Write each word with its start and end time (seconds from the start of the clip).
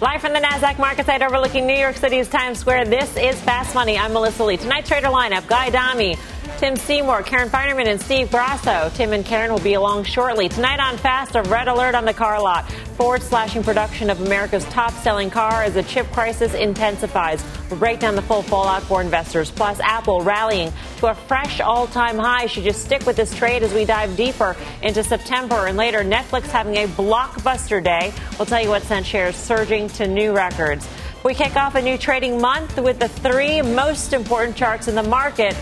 Live 0.00 0.20
from 0.20 0.32
the 0.32 0.38
NASDAQ 0.38 0.78
market 0.78 1.06
site 1.06 1.22
overlooking 1.22 1.66
New 1.66 1.74
York 1.74 1.96
City's 1.96 2.28
Times 2.28 2.60
Square, 2.60 2.84
this 2.84 3.16
is 3.16 3.34
Fast 3.40 3.74
Money. 3.74 3.98
I'm 3.98 4.12
Melissa 4.12 4.44
Lee. 4.44 4.56
Tonight's 4.56 4.88
trader 4.88 5.08
lineup, 5.08 5.48
Guy 5.48 5.66
Adami, 5.66 6.16
Tim 6.58 6.74
Seymour, 6.74 7.22
Karen 7.22 7.48
Finerman, 7.48 7.86
and 7.86 8.00
Steve 8.00 8.32
Grasso. 8.32 8.90
Tim 8.96 9.12
and 9.12 9.24
Karen 9.24 9.52
will 9.52 9.60
be 9.60 9.74
along 9.74 10.02
shortly. 10.02 10.48
Tonight 10.48 10.80
on 10.80 10.98
Fast, 10.98 11.36
a 11.36 11.42
red 11.42 11.68
alert 11.68 11.94
on 11.94 12.04
the 12.04 12.12
car 12.12 12.42
lot. 12.42 12.68
Ford 12.96 13.22
slashing 13.22 13.62
production 13.62 14.10
of 14.10 14.20
America's 14.22 14.64
top 14.64 14.90
selling 14.90 15.30
car 15.30 15.62
as 15.62 15.74
the 15.74 15.84
chip 15.84 16.10
crisis 16.10 16.54
intensifies. 16.54 17.44
We'll 17.70 17.78
break 17.78 18.00
down 18.00 18.16
the 18.16 18.22
full 18.22 18.42
fallout 18.42 18.82
for 18.82 19.00
investors. 19.00 19.52
Plus, 19.52 19.78
Apple 19.78 20.22
rallying 20.22 20.72
to 20.96 21.06
a 21.06 21.14
fresh 21.14 21.60
all 21.60 21.86
time 21.86 22.18
high. 22.18 22.46
Should 22.46 22.64
you 22.64 22.72
stick 22.72 23.06
with 23.06 23.14
this 23.14 23.32
trade 23.36 23.62
as 23.62 23.72
we 23.72 23.84
dive 23.84 24.16
deeper 24.16 24.56
into 24.82 25.04
September 25.04 25.68
and 25.68 25.76
later? 25.76 26.00
Netflix 26.00 26.46
having 26.46 26.74
a 26.74 26.88
blockbuster 26.88 27.82
day. 27.82 28.12
We'll 28.36 28.46
tell 28.46 28.60
you 28.60 28.70
what 28.70 28.82
sent 28.82 29.06
shares 29.06 29.36
surging 29.36 29.86
to 29.90 30.08
new 30.08 30.34
records. 30.34 30.88
We 31.22 31.34
kick 31.34 31.54
off 31.54 31.76
a 31.76 31.82
new 31.82 31.98
trading 31.98 32.40
month 32.40 32.78
with 32.78 32.98
the 32.98 33.08
three 33.08 33.62
most 33.62 34.12
important 34.12 34.56
charts 34.56 34.88
in 34.88 34.96
the 34.96 35.04
market 35.04 35.56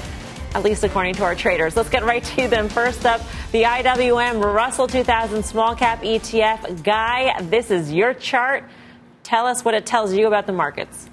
at 0.56 0.62
least 0.62 0.84
according 0.84 1.12
to 1.12 1.22
our 1.22 1.34
traders. 1.34 1.76
Let's 1.76 1.90
get 1.90 2.02
right 2.02 2.24
to 2.24 2.48
them. 2.48 2.70
First 2.70 3.04
up, 3.04 3.20
the 3.52 3.64
IWM 3.64 4.42
Russell 4.42 4.86
2000 4.86 5.42
Small 5.42 5.76
Cap 5.76 6.00
ETF. 6.00 6.82
Guy, 6.82 7.38
this 7.42 7.70
is 7.70 7.92
your 7.92 8.14
chart. 8.14 8.64
Tell 9.22 9.46
us 9.46 9.66
what 9.66 9.74
it 9.74 9.84
tells 9.84 10.14
you 10.14 10.26
about 10.26 10.46
the 10.46 10.54
markets. 10.54 11.10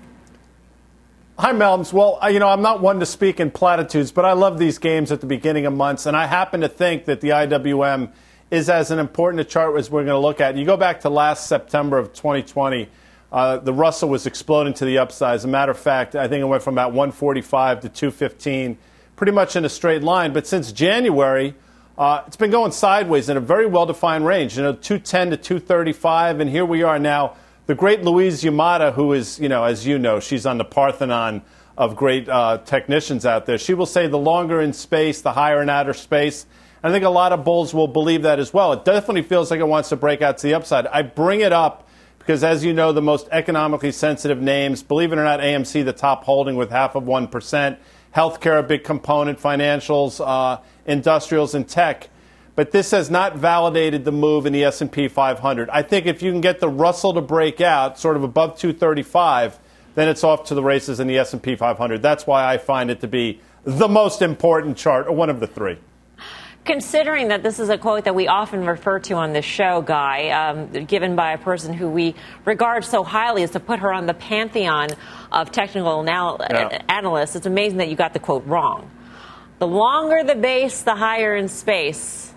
Hi, 1.38 1.52
Melms. 1.52 1.91
Well, 1.91 2.19
you 2.31 2.39
know, 2.39 2.47
I'm 2.47 2.61
not 2.61 2.80
one 2.80 3.02
to 3.02 3.05
speak 3.05 3.41
in 3.41 3.52
platitudes, 3.52 4.13
but 4.13 4.23
I 4.23 4.31
love 4.31 4.59
these 4.59 4.77
games 4.77 5.11
at 5.11 5.19
the 5.19 5.27
beginning 5.27 5.66
of 5.66 5.73
months, 5.73 6.05
and 6.05 6.16
I 6.16 6.25
happen 6.25 6.61
to 6.61 6.69
think 6.69 7.03
that 7.05 7.19
the 7.19 7.30
IWM 7.30 8.13
is 8.50 8.69
as 8.69 8.91
an 8.91 9.00
important 9.00 9.41
a 9.41 9.44
chart 9.44 9.78
as 9.78 9.91
we're 9.91 10.05
going 10.05 10.16
to 10.16 10.19
look 10.19 10.39
at. 10.39 10.55
You 10.55 10.63
go 10.63 10.78
back 10.78 11.02
to 11.02 11.09
last 11.09 11.47
September 11.47 11.97
of 11.97 12.13
2020, 12.13 12.88
uh, 13.33 13.57
the 13.57 13.73
Russell 13.73 14.07
was 14.07 14.25
exploding 14.25 14.73
to 14.75 14.85
the 14.85 15.00
upside. 15.00 15.35
As 15.35 15.44
a 15.44 15.50
matter 15.50 15.73
of 15.73 15.80
fact, 15.80 16.16
I 16.16 16.30
think 16.30 16.41
it 16.41 16.45
went 16.45 16.63
from 16.63 16.75
about 16.75 16.94
145 16.94 17.81
to 17.81 17.89
215 17.89 18.78
pretty 19.16 19.31
much 19.31 19.56
in 19.56 19.66
a 19.66 19.69
straight 19.69 20.03
line. 20.03 20.33
But 20.33 20.47
since 20.47 20.72
January, 20.72 21.56
uh, 21.97 22.23
it's 22.25 22.38
been 22.38 22.52
going 22.52 22.72
sideways 22.72 23.30
in 23.30 23.38
a 23.38 23.42
very 23.42 23.66
well 23.67 23.86
defined 23.86 24.25
range, 24.25 24.58
you 24.58 24.64
know, 24.64 24.73
210 24.73 25.31
to 25.31 25.38
235. 25.38 26.39
And 26.39 26.50
here 26.50 26.66
we 26.66 26.83
are 26.83 27.00
now. 27.00 27.36
The 27.66 27.75
great 27.75 28.03
Louise 28.03 28.44
Yamada, 28.44 28.94
who 28.94 29.14
is, 29.14 29.39
you 29.39 29.47
know, 29.47 29.64
as 29.64 29.88
you 29.88 29.97
know, 29.97 30.19
she's 30.19 30.45
on 30.45 30.58
the 30.58 30.66
Parthenon 30.66 31.44
of 31.78 31.95
great 31.95 32.28
uh, 32.28 32.59
technicians 32.66 33.25
out 33.25 33.45
there. 33.45 33.58
She 33.58 33.73
will 33.73 33.86
say 33.86 34.08
the 34.08 34.17
longer 34.17 34.61
in 34.61 34.73
space, 34.73 35.22
the 35.22 35.34
higher 35.34 35.61
in 35.61 35.69
outer 35.69 35.94
space. 35.94 36.45
I 36.84 36.91
think 36.91 37.06
a 37.06 37.09
lot 37.09 37.31
of 37.31 37.45
bulls 37.45 37.73
will 37.73 37.88
believe 37.88 38.23
that 38.23 38.39
as 38.39 38.53
well. 38.53 38.73
It 38.73 38.84
definitely 38.84 39.22
feels 39.22 39.50
like 39.50 39.61
it 39.61 39.67
wants 39.67 39.89
to 39.89 39.95
break 39.95 40.22
out 40.22 40.39
to 40.39 40.47
the 40.47 40.53
upside. 40.53 40.86
I 40.88 41.02
bring 41.02 41.39
it 41.39 41.53
up 41.53 41.88
because, 42.19 42.44
as 42.44 42.66
you 42.66 42.73
know, 42.73 42.91
the 42.91 43.02
most 43.02 43.28
economically 43.31 43.94
sensitive 43.94 44.41
names, 44.41 44.84
believe 44.84 45.14
it 45.14 45.17
or 45.17 45.23
not, 45.23 45.39
AMC, 45.39 45.86
the 45.86 45.94
top 45.94 46.25
holding 46.25 46.58
with 46.58 46.69
half 46.69 46.95
of 46.95 47.03
1% 47.03 47.78
healthcare 48.16 48.59
a 48.59 48.63
big 48.63 48.84
component, 48.84 49.40
financials, 49.40 50.22
uh, 50.25 50.62
industrials, 50.85 51.56
and 51.56 51.68
tech. 51.68 52.09
But 52.56 52.72
this 52.72 52.91
has 52.91 53.09
not 53.09 53.35
validated 53.35 54.06
the 54.06 54.12
move 54.12 54.46
in 54.46 54.53
the 54.53 54.63
S&P 54.66 55.07
500. 55.07 55.69
I 55.72 55.81
think 55.81 56.06
if 56.06 56.22
you 56.22 56.31
can 56.31 56.41
get 56.41 56.59
the 56.59 56.69
Russell 56.69 57.13
to 57.16 57.22
break 57.22 57.62
out, 57.62 57.97
sort 57.97 58.16
of 58.16 58.23
above 58.23 58.59
235, 58.59 59.57
then 59.96 60.07
it's 60.07 60.23
off 60.23 60.46
to 60.46 60.56
the 60.56 60.63
races 60.63 61.00
in 61.00 61.07
the 61.07 61.18
S&P 61.18 61.56
500. 61.56 62.02
That's 62.02 62.28
why 62.28 62.52
I 62.52 62.57
find 62.57 62.91
it 62.91 63.02
to 63.02 63.07
be 63.07 63.40
the 63.63 63.88
most 63.88 64.22
important 64.22 64.78
chart, 64.78 65.07
or 65.07 65.13
one 65.13 65.29
of 65.29 65.40
the 65.40 65.47
three. 65.47 65.78
Considering 66.66 67.28
that 67.28 67.44
this 67.44 67.59
is 67.59 67.68
a 67.68 67.78
quote 67.78 68.06
that 68.06 68.16
we 68.16 68.28
often 68.28 68.66
refer 68.66 68.97
to 68.97 69.16
on 69.16 69.34
this 69.34 69.44
show, 69.44 69.81
Guy, 69.81 70.29
um, 70.29 70.85
given 70.85 71.13
by 71.13 71.34
a 71.34 71.38
person 71.38 71.74
who 71.74 71.90
we 71.90 72.16
regard 72.46 72.85
so 72.85 73.03
highly 73.03 73.44
as 73.44 73.51
to 73.51 73.59
put 73.59 73.79
her 73.79 73.91
on 73.91 74.06
the 74.06 74.13
pantheon 74.13 74.90
of 75.29 75.52
technical 75.52 76.02
anal- 76.02 76.38
yeah. 76.40 76.81
analysts, 76.88 77.35
it's 77.35 77.46
amazing 77.46 77.79
that 77.79 77.90
you 77.90 77.97
got 77.97 78.13
the 78.13 78.19
quote 78.19 78.46
wrong. 78.46 78.90
The 79.59 79.68
longer 79.68 80.23
the 80.23 80.35
base, 80.35 80.84
the 80.84 80.96
higher 80.96 81.35
in 81.35 81.50
space. 81.50 82.34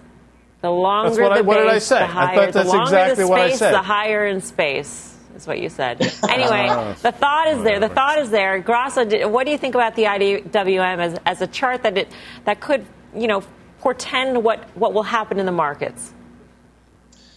The 0.60 0.70
longer 0.70 1.14
the 1.14 1.30
I, 1.30 1.42
base, 1.42 1.66
I 1.68 1.78
say? 1.78 1.98
the 2.00 2.06
higher. 2.06 2.26
I 2.26 2.34
thought 2.34 2.52
that's 2.52 2.70
the 2.70 2.76
longer 2.76 2.82
exactly 2.82 3.14
the 3.14 3.26
space, 3.26 3.30
what 3.30 3.40
I 3.40 3.50
said. 3.56 3.74
The 3.74 3.82
higher 3.82 4.26
in 4.26 4.40
space 4.40 5.16
is 5.36 5.46
what 5.46 5.60
you 5.60 5.68
said. 5.68 6.00
Anyway, 6.28 6.94
the 7.02 7.12
thought 7.12 7.48
is 7.48 7.62
there. 7.62 7.78
The 7.78 7.88
thought 7.88 8.18
is 8.18 8.30
there. 8.30 8.58
Grasso, 8.58 9.28
what 9.28 9.44
do 9.44 9.52
you 9.52 9.58
think 9.58 9.76
about 9.76 9.94
the 9.94 10.04
IWM 10.04 10.98
as, 10.98 11.18
as 11.24 11.40
a 11.42 11.46
chart 11.46 11.84
that 11.84 11.96
it 11.96 12.08
that 12.44 12.60
could, 12.60 12.84
you 13.14 13.28
know, 13.28 13.42
portend 13.86 14.42
what, 14.42 14.64
what 14.76 14.92
will 14.92 15.04
happen 15.04 15.38
in 15.38 15.46
the 15.46 15.52
markets? 15.52 16.12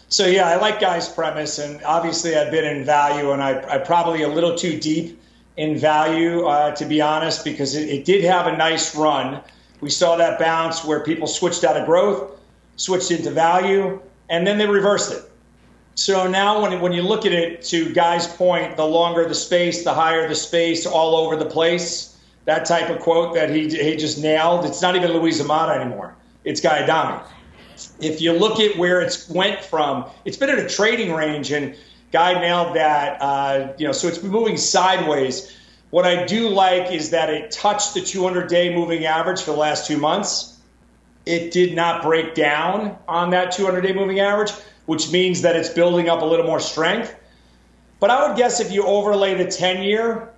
So 0.07 0.25
yeah, 0.25 0.47
I 0.47 0.55
like 0.55 0.79
Guy's 0.79 1.07
premise, 1.07 1.59
and 1.59 1.79
obviously 1.83 2.35
I've 2.35 2.49
been 2.49 2.65
in 2.65 2.83
value, 2.83 3.33
and 3.33 3.43
I, 3.43 3.51
am 3.75 3.83
probably 3.83 4.23
a 4.23 4.27
little 4.27 4.55
too 4.55 4.79
deep 4.79 5.21
in 5.57 5.77
value 5.77 6.47
uh, 6.47 6.71
to 6.71 6.85
be 6.85 7.01
honest, 7.01 7.45
because 7.45 7.75
it, 7.75 7.87
it, 7.87 8.03
did 8.03 8.23
have 8.23 8.47
a 8.47 8.57
nice 8.57 8.95
run. 8.95 9.41
We 9.79 9.91
saw 9.91 10.15
that 10.15 10.39
bounce 10.39 10.83
where 10.83 11.01
people 11.03 11.27
switched 11.27 11.63
out 11.63 11.77
of 11.77 11.85
growth, 11.85 12.39
switched 12.77 13.11
into 13.11 13.29
value, 13.29 14.01
and 14.29 14.47
then 14.47 14.57
they 14.57 14.65
reversed 14.65 15.11
it. 15.11 15.21
So 15.93 16.27
now, 16.27 16.63
when 16.63 16.81
when 16.81 16.93
you 16.93 17.03
look 17.03 17.27
at 17.27 17.31
it, 17.31 17.61
to 17.65 17.93
Guy's 17.93 18.25
point, 18.25 18.75
the 18.75 18.85
longer 18.85 19.27
the 19.27 19.35
space, 19.35 19.83
the 19.83 19.93
higher 19.93 20.27
the 20.27 20.33
space, 20.33 20.87
all 20.87 21.15
over 21.15 21.35
the 21.35 21.45
place. 21.45 22.17
That 22.45 22.65
type 22.65 22.89
of 22.89 23.01
quote 23.01 23.35
that 23.35 23.51
he 23.51 23.69
he 23.69 23.95
just 23.97 24.17
nailed. 24.17 24.65
It's 24.65 24.81
not 24.81 24.95
even 24.95 25.13
Louise 25.13 25.39
Yamada 25.39 25.79
anymore 25.79 26.15
it's 26.49 26.61
Guy 26.61 26.83
Adami. 26.83 27.21
If 28.01 28.21
you 28.21 28.33
look 28.33 28.59
at 28.59 28.75
where 28.75 29.01
it's 29.01 29.29
went 29.29 29.63
from, 29.63 30.05
it's 30.25 30.35
been 30.35 30.49
in 30.49 30.57
a 30.57 30.67
trading 30.67 31.13
range, 31.13 31.51
and 31.51 31.75
Guy 32.11 32.33
nailed 32.33 32.75
that. 32.75 33.21
Uh, 33.21 33.73
you 33.77 33.85
know, 33.85 33.93
so 33.93 34.07
it's 34.07 34.17
been 34.17 34.31
moving 34.31 34.57
sideways. 34.57 35.55
What 35.91 36.05
I 36.05 36.25
do 36.25 36.49
like 36.49 36.91
is 36.91 37.11
that 37.11 37.29
it 37.29 37.51
touched 37.51 37.93
the 37.93 37.99
200-day 38.01 38.75
moving 38.75 39.05
average 39.05 39.41
for 39.41 39.51
the 39.51 39.57
last 39.57 39.85
two 39.85 39.97
months. 39.97 40.57
It 41.27 41.51
did 41.51 41.75
not 41.75 42.01
break 42.01 42.33
down 42.33 42.97
on 43.07 43.29
that 43.29 43.53
200-day 43.53 43.93
moving 43.93 44.19
average, 44.19 44.51
which 44.87 45.11
means 45.11 45.43
that 45.43 45.55
it's 45.55 45.69
building 45.69 46.09
up 46.09 46.23
a 46.23 46.25
little 46.25 46.47
more 46.47 46.59
strength. 46.59 47.15
But 47.99 48.09
I 48.09 48.27
would 48.27 48.37
guess 48.37 48.59
if 48.59 48.71
you 48.71 48.83
overlay 48.85 49.35
the 49.35 49.45
10-year, 49.45 50.29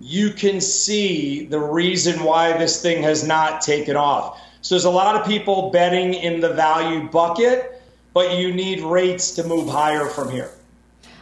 you 0.00 0.30
can 0.30 0.60
see 0.60 1.46
the 1.46 1.60
reason 1.60 2.24
why 2.24 2.58
this 2.58 2.82
thing 2.82 3.04
has 3.04 3.24
not 3.24 3.60
taken 3.60 3.94
off. 3.94 4.40
So 4.64 4.74
there's 4.74 4.86
a 4.86 4.90
lot 4.90 5.20
of 5.20 5.26
people 5.26 5.68
betting 5.68 6.14
in 6.14 6.40
the 6.40 6.48
value 6.48 7.06
bucket, 7.10 7.82
but 8.14 8.38
you 8.38 8.50
need 8.50 8.80
rates 8.80 9.32
to 9.32 9.44
move 9.44 9.68
higher 9.68 10.06
from 10.06 10.30
here. 10.30 10.50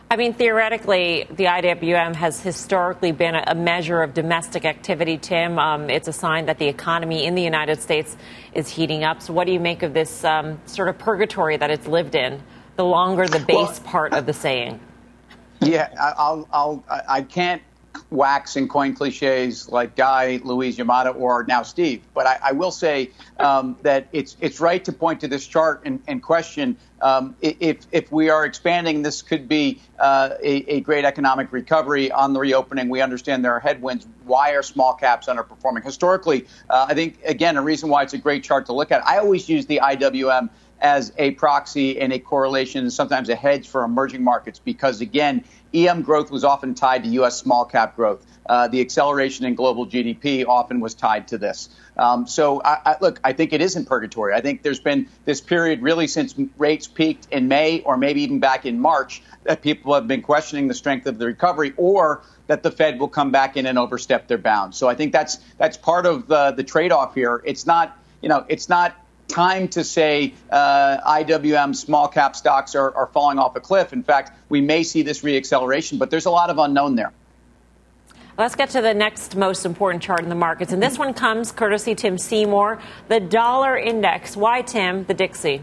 I 0.09 0.15
mean, 0.15 0.33
theoretically, 0.33 1.27
the 1.29 1.47
IWM 1.47 2.15
has 2.15 2.41
historically 2.41 3.11
been 3.11 3.35
a 3.35 3.55
measure 3.57 4.01
of 4.01 4.15
domestic 4.15 4.65
activity, 4.65 5.19
Tim. 5.19 5.59
Um, 5.59 5.91
it's 5.91 6.07
a 6.07 6.13
sign 6.13 6.47
that 6.47 6.59
the 6.59 6.69
economy 6.69 7.25
in 7.25 7.35
the 7.35 7.43
United 7.43 7.83
States 7.83 8.17
is 8.55 8.69
heating 8.69 9.03
up. 9.03 9.21
So, 9.21 9.33
what 9.33 9.49
do 9.49 9.53
you 9.53 9.59
make 9.59 9.83
of 9.83 9.93
this 9.93 10.23
um, 10.23 10.61
sort 10.67 10.89
of 10.89 10.99
purgatory 10.99 11.57
that 11.57 11.71
it's 11.71 11.89
lived 11.89 12.15
in? 12.15 12.41
The 12.77 12.85
longer 12.85 13.27
the 13.27 13.41
base 13.41 13.57
well, 13.57 13.81
part 13.87 14.13
of 14.13 14.25
the 14.25 14.33
saying. 14.33 14.79
Yeah, 15.61 15.89
I'll, 16.01 16.47
I'll, 16.53 16.85
I 17.09 17.23
can't 17.23 17.61
wax 18.11 18.57
and 18.57 18.69
coin 18.69 18.95
cliches 18.95 19.69
like 19.69 19.97
Guy, 19.97 20.41
Louise 20.45 20.77
Yamada, 20.77 21.15
or 21.15 21.45
now 21.49 21.63
Steve. 21.63 22.03
But 22.15 22.27
I, 22.27 22.39
I 22.43 22.53
will 22.53 22.71
say 22.71 23.11
um, 23.39 23.77
that 23.83 24.09
it's 24.13 24.37
it's 24.41 24.61
right 24.61 24.85
to 24.85 24.93
point 24.93 25.21
to 25.21 25.29
this 25.29 25.47
chart 25.47 25.83
and, 25.85 26.03
and 26.07 26.23
question 26.23 26.77
um, 27.01 27.35
if 27.41 27.87
if 27.91 28.13
we 28.13 28.29
are 28.31 28.45
expanding. 28.45 29.03
This 29.03 29.23
could 29.23 29.49
be 29.49 29.81
uh, 29.99 30.31
a, 30.43 30.77
a, 30.77 30.81
great 30.81 31.05
economic 31.05 31.53
recovery 31.53 32.11
on 32.11 32.33
the 32.33 32.41
reopening. 32.41 32.89
We 32.89 33.01
understand 33.01 33.45
there 33.45 33.55
are 33.55 33.61
headwinds. 33.61 34.07
Why 34.25 34.53
are 34.53 34.63
small 34.63 34.95
caps 34.95 35.27
underperforming? 35.27 35.85
Historically, 35.85 36.47
uh, 36.71 36.87
I 36.89 36.95
think 36.95 37.19
again 37.25 37.57
a 37.57 37.63
reason 37.63 37.89
why 37.89 38.03
it's 38.03 38.15
a 38.15 38.19
great 38.19 38.45
chart 38.45 38.67
to 38.67 38.73
look 38.73 38.93
at. 38.93 39.07
I 39.07 39.19
always 39.19 39.49
use 39.49 39.67
the 39.67 39.81
IWM 39.83 40.49
as 40.83 41.13
a 41.17 41.31
proxy 41.33 42.01
and 42.01 42.13
a 42.13 42.19
correlation, 42.19 42.91
sometimes 42.91 43.29
a 43.29 43.37
hedge 43.37 43.69
for 43.69 43.85
emerging 43.85 44.23
markets, 44.23 44.59
because 44.59 45.01
again, 45.01 45.45
EM 45.73 46.03
growth 46.03 46.31
was 46.31 46.45
often 46.45 46.75
tied 46.75 47.05
to 47.05 47.09
U.S. 47.11 47.39
small 47.39 47.65
cap 47.65 47.97
growth. 47.97 48.27
Uh, 48.45 48.67
the 48.67 48.81
acceleration 48.81 49.47
in 49.47 49.55
global 49.55 49.87
GDP 49.87 50.45
often 50.47 50.81
was 50.81 50.95
tied 50.95 51.29
to 51.29 51.39
this. 51.39 51.69
Um, 51.97 52.27
so, 52.27 52.61
I, 52.63 52.79
I, 52.85 52.97
look, 53.01 53.21
I 53.23 53.33
think 53.33 53.53
it 53.53 53.63
is 53.63 53.77
in 53.77 53.85
purgatory. 53.85 54.35
I 54.35 54.41
think 54.41 54.63
there's 54.63 54.81
been 54.81 55.09
this 55.25 55.41
period 55.41 55.81
really 55.81 56.09
since 56.09 56.35
rates 56.59 56.89
peaked 56.89 57.29
in 57.31 57.47
May 57.47 57.81
or 57.83 57.97
maybe 57.97 58.23
even 58.23 58.41
back 58.41 58.67
in 58.67 58.81
March 58.81 59.23
that 59.45 59.63
people 59.63 59.95
have 59.95 60.09
been 60.09 60.23
questioning 60.23 60.67
the 60.67 60.75
strength 60.75 61.07
of 61.07 61.19
the 61.19 61.27
recovery 61.27 61.73
or 61.77 62.23
that 62.49 62.65
the 62.65 62.71
Fed 62.73 62.99
will 62.99 63.09
come 63.09 63.31
back 63.31 63.57
in 63.57 63.67
and 63.67 63.79
overstep 63.79 64.27
their 64.27 64.39
bounds. 64.39 64.77
So 64.77 64.89
I 64.89 64.97
think 64.97 65.13
that's 65.13 65.39
that's 65.59 65.77
part 65.77 66.05
of 66.05 66.27
the, 66.27 66.51
the 66.51 66.65
trade-off 66.65 67.15
here. 67.15 67.41
It's 67.45 67.65
not, 67.65 67.97
you 68.21 68.29
know, 68.29 68.45
it's 68.49 68.69
not 68.69 68.97
time 69.29 69.69
to 69.69 69.85
say 69.85 70.35
uh, 70.51 70.99
IWM 71.07 71.75
small 71.75 72.09
cap 72.09 72.37
stocks 72.37 72.75
are, 72.75 72.95
are 72.95 73.07
falling 73.07 73.39
off 73.39 73.57
a 73.57 73.61
cliff. 73.61 73.93
In 73.93 74.03
fact, 74.03 74.33
we 74.49 74.61
may 74.61 74.83
see 74.83 75.03
this 75.03 75.23
reacceleration, 75.23 75.99
but 75.99 76.11
there's 76.11 76.27
a 76.27 76.31
lot 76.31 76.51
of 76.51 76.59
unknown 76.59 76.97
there. 76.97 77.13
Let's 78.39 78.55
get 78.55 78.71
to 78.71 78.81
the 78.81 78.95
next 78.95 79.37
most 79.37 79.67
important 79.67 80.03
chart 80.03 80.21
in 80.23 80.31
the 80.31 80.35
markets. 80.35 80.73
And 80.73 80.83
this 80.83 80.99
one 80.99 81.13
comes 81.13 81.53
courtesy 81.53 81.95
Tim 81.95 82.17
Seymour, 82.17 82.81
the 83.09 83.21
dollar 83.21 83.77
index. 83.77 84.37
Why, 84.37 84.63
Tim, 84.63 85.05
the 85.05 85.15
Dixie? 85.15 85.63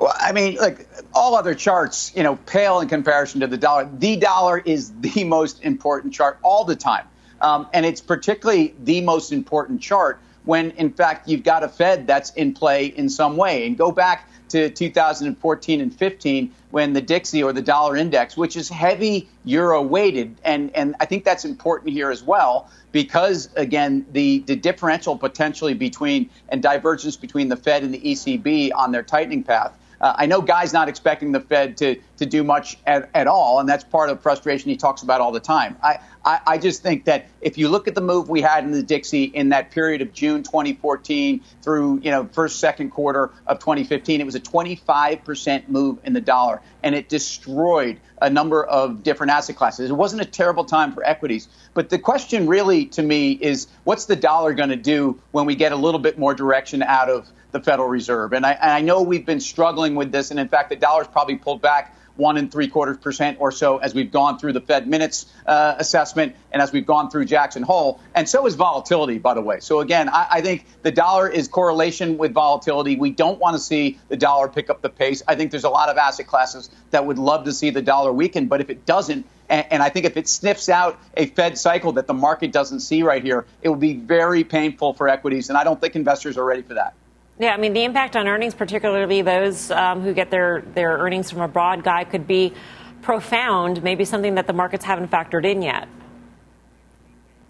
Well, 0.00 0.12
I 0.18 0.32
mean, 0.32 0.56
like 0.56 0.88
all 1.14 1.36
other 1.36 1.54
charts, 1.54 2.12
you 2.16 2.24
know, 2.24 2.34
pale 2.34 2.80
in 2.80 2.88
comparison 2.88 3.40
to 3.42 3.46
the 3.46 3.56
dollar. 3.56 3.88
The 3.98 4.16
dollar 4.16 4.58
is 4.58 4.92
the 5.00 5.22
most 5.22 5.62
important 5.62 6.12
chart 6.12 6.38
all 6.42 6.64
the 6.64 6.76
time. 6.76 7.06
Um, 7.40 7.68
and 7.72 7.86
it's 7.86 8.00
particularly 8.00 8.74
the 8.82 9.00
most 9.00 9.32
important 9.32 9.80
chart 9.80 10.20
when, 10.44 10.70
in 10.72 10.92
fact, 10.92 11.28
you've 11.28 11.44
got 11.44 11.62
a 11.62 11.68
Fed 11.68 12.06
that's 12.06 12.30
in 12.30 12.54
play 12.54 12.86
in 12.86 13.08
some 13.08 13.36
way. 13.36 13.66
And 13.66 13.76
go 13.76 13.92
back 13.92 14.28
to 14.48 14.68
2014 14.68 15.80
and 15.80 15.94
15 15.94 16.52
when 16.70 16.92
the 16.92 17.00
Dixie 17.00 17.42
or 17.42 17.52
the 17.52 17.62
dollar 17.62 17.96
index, 17.96 18.36
which 18.36 18.56
is 18.56 18.68
heavy 18.68 19.28
euro 19.44 19.82
weighted, 19.82 20.36
and, 20.44 20.74
and 20.74 20.94
I 21.00 21.06
think 21.06 21.24
that's 21.24 21.44
important 21.44 21.92
here 21.92 22.10
as 22.10 22.22
well 22.22 22.70
because, 22.92 23.48
again, 23.56 24.06
the, 24.12 24.40
the 24.40 24.56
differential 24.56 25.16
potentially 25.16 25.74
between 25.74 26.28
and 26.48 26.62
divergence 26.62 27.16
between 27.16 27.48
the 27.48 27.56
Fed 27.56 27.82
and 27.82 27.94
the 27.94 28.00
ECB 28.00 28.70
on 28.74 28.92
their 28.92 29.02
tightening 29.02 29.42
path 29.42 29.78
uh, 30.02 30.14
I 30.16 30.26
know 30.26 30.42
Guy's 30.42 30.72
not 30.72 30.88
expecting 30.88 31.30
the 31.30 31.40
Fed 31.40 31.76
to, 31.78 31.96
to 32.16 32.26
do 32.26 32.42
much 32.42 32.76
at, 32.86 33.08
at 33.14 33.28
all, 33.28 33.60
and 33.60 33.68
that's 33.68 33.84
part 33.84 34.10
of 34.10 34.16
the 34.16 34.22
frustration 34.22 34.68
he 34.68 34.76
talks 34.76 35.02
about 35.02 35.20
all 35.20 35.30
the 35.30 35.40
time. 35.40 35.76
I, 35.82 36.00
I, 36.24 36.40
I 36.46 36.58
just 36.58 36.82
think 36.82 37.04
that 37.04 37.28
if 37.40 37.56
you 37.56 37.68
look 37.68 37.86
at 37.86 37.94
the 37.94 38.00
move 38.00 38.28
we 38.28 38.40
had 38.40 38.64
in 38.64 38.72
the 38.72 38.82
Dixie 38.82 39.24
in 39.24 39.50
that 39.50 39.70
period 39.70 40.02
of 40.02 40.12
June 40.12 40.42
2014 40.42 41.42
through 41.62 42.00
you 42.02 42.10
know 42.10 42.28
first 42.32 42.58
second 42.58 42.90
quarter 42.90 43.30
of 43.46 43.60
2015, 43.60 44.20
it 44.20 44.24
was 44.24 44.34
a 44.34 44.40
25% 44.40 45.68
move 45.68 45.98
in 46.02 46.12
the 46.12 46.20
dollar, 46.20 46.60
and 46.82 46.96
it 46.96 47.08
destroyed 47.08 48.00
a 48.20 48.28
number 48.28 48.64
of 48.64 49.04
different 49.04 49.32
asset 49.32 49.54
classes. 49.54 49.88
It 49.88 49.94
wasn't 49.94 50.22
a 50.22 50.26
terrible 50.26 50.64
time 50.64 50.92
for 50.92 51.04
equities, 51.04 51.48
but 51.74 51.90
the 51.90 51.98
question 51.98 52.48
really 52.48 52.86
to 52.86 53.02
me 53.02 53.32
is 53.32 53.68
what's 53.84 54.06
the 54.06 54.16
dollar 54.16 54.52
going 54.52 54.70
to 54.70 54.76
do 54.76 55.20
when 55.30 55.46
we 55.46 55.54
get 55.54 55.70
a 55.70 55.76
little 55.76 56.00
bit 56.00 56.18
more 56.18 56.34
direction 56.34 56.82
out 56.82 57.08
of 57.08 57.28
the 57.52 57.60
Federal 57.60 57.88
Reserve. 57.88 58.32
And 58.32 58.44
I, 58.44 58.52
and 58.52 58.70
I 58.70 58.80
know 58.80 59.02
we've 59.02 59.26
been 59.26 59.40
struggling 59.40 59.94
with 59.94 60.10
this, 60.10 60.30
and 60.30 60.40
in 60.40 60.48
fact, 60.48 60.70
the 60.70 60.76
dollar's 60.76 61.06
probably 61.06 61.36
pulled 61.36 61.62
back 61.62 61.96
one 62.16 62.36
and 62.36 62.52
three 62.52 62.68
quarters 62.68 62.98
percent 62.98 63.38
or 63.40 63.50
so 63.50 63.78
as 63.78 63.94
we've 63.94 64.10
gone 64.10 64.38
through 64.38 64.52
the 64.52 64.60
Fed 64.60 64.86
minutes 64.86 65.26
uh, 65.46 65.74
assessment 65.78 66.36
and 66.50 66.60
as 66.60 66.72
we've 66.72 66.86
gone 66.86 67.10
through 67.10 67.24
Jackson 67.24 67.62
Hole. 67.62 68.00
And 68.14 68.28
so 68.28 68.46
is 68.46 68.54
volatility, 68.54 69.18
by 69.18 69.34
the 69.34 69.40
way. 69.40 69.60
So 69.60 69.80
again, 69.80 70.08
I, 70.08 70.26
I 70.30 70.40
think 70.40 70.66
the 70.82 70.90
dollar 70.90 71.28
is 71.28 71.48
correlation 71.48 72.18
with 72.18 72.32
volatility. 72.32 72.96
We 72.96 73.10
don't 73.10 73.38
want 73.38 73.56
to 73.56 73.62
see 73.62 73.98
the 74.08 74.16
dollar 74.16 74.48
pick 74.48 74.68
up 74.68 74.82
the 74.82 74.90
pace. 74.90 75.22
I 75.26 75.34
think 75.34 75.50
there's 75.50 75.64
a 75.64 75.70
lot 75.70 75.88
of 75.88 75.96
asset 75.96 76.26
classes 76.26 76.70
that 76.90 77.06
would 77.06 77.18
love 77.18 77.44
to 77.44 77.52
see 77.52 77.70
the 77.70 77.82
dollar 77.82 78.12
weaken, 78.12 78.46
but 78.46 78.60
if 78.60 78.68
it 78.68 78.84
doesn't, 78.84 79.26
and, 79.48 79.66
and 79.70 79.82
I 79.82 79.88
think 79.88 80.06
if 80.06 80.16
it 80.16 80.28
sniffs 80.28 80.68
out 80.68 80.98
a 81.16 81.26
Fed 81.26 81.58
cycle 81.58 81.92
that 81.92 82.06
the 82.06 82.14
market 82.14 82.52
doesn't 82.52 82.80
see 82.80 83.02
right 83.02 83.22
here, 83.22 83.46
it 83.62 83.68
will 83.68 83.76
be 83.76 83.94
very 83.94 84.44
painful 84.44 84.94
for 84.94 85.08
equities. 85.08 85.48
And 85.48 85.56
I 85.56 85.64
don't 85.64 85.80
think 85.80 85.96
investors 85.96 86.36
are 86.36 86.44
ready 86.44 86.62
for 86.62 86.74
that. 86.74 86.94
Yeah, 87.38 87.54
I 87.54 87.56
mean, 87.56 87.72
the 87.72 87.84
impact 87.84 88.14
on 88.14 88.28
earnings, 88.28 88.54
particularly 88.54 89.22
those 89.22 89.70
um, 89.70 90.02
who 90.02 90.12
get 90.12 90.30
their, 90.30 90.62
their 90.74 90.98
earnings 90.98 91.30
from 91.30 91.40
abroad, 91.40 91.82
guy, 91.82 92.04
could 92.04 92.26
be 92.26 92.52
profound, 93.00 93.82
maybe 93.82 94.04
something 94.04 94.34
that 94.36 94.46
the 94.46 94.52
markets 94.52 94.84
haven't 94.84 95.10
factored 95.10 95.44
in 95.44 95.62
yet. 95.62 95.88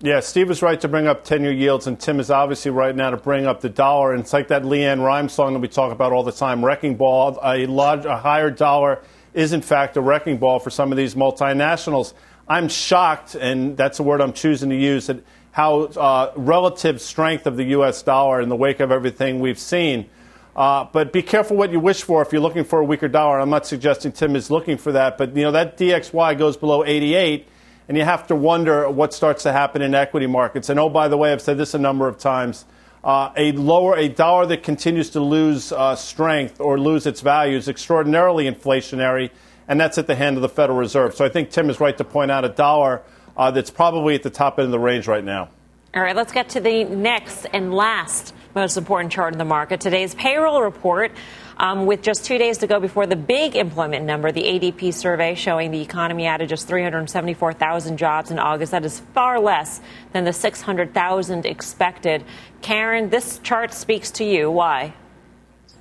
Yeah, 0.00 0.19
Steve 0.19 0.50
is 0.50 0.62
right 0.62 0.81
to 0.81 0.88
bring 0.88 1.06
up 1.06 1.25
10 1.25 1.43
year 1.43 1.52
yields, 1.52 1.87
and 1.87 1.99
Tim 1.99 2.19
is 2.19 2.31
obviously 2.31 2.70
right 2.73 2.94
now 2.94 3.11
to 3.11 3.17
bring 3.17 3.46
up 3.46 3.61
the 3.61 3.69
dollar. 3.69 4.12
And 4.12 4.23
it's 4.23 4.32
like 4.32 4.49
that 4.49 4.62
LeAnn 4.62 5.05
Rimes 5.05 5.32
song 5.32 5.52
that 5.52 5.61
we 5.61 5.69
talk 5.69 5.93
about 5.93 6.12
all 6.12 6.25
the 6.25 6.32
time 6.32 6.64
Wrecking 6.64 6.96
Ball. 6.96 7.38
A, 7.43 7.67
large, 7.67 8.05
a 8.05 8.17
higher 8.17 8.50
dollar 8.50 9.00
is, 9.32 9.52
in 9.52 9.62
fact, 9.62 9.96
a 9.96 10.00
wrecking 10.00 10.38
ball 10.38 10.58
for 10.58 10.70
some 10.70 10.90
of 10.90 10.99
these 10.99 11.14
multinationals. 11.14 12.14
I'm 12.49 12.69
shocked, 12.69 13.37
and 13.37 13.76
that's 13.76 14.00
a 14.00 14.02
word 14.02 14.20
I'm 14.20 14.32
choosing 14.32 14.70
to 14.70 14.76
use, 14.76 15.06
that 15.06 15.23
how 15.52 15.82
uh, 15.82 16.32
relative 16.34 17.00
strength 17.00 17.46
of 17.46 17.56
the 17.56 17.64
U.S. 17.64 18.02
dollar 18.02 18.40
in 18.40 18.49
the 18.49 18.56
wake 18.56 18.81
of 18.81 18.90
everything 18.90 19.38
we've 19.38 19.58
seen. 19.58 20.08
Uh, 20.56 20.87
but 20.93 21.12
be 21.12 21.22
careful 21.22 21.56
what 21.56 21.70
you 21.70 21.81
wish 21.81 22.02
for 22.02 22.20
if 22.20 22.32
you're 22.32 22.43
looking 22.43 22.64
for 22.64 22.81
a 22.81 22.84
weaker 22.84 23.08
dollar. 23.08 23.38
I'm 23.38 23.50
not 23.50 23.66
suggesting 23.66 24.12
Tim 24.12 24.34
is 24.37 24.50
looking 24.50 24.76
for 24.76 24.93
that, 24.93 25.16
but 25.16 25.34
you 25.37 25.43
know 25.43 25.52
that 25.52 25.78
DXY 25.78 26.37
goes 26.37 26.56
below 26.56 26.84
88, 26.84 27.46
and 27.88 27.96
you 27.96 28.04
have 28.04 28.26
to 28.26 28.34
wonder 28.34 28.88
what 28.90 29.14
starts 29.14 29.43
to 29.44 29.52
happen 29.52 29.81
in 29.81 29.94
equity 29.94 30.26
markets. 30.26 30.69
And 30.69 30.78
oh, 30.78 30.88
by 30.88 31.08
the 31.08 31.16
way, 31.16 31.32
I've 31.32 31.40
said 31.40 31.58
this 31.58 31.75
a 31.75 31.78
number 31.78 32.08
of 32.08 32.19
times. 32.19 32.64
Uh, 33.04 33.32
a 33.37 33.52
lower 33.52 33.96
a 33.96 34.08
dollar 34.08 34.46
that 34.46 34.62
continues 34.62 35.10
to 35.10 35.20
lose 35.20 35.72
uh, 35.72 35.96
strength 35.96 36.60
or 36.60 36.78
lose 36.78 37.04
its 37.06 37.20
value 37.20 37.56
is 37.56 37.69
extraordinarily 37.69 38.44
inflationary, 38.50 39.31
and 39.69 39.81
that's 39.81 39.99
at 39.99 40.06
the 40.06 40.14
hand 40.14 40.37
of 40.37 40.43
the 40.43 40.49
Federal 40.49 40.78
Reserve. 40.78 41.14
So 41.14 41.25
I 41.25 41.28
think 41.28 41.50
Tim 41.50 41.69
is 41.69 41.81
right 41.81 41.96
to 41.99 42.04
point 42.04 42.31
out 42.31 42.44
a 42.44 42.49
dollar 42.49 43.02
uh, 43.37 43.50
that's 43.50 43.70
probably 43.70 44.14
at 44.14 44.23
the 44.23 44.31
top 44.31 44.58
end 44.58 44.67
of 44.67 44.73
the 44.73 44.79
range 44.79 45.06
right 45.08 45.25
now. 45.25 45.49
All 45.94 46.02
right, 46.02 46.17
let's 46.17 46.32
get 46.32 46.50
to 46.50 46.61
the 46.61 46.84
next 46.84 47.46
and 47.52 47.75
last 47.75 48.34
most 48.55 48.76
important 48.76 49.12
chart 49.12 49.32
in 49.32 49.38
the 49.38 49.44
market. 49.44 49.81
Today's 49.81 50.14
payroll 50.14 50.62
report, 50.62 51.12
um, 51.56 51.87
with 51.87 52.02
just 52.02 52.25
two 52.25 52.38
days 52.38 52.58
to 52.58 52.67
go 52.67 52.81
before 52.81 53.06
the 53.06 53.17
big 53.17 53.56
employment 53.56 54.05
number, 54.05 54.32
the 54.32 54.43
ADP 54.43 54.93
survey 54.93 55.34
showing 55.34 55.70
the 55.70 55.81
economy 55.81 56.26
added 56.26 56.49
just 56.49 56.69
374,000 56.69 57.96
jobs 57.96 58.31
in 58.31 58.38
August. 58.38 58.73
That 58.73 58.84
is 58.84 59.00
far 59.14 59.40
less 59.40 59.81
than 60.12 60.25
the 60.25 60.32
600,000 60.32 61.46
expected. 61.46 62.25
Karen, 62.61 63.11
this 63.11 63.38
chart 63.38 63.73
speaks 63.73 64.11
to 64.12 64.25
you. 64.25 64.50
Why? 64.50 64.93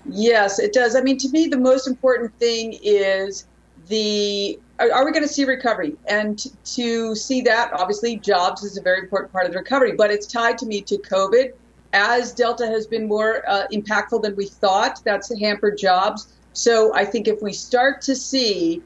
Yes, 0.05 0.59
it 0.59 0.73
does. 0.73 0.95
I 0.95 1.01
mean, 1.01 1.17
to 1.19 1.29
me, 1.29 1.47
the 1.47 1.59
most 1.59 1.87
important 1.87 2.37
thing 2.39 2.77
is 2.81 3.45
the 3.91 4.59
are, 4.79 4.91
are 4.91 5.05
we 5.05 5.11
going 5.11 5.23
to 5.23 5.31
see 5.31 5.45
recovery? 5.45 5.95
And 6.07 6.43
to 6.73 7.15
see 7.15 7.41
that, 7.41 7.71
obviously, 7.73 8.17
jobs 8.17 8.63
is 8.63 8.77
a 8.77 8.81
very 8.81 8.99
important 8.99 9.31
part 9.31 9.45
of 9.45 9.51
the 9.51 9.59
recovery, 9.59 9.91
but 9.91 10.09
it's 10.09 10.25
tied 10.25 10.57
to 10.59 10.65
me 10.65 10.81
to 10.81 10.97
COVID. 10.97 11.53
As 11.93 12.33
Delta 12.33 12.65
has 12.65 12.87
been 12.87 13.07
more 13.07 13.43
uh, 13.47 13.67
impactful 13.71 14.23
than 14.23 14.35
we 14.35 14.47
thought, 14.47 15.01
that's 15.03 15.37
hampered 15.39 15.77
jobs. 15.77 16.33
So 16.53 16.95
I 16.95 17.05
think 17.05 17.27
if 17.27 17.41
we 17.41 17.53
start 17.53 18.01
to 18.03 18.15
see 18.15 18.81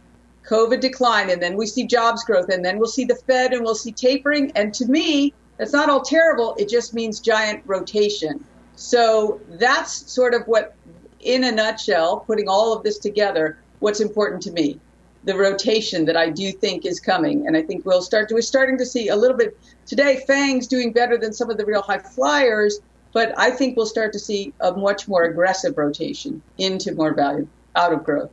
COVID 0.46 0.80
decline 0.80 1.30
and 1.30 1.42
then 1.42 1.56
we 1.56 1.66
see 1.66 1.85
jobs 1.88 2.24
growth 2.24 2.50
and 2.50 2.66
then 2.66 2.78
we'll 2.78 2.88
see 2.88 3.06
the 3.06 3.16
Fed 3.16 3.54
and 3.54 3.64
we'll 3.64 3.76
see 3.76 3.92
tapering, 3.92 4.52
and 4.56 4.74
to 4.74 4.85
me, 4.88 5.33
that's 5.57 5.71
not 5.71 5.90
all 5.90 6.02
terrible. 6.02 6.56
It 6.59 6.68
just 6.68 6.94
means 6.94 7.19
giant 7.19 7.64
rotation. 7.66 8.44
So 8.76 9.40
that's 9.52 10.12
sort 10.12 10.33
of 10.33 10.44
what, 10.47 10.76
in 11.21 11.45
a 11.45 11.52
nutshell, 11.52 12.19
putting 12.21 12.50
all 12.50 12.74
of 12.74 12.83
this 12.83 12.97
together, 12.97 13.57
what's 13.80 14.02
important 14.02 14.42
to 14.44 14.52
me 14.52 14.80
the 15.25 15.35
rotation 15.35 16.05
that 16.05 16.15
I 16.15 16.29
do 16.29 16.51
think 16.51 16.85
is 16.85 16.99
coming. 16.99 17.47
And 17.47 17.57
I 17.57 17.61
think 17.63 17.85
we'll 17.85 18.01
start 18.01 18.29
to, 18.29 18.35
we're 18.35 18.41
starting 18.41 18.77
to 18.77 18.85
see 18.85 19.09
a 19.09 19.15
little 19.15 19.35
bit 19.35 19.57
today, 19.85 20.23
FANG's 20.27 20.67
doing 20.67 20.94
better 20.94 21.17
than 21.17 21.33
some 21.33 21.49
of 21.49 21.57
the 21.57 21.65
real 21.65 21.81
high 21.81 21.97
flyers, 21.99 22.79
but 23.11 23.33
I 23.37 23.51
think 23.51 23.75
we'll 23.75 23.85
start 23.85 24.13
to 24.13 24.19
see 24.19 24.53
a 24.59 24.71
much 24.71 25.07
more 25.07 25.23
aggressive 25.23 25.77
rotation 25.77 26.41
into 26.57 26.94
more 26.94 27.13
value 27.13 27.47
out 27.75 27.91
of 27.91 28.03
growth. 28.03 28.29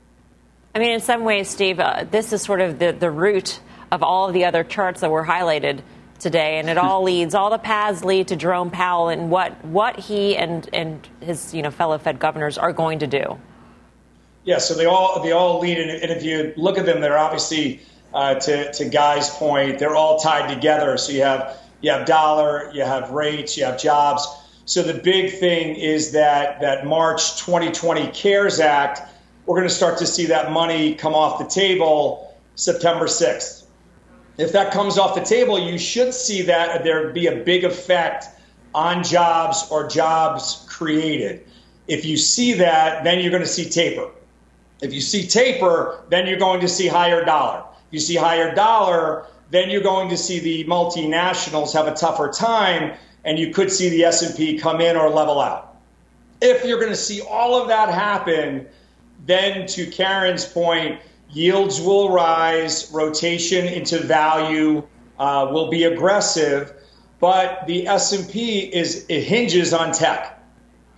I 0.75 0.79
mean, 0.79 0.93
in 0.93 1.01
some 1.01 1.25
ways, 1.25 1.49
Steve, 1.49 1.81
uh, 1.81 2.05
this 2.11 2.33
is 2.33 2.43
sort 2.43 2.61
of 2.61 2.79
the, 2.79 2.93
the 2.93 3.11
root 3.11 3.61
of 3.91 4.03
all 4.03 4.29
of 4.29 4.35
the 4.35 4.45
other 4.45 4.65
charts 4.65 5.01
that 5.01 5.11
were 5.11 5.25
highlighted 5.25 5.81
today, 6.19 6.59
and 6.59 6.69
it 6.69 6.79
all 6.79 7.03
leads, 7.05 7.35
all 7.35 7.51
the 7.51 7.59
paths 7.59 8.05
lead 8.05 8.29
to 8.29 8.37
Jerome 8.37 8.71
Powell 8.71 9.09
and 9.09 9.31
what, 9.31 9.65
what 9.65 9.99
he 9.99 10.37
and, 10.37 10.69
and 10.73 11.07
his 11.21 11.55
you 11.55 11.63
know, 11.63 11.71
fellow 11.71 11.99
Fed 11.99 12.19
governors 12.19 12.59
are 12.59 12.73
going 12.73 13.01
to 13.01 13.07
do. 13.07 13.39
Yeah, 14.45 14.59
so 14.59 14.75
they 14.75 14.87
all 14.87 15.23
they 15.23 15.33
all 15.33 15.61
lead, 15.61 15.79
and 15.79 16.11
if 16.11 16.25
you 16.25 16.53
look 16.57 16.77
at 16.77 16.85
them, 16.85 17.01
they're 17.01 17.19
obviously 17.19 17.81
uh, 18.13 18.35
to 18.35 18.73
to 18.73 18.85
Guy's 18.89 19.31
point, 19.31 19.79
they're 19.79 19.95
all 19.95 20.19
tied 20.19 20.53
together. 20.53 20.97
So 20.99 21.13
you 21.13 21.23
have 21.23 21.59
you 21.81 21.91
have 21.91 22.07
dollar, 22.07 22.71
you 22.75 22.83
have 22.83 23.11
rates, 23.11 23.57
you 23.57 23.65
have 23.65 23.81
jobs. 23.81 24.27
So 24.65 24.83
the 24.83 24.95
big 24.95 25.39
thing 25.39 25.77
is 25.77 26.13
that 26.13 26.61
that 26.61 26.87
March 26.87 27.39
2020 27.39 28.09
CARES 28.09 28.61
Act, 28.61 29.01
we're 29.47 29.57
going 29.57 29.69
to 29.69 29.75
start 29.75 29.99
to 29.99 30.07
see 30.07 30.27
that 30.27 30.53
money 30.53 30.95
come 30.95 31.15
off 31.15 31.39
the 31.39 31.47
table 31.47 32.37
September 32.55 33.07
6th. 33.07 33.65
If 34.39 34.53
that 34.53 34.73
comes 34.73 34.99
off 34.99 35.15
the 35.15 35.23
table, 35.23 35.59
you 35.59 35.79
should 35.79 36.15
see 36.15 36.43
that 36.43 36.85
there 36.85 37.11
be 37.11 37.27
a 37.27 37.37
big 37.37 37.65
effect 37.65 38.27
on 38.75 39.03
jobs 39.05 39.67
or 39.71 39.89
jobs 39.89 40.65
created. 40.69 41.45
If 41.87 42.05
you 42.05 42.17
see 42.17 42.55
that, 42.55 43.05
then 43.05 43.21
you're 43.21 43.31
going 43.31 43.43
to 43.43 43.49
see 43.49 43.69
taper. 43.69 44.11
If 44.83 44.93
you 44.93 45.01
see 45.01 45.27
taper, 45.27 46.01
then 46.09 46.27
you're 46.27 46.39
going 46.39 46.61
to 46.61 46.69
see 46.69 46.89
higher 46.89 47.25
dollar. 47.25 47.61
If 47.87 47.93
you 47.93 48.01
see 48.01 48.17
higher 48.17 48.55
dollar, 48.55 49.27
then 49.51 49.71
you're 49.71 49.83
going 49.83 50.09
to 50.11 50.17
see 50.17 50.41
the 50.41 50.65
multinationals 50.65 51.73
have 51.73 51.87
a 51.87 51.95
tougher 51.95 52.29
time, 52.29 52.93
and 53.25 53.39
you 53.39 53.53
could 53.53 53.71
see 53.71 53.89
the 53.91 54.05
S&P 54.05 54.59
come 54.59 54.81
in 54.81 54.97
or 54.97 55.09
level 55.09 55.41
out. 55.41 55.77
If 56.41 56.65
you're 56.65 56.81
going 56.81 56.91
to 56.91 56.97
see 56.97 57.21
all 57.23 57.61
of 57.61 57.69
that 57.69 57.89
happen, 57.89 58.67
then 59.25 59.67
to 59.69 59.87
Karen's 59.87 60.45
point, 60.45 61.01
yields 61.31 61.81
will 61.81 62.11
rise, 62.11 62.91
rotation 62.93 63.67
into 63.67 63.99
value 63.99 64.83
uh, 65.19 65.49
will 65.53 65.71
be 65.71 65.85
aggressive, 65.85 66.73
but 67.21 67.65
the 67.69 67.87
S&P 67.87 68.61
is 68.61 69.07
it 69.09 69.23
hinges 69.23 69.73
on 69.73 69.93
tech 69.93 70.43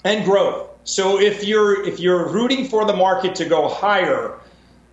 and 0.05 0.25
growth. 0.25 0.71
So 0.85 1.19
if 1.19 1.43
you're 1.43 1.83
if 1.87 1.99
you're 1.99 2.29
rooting 2.29 2.69
for 2.69 2.85
the 2.85 2.95
market 2.95 3.35
to 3.37 3.45
go 3.47 3.69
higher, 3.69 4.39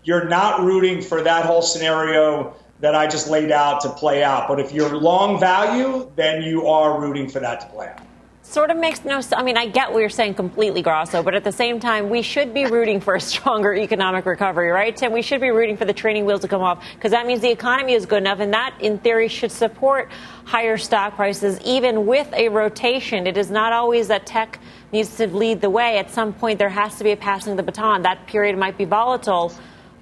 you're 0.04 0.26
not 0.26 0.62
rooting 0.62 1.02
for 1.02 1.22
that 1.22 1.46
whole 1.46 1.62
scenario 1.62 2.56
that 2.80 2.96
I 2.96 3.08
just 3.08 3.30
laid 3.30 3.52
out 3.52 3.82
to 3.82 3.90
play 3.90 4.24
out. 4.24 4.48
But 4.48 4.60
if 4.60 4.72
you're 4.72 4.98
long 4.98 5.40
value, 5.40 6.12
then 6.16 6.42
you 6.42 6.68
are 6.68 7.00
rooting 7.00 7.30
for 7.30 7.40
that 7.40 7.60
to 7.62 7.68
play 7.68 7.88
out 7.88 8.11
sort 8.52 8.70
of 8.70 8.78
makes 8.78 9.06
no 9.06 9.22
sense. 9.22 9.34
I 9.40 9.44
mean, 9.44 9.56
I 9.56 9.68
get 9.68 9.92
what 9.92 10.00
you're 10.00 10.10
saying 10.10 10.34
completely, 10.34 10.82
Grasso, 10.82 11.24
but 11.24 11.36
at 11.36 11.44
the 11.44 11.52
same 11.52 11.80
time, 11.80 12.10
we 12.10 12.22
should 12.22 12.54
be 12.54 12.66
rooting 12.66 13.00
for 13.00 13.16
a 13.16 13.22
stronger 13.22 13.74
economic 13.74 14.26
recovery, 14.26 14.70
right, 14.70 14.96
Tim? 14.96 15.14
We 15.14 15.22
should 15.22 15.40
be 15.40 15.52
rooting 15.52 15.78
for 15.78 15.86
the 15.86 15.94
training 15.94 16.26
wheels 16.26 16.42
to 16.42 16.50
come 16.50 16.62
off 16.62 16.84
because 16.96 17.12
that 17.12 17.26
means 17.26 17.42
the 17.42 17.50
economy 17.50 17.94
is 17.94 18.06
good 18.06 18.18
enough, 18.18 18.40
and 18.40 18.54
that, 18.54 18.76
in 18.82 18.98
theory, 18.98 19.30
should 19.30 19.52
support 19.52 20.10
higher 20.44 20.78
stock 20.78 21.16
prices, 21.16 21.60
even 21.64 22.06
with 22.06 22.32
a 22.34 22.50
rotation. 22.50 23.26
It 23.26 23.38
is 23.38 23.50
not 23.50 23.72
always 23.72 24.10
that 24.10 24.26
tech 24.26 24.60
needs 24.92 25.16
to 25.16 25.28
lead 25.28 25.62
the 25.62 25.70
way. 25.70 25.98
At 25.98 26.12
some 26.12 26.34
point, 26.34 26.60
there 26.60 26.70
has 26.70 26.98
to 26.98 27.06
be 27.06 27.12
a 27.12 27.18
passing 27.18 27.52
of 27.52 27.58
the 27.58 27.64
baton. 27.64 28.02
That 28.02 28.28
period 28.28 28.58
might 28.58 28.78
be 28.78 28.86
volatile, 28.86 29.54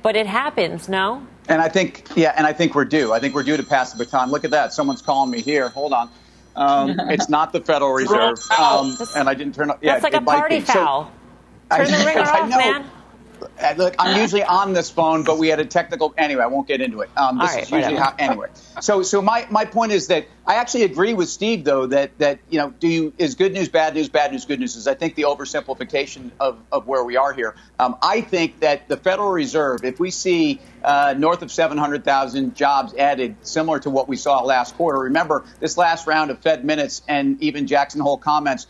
but 0.02 0.16
it 0.16 0.26
happens, 0.26 0.90
no? 0.90 1.22
And 1.48 1.62
I 1.62 1.70
think, 1.70 2.08
yeah, 2.16 2.34
and 2.36 2.48
I 2.48 2.54
think 2.54 2.74
we're 2.74 2.86
due. 2.86 3.14
I 3.14 3.20
think 3.20 3.36
we're 3.36 3.44
due 3.44 3.58
to 3.58 3.64
pass 3.64 3.92
the 3.92 4.04
baton. 4.04 4.32
Look 4.32 4.44
at 4.44 4.52
that. 4.52 4.74
Someone's 4.74 5.02
calling 5.02 5.30
me 5.30 5.42
here. 5.42 5.70
Hold 5.70 5.94
on. 5.94 6.10
Um, 6.60 6.96
it's 7.10 7.30
not 7.30 7.54
the 7.54 7.62
Federal 7.62 7.94
Reserve, 7.94 8.40
um, 8.52 8.98
and 9.16 9.30
I 9.30 9.34
didn't 9.34 9.56
turn 9.56 9.72
up. 9.72 9.80
Yeah, 9.82 9.94
that's 9.94 10.04
like 10.04 10.14
a 10.14 10.22
party 10.22 10.60
foul. 10.60 11.06
So, 11.72 11.78
Turn 11.78 11.88
I, 11.94 11.98
the 11.98 12.06
ringer 12.06 12.22
off, 12.22 12.50
man. 12.50 12.92
Uh, 13.42 13.74
look, 13.78 13.96
I'm 14.00 14.20
usually 14.22 14.44
on 14.44 14.74
this 14.74 14.90
phone, 14.90 15.24
but 15.24 15.38
we 15.38 15.48
had 15.48 15.60
a 15.60 15.66
technical. 15.66 16.14
Anyway, 16.18 16.44
I 16.44 16.48
won't 16.48 16.68
get 16.68 16.82
into 16.82 17.02
it. 17.02 17.10
Um, 17.16 17.38
this 17.38 17.54
right, 17.54 17.64
is 17.64 17.72
usually 17.72 17.96
how. 17.96 18.16
Anyway, 18.18 18.48
so 18.82 19.04
so 19.04 19.22
my, 19.22 19.48
my 19.50 19.66
point 19.66 19.92
is 19.92 20.08
that 20.08 20.28
I 20.46 20.56
actually 20.56 20.84
agree 20.84 21.14
with 21.14 21.30
Steve 21.30 21.64
though 21.64 21.86
that 21.88 22.18
that 22.18 22.40
you 22.50 22.60
know 22.60 22.72
do 22.80 22.88
you 22.88 23.14
is 23.18 23.36
good 23.36 23.54
news 23.54 23.70
bad 23.70 23.96
news 23.96 24.10
bad 24.10 24.32
news 24.32 24.46
good 24.46 24.60
news 24.60 24.76
is 24.76 24.88
I 24.88 24.94
think 24.94 25.16
the 25.16 25.24
oversimplification 25.24 26.32
of, 26.40 26.60
of 26.72 26.88
where 26.88 27.04
we 27.04 27.18
are 27.18 27.34
here. 27.34 27.56
Um, 27.80 27.98
I 28.02 28.22
think 28.22 28.60
that 28.60 28.88
the 28.88 28.98
Federal 28.98 29.32
Reserve, 29.32 29.84
if 29.84 30.00
we 30.00 30.12
see 30.12 30.60
uh, 30.84 31.14
north 31.18 31.42
of 31.42 31.52
700,000 31.52 32.56
jobs 32.56 32.94
added, 32.94 33.36
similar 33.42 33.80
to 33.80 33.90
what 33.90 34.08
we 34.08 34.16
saw 34.16 34.42
last 34.42 34.76
quarter. 34.76 35.00
Remember, 35.00 35.44
this 35.60 35.78
last 35.78 36.08
round 36.08 36.32
of 36.32 36.40
Fed 36.40 36.64
minutes 36.64 37.02
and 37.08 37.42
even 37.42 37.68
Jackson 37.68 38.02
Hole 38.02 38.18
comments 38.18 38.68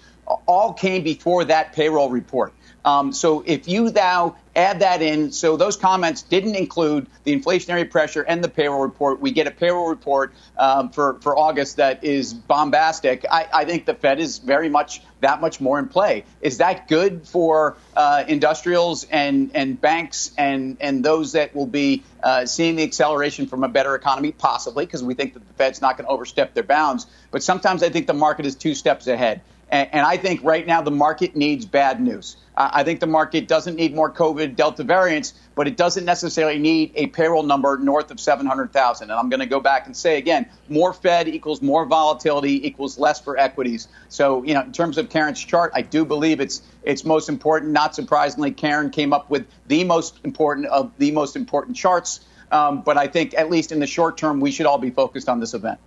all 0.47 0.73
came 0.73 1.03
before 1.03 1.45
that 1.45 1.73
payroll 1.73 2.09
report. 2.09 2.53
Um, 2.85 3.11
so 3.11 3.43
if 3.45 3.67
you 3.67 3.91
now 3.91 4.37
add 4.59 4.79
that 4.81 5.01
in, 5.01 5.31
so 5.31 5.57
those 5.57 5.77
comments 5.77 6.21
didn't 6.21 6.55
include 6.55 7.07
the 7.23 7.35
inflationary 7.35 7.89
pressure 7.89 8.21
and 8.21 8.43
the 8.43 8.49
payroll 8.49 8.81
report. 8.81 9.19
We 9.19 9.31
get 9.31 9.47
a 9.47 9.51
payroll 9.51 9.87
report 9.87 10.33
um, 10.57 10.89
for, 10.89 11.19
for 11.21 11.37
August 11.37 11.77
that 11.77 12.03
is 12.03 12.33
bombastic. 12.33 13.25
I, 13.29 13.47
I, 13.53 13.65
think 13.65 13.85
the 13.85 13.93
Fed 13.93 14.19
is 14.19 14.39
very 14.39 14.69
much 14.69 15.01
that 15.21 15.41
much 15.41 15.59
more 15.59 15.79
in 15.79 15.87
play. 15.87 16.25
Is 16.41 16.57
that 16.57 16.87
good 16.87 17.27
for 17.27 17.77
uh, 17.95 18.23
industrials 18.27 19.05
and, 19.05 19.51
and 19.53 19.79
banks 19.79 20.31
and, 20.37 20.77
and 20.79 21.03
those 21.03 21.33
that 21.33 21.55
will 21.55 21.67
be 21.67 22.03
uh, 22.23 22.45
seeing 22.45 22.75
the 22.75 22.83
acceleration 22.83 23.47
from 23.47 23.63
a 23.63 23.69
better 23.69 23.95
economy? 23.95 24.31
Possibly, 24.31 24.85
because 24.85 25.03
we 25.03 25.13
think 25.13 25.33
that 25.33 25.47
the 25.47 25.53
Fed's 25.55 25.81
not 25.81 25.97
going 25.97 26.05
to 26.05 26.11
overstep 26.11 26.53
their 26.53 26.63
bounds. 26.63 27.07
But 27.31 27.43
sometimes 27.43 27.83
I 27.83 27.89
think 27.89 28.07
the 28.07 28.13
market 28.13 28.45
is 28.45 28.55
two 28.55 28.75
steps 28.75 29.07
ahead. 29.07 29.41
And, 29.69 29.89
and 29.91 30.05
I 30.05 30.17
think 30.17 30.43
right 30.43 30.65
now 30.65 30.81
the 30.81 30.91
market 30.91 31.35
needs 31.35 31.65
bad 31.65 32.01
news. 32.01 32.37
I 32.61 32.83
think 32.83 32.99
the 32.99 33.07
market 33.07 33.47
doesn't 33.47 33.75
need 33.75 33.95
more 33.95 34.11
COVID 34.11 34.57
Delta 34.57 34.83
variants, 34.83 35.33
but 35.55 35.65
it 35.65 35.77
doesn't 35.77 36.03
necessarily 36.03 36.59
need 36.59 36.91
a 36.93 37.07
payroll 37.07 37.43
number 37.43 37.77
north 37.77 38.11
of 38.11 38.19
700,000. 38.19 39.09
And 39.09 39.17
I'm 39.17 39.29
going 39.29 39.39
to 39.39 39.45
go 39.45 39.61
back 39.61 39.85
and 39.85 39.95
say 39.95 40.17
again, 40.17 40.45
more 40.67 40.91
Fed 40.91 41.29
equals 41.29 41.61
more 41.61 41.85
volatility 41.85 42.67
equals 42.67 42.99
less 42.99 43.21
for 43.21 43.37
equities. 43.37 43.87
So, 44.09 44.43
you 44.43 44.53
know, 44.53 44.61
in 44.61 44.73
terms 44.73 44.97
of 44.97 45.09
Karen's 45.09 45.43
chart, 45.43 45.71
I 45.73 45.81
do 45.81 46.03
believe 46.03 46.41
it's 46.41 46.61
it's 46.83 47.05
most 47.05 47.29
important. 47.29 47.71
Not 47.71 47.95
surprisingly, 47.95 48.51
Karen 48.51 48.89
came 48.89 49.13
up 49.13 49.29
with 49.29 49.45
the 49.67 49.85
most 49.85 50.19
important 50.25 50.67
of 50.67 50.91
the 50.97 51.11
most 51.11 51.37
important 51.37 51.77
charts. 51.77 52.19
Um, 52.51 52.81
but 52.81 52.97
I 52.97 53.07
think 53.07 53.35
at 53.35 53.49
least 53.49 53.71
in 53.71 53.79
the 53.79 53.87
short 53.87 54.17
term, 54.17 54.41
we 54.41 54.51
should 54.51 54.65
all 54.65 54.79
be 54.79 54.89
focused 54.89 55.29
on 55.29 55.39
this 55.39 55.53
event. 55.53 55.79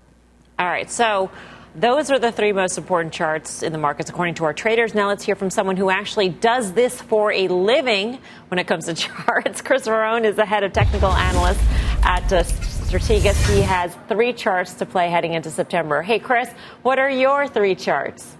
All 0.58 0.66
right. 0.66 0.90
So 0.90 1.30
those 1.74 2.10
are 2.10 2.18
the 2.18 2.30
three 2.30 2.52
most 2.52 2.76
important 2.76 3.14
charts 3.14 3.62
in 3.62 3.72
the 3.72 3.78
markets, 3.78 4.10
according 4.10 4.34
to 4.34 4.44
our 4.44 4.52
traders. 4.52 4.94
Now 4.94 5.08
let's 5.08 5.24
hear 5.24 5.34
from 5.34 5.50
someone 5.50 5.76
who 5.76 5.88
actually 5.88 6.28
does 6.28 6.72
this 6.72 7.00
for 7.00 7.32
a 7.32 7.48
living 7.48 8.18
when 8.48 8.58
it 8.58 8.66
comes 8.66 8.86
to 8.86 8.94
charts. 8.94 9.62
Chris 9.62 9.86
Verrone 9.86 10.24
is 10.24 10.36
the 10.36 10.44
head 10.44 10.64
of 10.64 10.72
technical 10.72 11.10
analyst 11.10 11.60
at 12.02 12.30
uh, 12.32 12.42
Strategas. 12.42 13.54
He 13.54 13.62
has 13.62 13.96
three 14.08 14.34
charts 14.34 14.74
to 14.74 14.86
play 14.86 15.08
heading 15.08 15.32
into 15.32 15.50
September. 15.50 16.02
Hey, 16.02 16.18
Chris, 16.18 16.50
what 16.82 16.98
are 16.98 17.10
your 17.10 17.48
three 17.48 17.74
charts? 17.74 18.36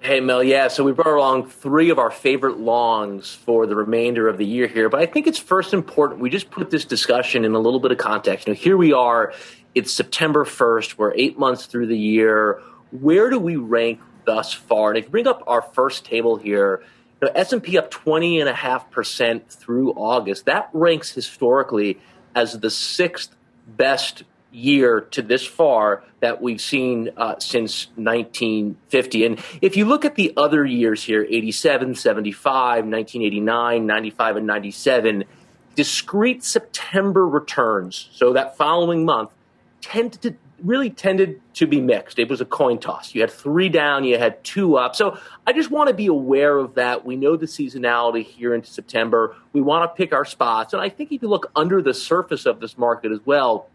Hey, 0.00 0.20
Mel. 0.20 0.42
Yeah, 0.42 0.68
so 0.68 0.84
we 0.84 0.92
brought 0.92 1.16
along 1.16 1.48
three 1.48 1.90
of 1.90 1.98
our 1.98 2.10
favorite 2.10 2.58
longs 2.58 3.32
for 3.32 3.66
the 3.66 3.74
remainder 3.74 4.28
of 4.28 4.38
the 4.38 4.44
year 4.44 4.66
here. 4.66 4.88
But 4.88 5.00
I 5.00 5.06
think 5.06 5.26
it's 5.26 5.38
first 5.38 5.72
important 5.72 6.20
we 6.20 6.30
just 6.30 6.50
put 6.50 6.70
this 6.70 6.84
discussion 6.84 7.44
in 7.44 7.54
a 7.54 7.58
little 7.58 7.80
bit 7.80 7.92
of 7.92 7.98
context. 7.98 8.46
You 8.46 8.54
know, 8.54 8.58
here 8.58 8.76
we 8.76 8.92
are 8.92 9.32
it's 9.76 9.92
September 9.92 10.44
1st. 10.44 10.96
We're 10.96 11.12
eight 11.14 11.38
months 11.38 11.66
through 11.66 11.88
the 11.88 11.98
year. 11.98 12.62
Where 12.90 13.28
do 13.28 13.38
we 13.38 13.56
rank 13.56 14.00
thus 14.24 14.52
far? 14.52 14.88
And 14.88 14.98
if 14.98 15.04
you 15.04 15.10
bring 15.10 15.28
up 15.28 15.44
our 15.46 15.60
first 15.60 16.06
table 16.06 16.36
here, 16.36 16.82
you 17.20 17.28
know, 17.28 17.32
S&P 17.34 17.76
up 17.76 17.90
20.5% 17.90 19.46
through 19.48 19.92
August. 19.92 20.46
That 20.46 20.70
ranks 20.72 21.12
historically 21.12 22.00
as 22.34 22.58
the 22.58 22.70
sixth 22.70 23.36
best 23.66 24.24
year 24.50 25.02
to 25.02 25.20
this 25.20 25.46
far 25.46 26.04
that 26.20 26.40
we've 26.40 26.60
seen 26.60 27.10
uh, 27.18 27.38
since 27.38 27.88
1950. 27.96 29.26
And 29.26 29.38
if 29.60 29.76
you 29.76 29.84
look 29.84 30.06
at 30.06 30.14
the 30.14 30.32
other 30.38 30.64
years 30.64 31.04
here, 31.04 31.26
87, 31.28 31.94
75, 31.96 32.86
1989, 32.86 33.86
95, 33.86 34.36
and 34.36 34.46
97, 34.46 35.24
discrete 35.74 36.42
September 36.42 37.28
returns, 37.28 38.08
so 38.14 38.32
that 38.32 38.56
following 38.56 39.04
month, 39.04 39.30
tended 39.86 40.22
to 40.22 40.34
really 40.64 40.88
tended 40.88 41.40
to 41.52 41.66
be 41.66 41.80
mixed. 41.80 42.18
It 42.18 42.30
was 42.30 42.40
a 42.40 42.44
coin 42.44 42.78
toss. 42.78 43.14
You 43.14 43.20
had 43.20 43.30
three 43.30 43.68
down, 43.68 44.04
you 44.04 44.18
had 44.18 44.42
two 44.42 44.76
up. 44.76 44.96
So 44.96 45.18
I 45.46 45.52
just 45.52 45.70
want 45.70 45.88
to 45.88 45.94
be 45.94 46.06
aware 46.06 46.56
of 46.56 46.74
that. 46.74 47.04
We 47.04 47.14
know 47.16 47.36
the 47.36 47.46
seasonality 47.46 48.24
here 48.24 48.54
into 48.54 48.70
September. 48.70 49.36
We 49.52 49.60
want 49.60 49.84
to 49.84 49.94
pick 49.94 50.14
our 50.14 50.24
spots. 50.24 50.72
And 50.72 50.82
I 50.82 50.88
think 50.88 51.12
if 51.12 51.22
you 51.22 51.28
look 51.28 51.50
under 51.54 51.82
the 51.82 51.92
surface 51.92 52.46
of 52.46 52.60
this 52.60 52.78
market 52.78 53.12
as 53.12 53.20
well, 53.26 53.68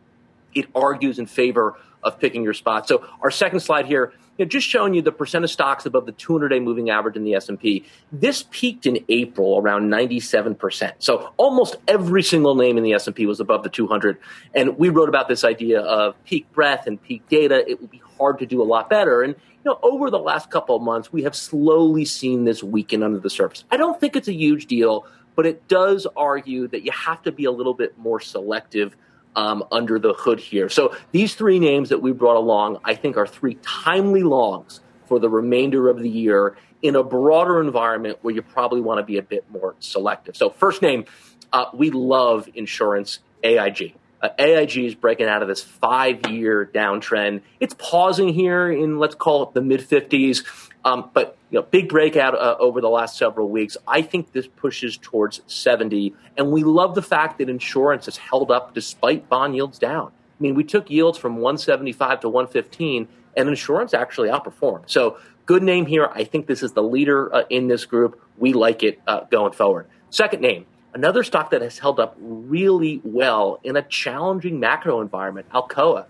it 0.53 0.65
argues 0.73 1.19
in 1.19 1.27
favor 1.27 1.77
of 2.03 2.19
picking 2.19 2.43
your 2.43 2.53
spot. 2.53 2.87
So 2.87 3.07
our 3.21 3.31
second 3.31 3.59
slide 3.59 3.85
here, 3.85 4.13
you 4.38 4.45
know, 4.45 4.50
just 4.50 4.67
showing 4.67 4.93
you 4.93 5.01
the 5.01 5.11
percent 5.11 5.43
of 5.43 5.51
stocks 5.51 5.85
above 5.85 6.05
the 6.05 6.13
200-day 6.13 6.59
moving 6.59 6.89
average 6.89 7.15
in 7.15 7.23
the 7.23 7.35
S&P. 7.35 7.85
This 8.11 8.45
peaked 8.50 8.85
in 8.85 9.03
April 9.09 9.59
around 9.59 9.89
97%. 9.89 10.93
So 11.00 11.31
almost 11.38 11.75
every 11.88 12.23
single 12.23 12.55
name 12.55 12.77
in 12.77 12.83
the 12.83 12.93
S&P 12.93 13.25
was 13.25 13.39
above 13.39 13.63
the 13.63 13.69
200. 13.69 14.17
And 14.55 14.77
we 14.77 14.89
wrote 14.89 15.09
about 15.09 15.27
this 15.27 15.43
idea 15.43 15.81
of 15.81 16.15
peak 16.23 16.51
breadth 16.53 16.88
and 16.88 17.01
peak 17.01 17.27
data. 17.29 17.69
It 17.69 17.81
would 17.81 17.91
be 17.91 18.01
hard 18.17 18.39
to 18.39 18.45
do 18.45 18.61
a 18.61 18.65
lot 18.65 18.89
better. 18.89 19.21
And 19.21 19.35
you 19.63 19.71
know, 19.71 19.79
over 19.83 20.09
the 20.09 20.19
last 20.19 20.50
couple 20.50 20.75
of 20.75 20.81
months, 20.81 21.13
we 21.13 21.23
have 21.23 21.35
slowly 21.35 22.05
seen 22.05 22.45
this 22.45 22.63
weaken 22.63 23.03
under 23.03 23.19
the 23.19 23.29
surface. 23.29 23.63
I 23.69 23.77
don't 23.77 24.00
think 24.00 24.15
it's 24.15 24.27
a 24.27 24.33
huge 24.33 24.65
deal, 24.65 25.05
but 25.35 25.45
it 25.45 25.67
does 25.67 26.07
argue 26.15 26.67
that 26.69 26.83
you 26.83 26.91
have 26.91 27.21
to 27.23 27.31
be 27.31 27.45
a 27.45 27.51
little 27.51 27.73
bit 27.73 27.97
more 27.97 28.19
selective 28.19 28.95
um, 29.35 29.63
under 29.71 30.00
the 30.00 30.13
hood 30.13 30.39
here. 30.39 30.69
So 30.69 30.95
these 31.11 31.35
three 31.35 31.59
names 31.59 31.89
that 31.89 32.01
we 32.01 32.11
brought 32.11 32.38
along, 32.38 32.79
I 32.83 32.95
think, 32.95 33.17
are 33.17 33.27
three 33.27 33.55
timely 33.61 34.23
longs 34.23 34.81
for 35.07 35.19
the 35.19 35.29
remainder 35.29 35.89
of 35.89 36.00
the 36.00 36.09
year 36.09 36.55
in 36.81 36.95
a 36.95 37.03
broader 37.03 37.61
environment 37.61 38.19
where 38.21 38.33
you 38.33 38.41
probably 38.41 38.81
want 38.81 39.00
to 39.00 39.03
be 39.03 39.17
a 39.17 39.21
bit 39.21 39.45
more 39.51 39.75
selective. 39.79 40.35
So 40.35 40.50
first 40.50 40.81
name, 40.81 41.05
uh, 41.53 41.65
we 41.73 41.91
love 41.91 42.50
insurance, 42.55 43.19
AIG. 43.43 43.95
Uh, 44.21 44.29
AIG 44.38 44.77
is 44.77 44.95
breaking 44.95 45.27
out 45.27 45.41
of 45.41 45.47
this 45.47 45.63
five 45.63 46.29
year 46.29 46.69
downtrend. 46.73 47.41
It's 47.59 47.73
pausing 47.77 48.29
here 48.29 48.71
in, 48.71 49.00
let's 49.00 49.15
call 49.15 49.43
it 49.43 49.53
the 49.53 49.61
mid 49.61 49.81
50s. 49.81 50.45
Um, 50.83 51.09
but 51.13 51.38
you 51.51 51.59
know, 51.59 51.63
big 51.69 51.89
breakout 51.89 52.33
uh, 52.33 52.55
over 52.59 52.81
the 52.81 52.89
last 52.89 53.17
several 53.17 53.50
weeks. 53.50 53.77
I 53.88 54.01
think 54.01 54.31
this 54.31 54.47
pushes 54.47 54.97
towards 54.97 55.41
70, 55.47 56.13
and 56.38 56.51
we 56.51 56.63
love 56.63 56.95
the 56.95 57.01
fact 57.01 57.38
that 57.38 57.50
insurance 57.50 58.05
has 58.05 58.17
held 58.17 58.51
up 58.51 58.73
despite 58.73 59.29
bond 59.29 59.55
yields 59.55 59.77
down. 59.77 60.07
I 60.07 60.41
mean, 60.41 60.55
we 60.55 60.63
took 60.63 60.89
yields 60.89 61.17
from 61.19 61.35
175 61.35 62.21
to 62.21 62.29
115. 62.29 63.07
and 63.38 63.47
insurance 63.47 63.93
actually 63.93 64.29
outperformed. 64.29 64.83
So 64.88 65.17
good 65.45 65.63
name 65.63 65.85
here. 65.85 66.09
I 66.13 66.23
think 66.23 66.47
this 66.47 66.63
is 66.63 66.73
the 66.73 66.83
leader 66.83 67.33
uh, 67.33 67.43
in 67.50 67.67
this 67.67 67.85
group. 67.85 68.19
We 68.38 68.53
like 68.53 68.83
it 68.83 69.00
uh, 69.07 69.21
going 69.25 69.53
forward. 69.53 69.88
Second 70.09 70.41
name, 70.41 70.65
another 70.93 71.23
stock 71.23 71.51
that 71.51 71.61
has 71.61 71.77
held 71.77 72.00
up 72.00 72.17
really 72.19 73.01
well 73.03 73.59
in 73.63 73.75
a 73.77 73.81
challenging 73.83 74.59
macro 74.59 75.00
environment, 75.00 75.47
Alcoa. 75.53 76.05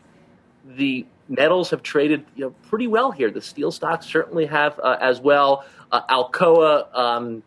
The 0.66 1.06
metals 1.32 1.70
have 1.72 1.82
traded 1.82 2.26
you 2.36 2.46
know, 2.46 2.50
pretty 2.70 2.88
well 2.88 3.12
here. 3.12 3.32
The 3.32 3.42
steel 3.42 3.72
stocks 3.72 4.06
certainly 4.06 4.46
have 4.46 4.80
uh, 4.80 4.98
as 5.00 5.20
well. 5.20 5.66
Uh, 5.92 6.02
Alcoa, 6.08 6.94
um, 6.96 7.44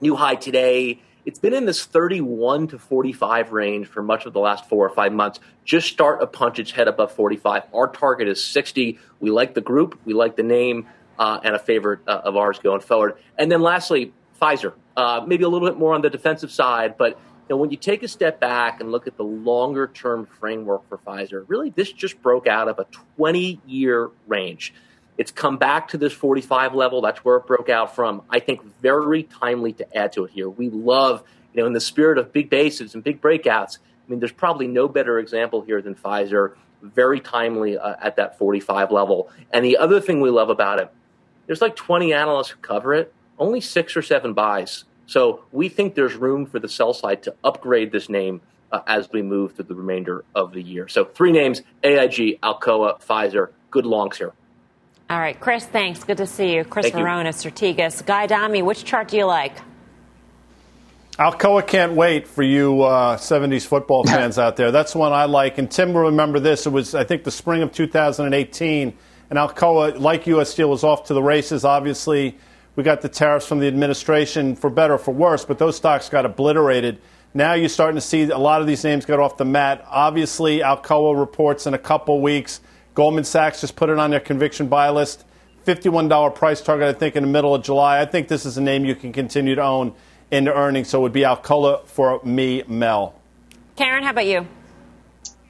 new 0.00 0.16
high 0.16 0.34
today. 0.34 1.00
It's 1.24 1.38
been 1.38 1.54
in 1.54 1.66
this 1.66 1.84
31 1.84 2.68
to 2.68 2.78
45 2.78 3.52
range 3.52 3.88
for 3.88 4.02
much 4.02 4.26
of 4.26 4.32
the 4.32 4.40
last 4.40 4.68
four 4.68 4.86
or 4.86 4.90
five 4.90 5.12
months. 5.12 5.40
Just 5.64 5.88
start 5.88 6.22
a 6.22 6.26
punch 6.26 6.58
its 6.58 6.70
head 6.70 6.88
above 6.88 7.12
45. 7.12 7.64
Our 7.74 7.88
target 7.88 8.28
is 8.28 8.44
60. 8.44 8.98
We 9.20 9.30
like 9.30 9.54
the 9.54 9.60
group, 9.60 10.00
we 10.04 10.14
like 10.14 10.36
the 10.36 10.44
name, 10.44 10.86
uh, 11.18 11.40
and 11.42 11.54
a 11.54 11.58
favorite 11.58 12.00
uh, 12.06 12.22
of 12.24 12.36
ours 12.36 12.58
going 12.60 12.80
forward. 12.80 13.16
And 13.36 13.50
then 13.50 13.60
lastly, 13.60 14.12
Pfizer. 14.40 14.74
Uh, 14.96 15.24
maybe 15.26 15.44
a 15.44 15.48
little 15.48 15.68
bit 15.68 15.78
more 15.78 15.94
on 15.94 16.00
the 16.00 16.10
defensive 16.10 16.50
side, 16.50 16.96
but 16.96 17.18
know, 17.50 17.56
when 17.56 17.70
you 17.70 17.76
take 17.76 18.02
a 18.02 18.08
step 18.08 18.40
back 18.40 18.80
and 18.80 18.90
look 18.90 19.06
at 19.06 19.16
the 19.16 19.24
longer 19.24 19.86
term 19.86 20.26
framework 20.26 20.88
for 20.88 20.98
Pfizer, 20.98 21.44
really 21.48 21.70
this 21.70 21.92
just 21.92 22.20
broke 22.22 22.46
out 22.46 22.68
of 22.68 22.78
a 22.78 22.86
20 23.16 23.60
year 23.66 24.10
range. 24.26 24.74
It's 25.18 25.30
come 25.30 25.56
back 25.56 25.88
to 25.88 25.98
this 25.98 26.12
45 26.12 26.74
level. 26.74 27.00
That's 27.00 27.24
where 27.24 27.36
it 27.36 27.46
broke 27.46 27.68
out 27.68 27.94
from. 27.94 28.22
I 28.28 28.38
think 28.40 28.62
very 28.80 29.22
timely 29.22 29.72
to 29.74 29.96
add 29.96 30.12
to 30.12 30.24
it 30.24 30.32
here. 30.32 30.50
We 30.50 30.68
love, 30.68 31.22
you 31.54 31.60
know, 31.62 31.66
in 31.66 31.72
the 31.72 31.80
spirit 31.80 32.18
of 32.18 32.32
big 32.32 32.50
bases 32.50 32.94
and 32.94 33.02
big 33.02 33.20
breakouts. 33.20 33.78
I 33.78 34.10
mean, 34.10 34.20
there's 34.20 34.32
probably 34.32 34.66
no 34.66 34.88
better 34.88 35.18
example 35.18 35.62
here 35.62 35.80
than 35.80 35.94
Pfizer. 35.94 36.54
Very 36.82 37.20
timely 37.20 37.78
uh, 37.78 37.96
at 38.00 38.16
that 38.16 38.38
45 38.38 38.92
level. 38.92 39.30
And 39.52 39.64
the 39.64 39.78
other 39.78 40.00
thing 40.00 40.20
we 40.20 40.30
love 40.30 40.50
about 40.50 40.80
it, 40.80 40.92
there's 41.46 41.62
like 41.62 41.76
20 41.76 42.12
analysts 42.12 42.50
who 42.50 42.58
cover 42.60 42.92
it, 42.92 43.14
only 43.38 43.60
six 43.60 43.96
or 43.96 44.02
seven 44.02 44.34
buys. 44.34 44.84
So 45.06 45.44
we 45.52 45.68
think 45.68 45.94
there's 45.94 46.14
room 46.14 46.46
for 46.46 46.58
the 46.58 46.68
sell 46.68 46.92
side 46.92 47.22
to 47.24 47.34
upgrade 47.44 47.92
this 47.92 48.08
name 48.08 48.40
uh, 48.72 48.80
as 48.86 49.08
we 49.12 49.22
move 49.22 49.54
through 49.54 49.66
the 49.66 49.74
remainder 49.74 50.24
of 50.34 50.52
the 50.52 50.62
year. 50.62 50.88
So 50.88 51.04
three 51.04 51.32
names: 51.32 51.62
AIG, 51.82 52.40
Alcoa, 52.42 53.00
Pfizer. 53.00 53.50
Good 53.70 53.86
longs 53.86 54.18
here. 54.18 54.32
All 55.08 55.18
right, 55.18 55.38
Chris. 55.38 55.64
Thanks. 55.64 56.02
Good 56.02 56.16
to 56.16 56.26
see 56.26 56.54
you, 56.56 56.64
Chris 56.64 56.90
Verrone, 56.90 57.26
Strategas. 57.26 58.04
Guy 58.04 58.24
Adami. 58.24 58.62
which 58.62 58.84
chart 58.84 59.08
do 59.08 59.16
you 59.16 59.24
like? 59.24 59.56
Alcoa 61.18 61.66
can't 61.66 61.92
wait 61.92 62.28
for 62.28 62.42
you 62.42 62.82
uh, 62.82 63.16
70s 63.16 63.66
football 63.66 64.04
fans 64.06 64.38
out 64.38 64.56
there. 64.56 64.70
That's 64.70 64.94
one 64.94 65.12
I 65.12 65.24
like. 65.24 65.56
And 65.58 65.70
Tim 65.70 65.94
will 65.94 66.02
remember 66.02 66.40
this. 66.40 66.66
It 66.66 66.70
was, 66.70 66.94
I 66.94 67.04
think, 67.04 67.24
the 67.24 67.30
spring 67.30 67.62
of 67.62 67.72
2018. 67.72 68.92
And 69.30 69.38
Alcoa, 69.38 69.98
like 69.98 70.26
U.S. 70.26 70.50
Steel, 70.50 70.68
was 70.68 70.84
off 70.84 71.04
to 71.04 71.14
the 71.14 71.22
races. 71.22 71.64
Obviously, 71.64 72.36
we 72.76 72.82
got 72.82 73.00
the 73.00 73.08
tariffs 73.08 73.46
from 73.46 73.58
the 73.58 73.66
administration 73.66 74.54
for 74.54 74.70
better 74.70 74.94
or 74.94 74.98
for 74.98 75.12
worse, 75.12 75.44
but 75.44 75.58
those 75.58 75.76
stocks 75.76 76.08
got 76.08 76.26
obliterated. 76.26 77.00
Now 77.32 77.54
you're 77.54 77.68
starting 77.68 77.96
to 77.96 78.02
see 78.02 78.22
a 78.24 78.38
lot 78.38 78.60
of 78.60 78.66
these 78.66 78.84
names 78.84 79.04
get 79.04 79.18
off 79.18 79.36
the 79.38 79.44
mat. 79.44 79.84
Obviously, 79.88 80.60
Alcoa 80.60 81.18
reports 81.18 81.66
in 81.66 81.74
a 81.74 81.78
couple 81.78 82.20
weeks. 82.20 82.60
Goldman 82.94 83.24
Sachs 83.24 83.60
just 83.60 83.76
put 83.76 83.90
it 83.90 83.98
on 83.98 84.10
their 84.10 84.20
conviction 84.20 84.68
buy 84.68 84.90
list. 84.90 85.24
$51 85.66 86.34
price 86.34 86.60
target, 86.60 86.94
I 86.94 86.98
think, 86.98 87.16
in 87.16 87.22
the 87.22 87.28
middle 87.28 87.54
of 87.54 87.62
July. 87.62 88.00
I 88.00 88.06
think 88.06 88.28
this 88.28 88.46
is 88.46 88.56
a 88.56 88.62
name 88.62 88.84
you 88.84 88.94
can 88.94 89.12
continue 89.12 89.54
to 89.54 89.62
own 89.62 89.94
into 90.30 90.54
earnings, 90.54 90.88
so 90.88 90.98
it 90.98 91.02
would 91.02 91.12
be 91.12 91.22
Alcoa 91.22 91.84
for 91.86 92.20
me, 92.24 92.62
Mel. 92.68 93.14
Karen, 93.76 94.02
how 94.02 94.10
about 94.10 94.26
you? 94.26 94.46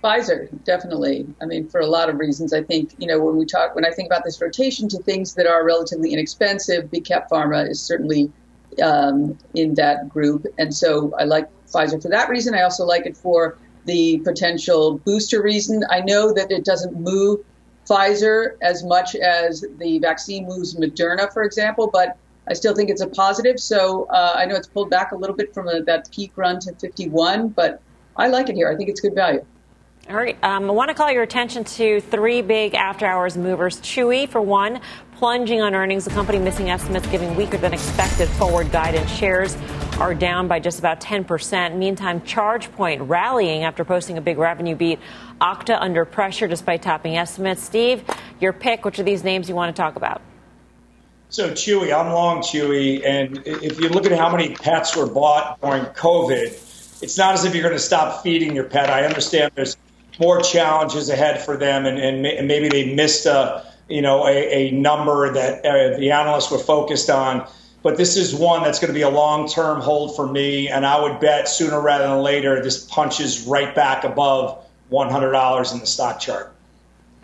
Pfizer, 0.02 0.48
definitely. 0.64 1.26
I 1.40 1.46
mean, 1.46 1.68
for 1.68 1.80
a 1.80 1.86
lot 1.86 2.08
of 2.08 2.18
reasons. 2.18 2.52
I 2.52 2.62
think, 2.62 2.94
you 2.98 3.06
know, 3.06 3.18
when 3.20 3.36
we 3.36 3.46
talk, 3.46 3.74
when 3.74 3.84
I 3.84 3.90
think 3.90 4.06
about 4.06 4.24
this 4.24 4.40
rotation 4.40 4.88
to 4.90 4.98
things 4.98 5.34
that 5.34 5.46
are 5.46 5.64
relatively 5.64 6.12
inexpensive, 6.12 6.90
big 6.90 7.04
cap 7.04 7.28
pharma 7.30 7.68
is 7.68 7.80
certainly 7.80 8.30
um, 8.82 9.36
in 9.54 9.74
that 9.74 10.08
group. 10.08 10.46
And 10.58 10.74
so 10.74 11.14
I 11.18 11.24
like 11.24 11.48
Pfizer 11.66 12.00
for 12.00 12.08
that 12.08 12.28
reason. 12.28 12.54
I 12.54 12.62
also 12.62 12.84
like 12.84 13.06
it 13.06 13.16
for 13.16 13.58
the 13.86 14.18
potential 14.18 14.98
booster 14.98 15.42
reason. 15.42 15.82
I 15.90 16.00
know 16.00 16.32
that 16.32 16.50
it 16.50 16.64
doesn't 16.64 16.98
move 16.98 17.40
Pfizer 17.88 18.56
as 18.60 18.84
much 18.84 19.14
as 19.14 19.64
the 19.78 19.98
vaccine 20.00 20.46
moves 20.46 20.74
Moderna, 20.74 21.32
for 21.32 21.42
example, 21.44 21.88
but 21.92 22.16
I 22.48 22.52
still 22.52 22.74
think 22.74 22.90
it's 22.90 23.00
a 23.00 23.08
positive. 23.08 23.58
So 23.58 24.04
uh, 24.06 24.34
I 24.36 24.44
know 24.44 24.56
it's 24.56 24.66
pulled 24.68 24.90
back 24.90 25.12
a 25.12 25.16
little 25.16 25.36
bit 25.36 25.54
from 25.54 25.68
a, 25.68 25.82
that 25.82 26.10
peak 26.12 26.32
run 26.36 26.60
to 26.60 26.74
51, 26.74 27.48
but 27.50 27.80
I 28.16 28.28
like 28.28 28.48
it 28.48 28.56
here. 28.56 28.70
I 28.70 28.76
think 28.76 28.88
it's 28.88 29.00
good 29.00 29.14
value. 29.14 29.44
All 30.08 30.14
right. 30.14 30.38
Um, 30.44 30.70
I 30.70 30.72
want 30.72 30.88
to 30.88 30.94
call 30.94 31.10
your 31.10 31.24
attention 31.24 31.64
to 31.64 32.00
three 32.00 32.40
big 32.40 32.76
after 32.76 33.06
hours 33.06 33.36
movers. 33.36 33.80
Chewy, 33.80 34.28
for 34.28 34.40
one, 34.40 34.80
plunging 35.16 35.60
on 35.60 35.74
earnings. 35.74 36.04
The 36.04 36.12
company 36.12 36.38
missing 36.38 36.70
estimates 36.70 37.08
giving 37.08 37.34
weaker 37.34 37.56
than 37.56 37.74
expected 37.74 38.28
forward 38.28 38.70
guidance. 38.70 39.10
Shares 39.10 39.56
are 39.98 40.14
down 40.14 40.46
by 40.46 40.60
just 40.60 40.78
about 40.78 41.00
10%. 41.00 41.76
Meantime, 41.76 42.20
ChargePoint 42.20 43.08
rallying 43.08 43.64
after 43.64 43.84
posting 43.84 44.16
a 44.16 44.20
big 44.20 44.38
revenue 44.38 44.76
beat. 44.76 45.00
Okta 45.40 45.76
under 45.80 46.04
pressure 46.04 46.46
despite 46.46 46.82
topping 46.82 47.16
estimates. 47.16 47.64
Steve, 47.64 48.04
your 48.40 48.52
pick. 48.52 48.84
Which 48.84 49.00
of 49.00 49.06
these 49.06 49.24
names 49.24 49.48
you 49.48 49.56
want 49.56 49.74
to 49.74 49.82
talk 49.82 49.96
about? 49.96 50.22
So 51.30 51.50
Chewy, 51.50 51.92
I'm 51.92 52.12
long 52.12 52.42
Chewy, 52.42 53.04
and 53.04 53.42
if 53.44 53.80
you 53.80 53.88
look 53.88 54.06
at 54.06 54.16
how 54.16 54.30
many 54.30 54.54
pets 54.54 54.96
were 54.96 55.08
bought 55.08 55.60
during 55.60 55.82
COVID, 55.86 57.02
it's 57.02 57.18
not 57.18 57.34
as 57.34 57.44
if 57.44 57.54
you're 57.54 57.64
going 57.64 57.74
to 57.74 57.80
stop 57.80 58.22
feeding 58.22 58.54
your 58.54 58.64
pet. 58.64 58.88
I 58.88 59.04
understand 59.04 59.50
there's 59.56 59.76
more 60.18 60.40
challenges 60.40 61.08
ahead 61.08 61.42
for 61.42 61.56
them, 61.56 61.86
and, 61.86 61.98
and, 61.98 62.48
maybe 62.48 62.68
they 62.68 62.94
missed 62.94 63.26
a 63.26 63.64
you 63.88 64.02
know 64.02 64.26
a, 64.26 64.68
a 64.68 64.70
number 64.70 65.32
that 65.32 65.64
uh, 65.64 65.96
the 65.98 66.10
analysts 66.10 66.50
were 66.50 66.58
focused 66.58 67.10
on. 67.10 67.46
But 67.82 67.96
this 67.96 68.16
is 68.16 68.34
one 68.34 68.64
that's 68.64 68.80
going 68.80 68.88
to 68.88 68.94
be 68.94 69.02
a 69.02 69.10
long 69.10 69.48
term 69.48 69.80
hold 69.80 70.16
for 70.16 70.26
me, 70.26 70.68
and 70.68 70.84
I 70.84 71.00
would 71.00 71.20
bet 71.20 71.48
sooner 71.48 71.80
rather 71.80 72.08
than 72.08 72.18
later 72.18 72.60
this 72.62 72.84
punches 72.84 73.42
right 73.42 73.74
back 73.74 74.02
above 74.02 74.64
$100 74.90 75.72
in 75.72 75.80
the 75.80 75.86
stock 75.86 76.18
chart. 76.18 76.55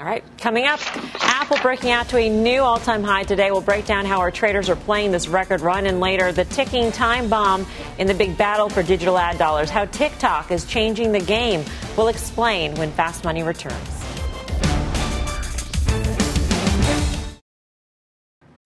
All 0.03 0.09
right, 0.09 0.25
coming 0.39 0.65
up, 0.65 0.81
Apple 1.23 1.59
breaking 1.63 1.93
out 1.93 2.09
to 2.09 2.19
a 2.19 2.29
new 2.29 2.61
all 2.61 2.81
time 2.81 3.05
high 3.05 3.23
today. 3.23 3.53
We'll 3.53 3.61
break 3.61 3.87
down 3.87 4.05
how 4.05 4.19
our 4.19 4.33
traders 4.33 4.69
are 4.69 4.75
playing 4.75 5.13
this 5.13 5.29
record 5.29 5.61
run, 5.61 5.87
and 5.87 6.01
later, 6.01 6.33
the 6.33 6.45
ticking 6.47 6.91
time 6.91 7.29
bomb 7.29 7.65
in 7.99 8.09
the 8.09 8.15
big 8.15 8.37
battle 8.37 8.69
for 8.69 8.83
digital 8.83 9.17
ad 9.17 9.39
dollars. 9.39 9.71
How 9.71 9.85
TikTok 9.85 10.51
is 10.51 10.65
changing 10.65 11.13
the 11.13 11.21
game. 11.21 11.65
We'll 11.97 12.09
explain 12.09 12.75
when 12.75 12.91
Fast 12.91 13.23
Money 13.23 13.45
returns. 13.45 14.02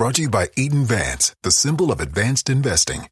Brought 0.00 0.14
to 0.14 0.22
you 0.22 0.30
by 0.30 0.48
Eaton 0.56 0.86
Vance, 0.86 1.36
the 1.42 1.50
symbol 1.50 1.92
of 1.92 2.00
advanced 2.00 2.48
investing. 2.48 3.10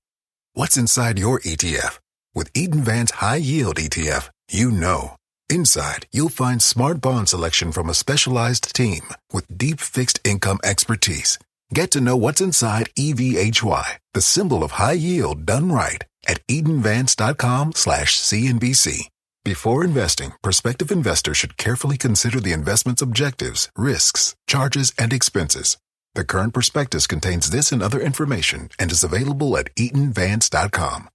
What's 0.55 0.79
inside 0.79 1.19
your 1.19 1.39
ETF? 1.41 1.99
With 2.35 2.51
Eaton 2.55 2.81
Vance 2.83 3.11
High 3.11 3.37
Yield 3.37 3.77
ETF, 3.77 4.31
you 4.51 4.71
know. 4.71 5.15
Inside, 5.51 6.07
you'll 6.13 6.31
find 6.31 6.63
smart 6.63 7.03
bond 7.03 7.29
selection 7.29 7.73
from 7.73 7.91
a 7.91 7.95
specialized 8.03 8.75
team 8.75 9.03
with 9.35 9.59
deep 9.59 9.81
fixed 9.81 10.19
income 10.25 10.61
expertise. 10.65 11.39
Get 11.75 11.91
to 11.91 12.01
know 12.01 12.17
what's 12.17 12.41
inside 12.41 12.89
EVHY, 12.97 13.99
the 14.15 14.23
symbol 14.23 14.65
of 14.65 14.71
high 14.71 14.93
yield 14.93 15.45
done 15.45 15.71
right 15.71 16.03
at 16.27 16.41
eatonvance.com 16.47 17.73
slash 17.73 18.17
CNBC. 18.17 19.11
Before 19.45 19.85
investing, 19.85 20.33
prospective 20.43 20.91
investors 20.91 21.37
should 21.37 21.59
carefully 21.59 21.99
consider 21.99 22.41
the 22.41 22.55
investment's 22.55 23.03
objectives, 23.03 23.71
risks, 23.77 24.35
charges, 24.47 24.95
and 24.99 25.13
expenses. 25.13 25.77
The 26.19 26.25
current 26.25 26.53
prospectus 26.53 27.07
contains 27.07 27.51
this 27.51 27.71
and 27.71 27.81
other 27.81 28.01
information 28.01 28.71
and 28.77 28.91
is 28.91 29.05
available 29.05 29.57
at 29.57 29.73
eatonvance.com. 29.77 31.09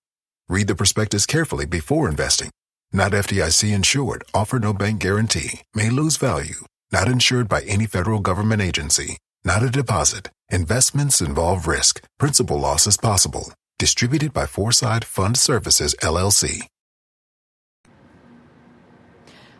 Read 0.47 0.67
the 0.67 0.75
prospectus 0.75 1.25
carefully 1.25 1.65
before 1.65 2.07
investing. 2.07 2.51
not 2.93 3.11
FDIC 3.11 3.75
insured, 3.75 4.23
offer 4.33 4.59
no 4.59 4.71
bank 4.71 5.01
guarantee, 5.01 5.59
may 5.75 5.89
lose 5.89 6.15
value, 6.15 6.61
not 6.93 7.09
insured 7.09 7.49
by 7.49 7.63
any 7.63 7.85
federal 7.85 8.21
government 8.21 8.61
agency, 8.61 9.17
not 9.43 9.61
a 9.61 9.69
deposit. 9.69 10.29
Investments 10.49 11.19
involve 11.19 11.67
risk. 11.67 12.01
Principal 12.17 12.57
loss 12.57 12.87
is 12.87 12.95
possible. 12.95 13.51
Distributed 13.77 14.31
by 14.31 14.45
Foreside 14.45 15.03
Fund 15.03 15.35
Services, 15.35 15.95
LLC. 16.01 16.67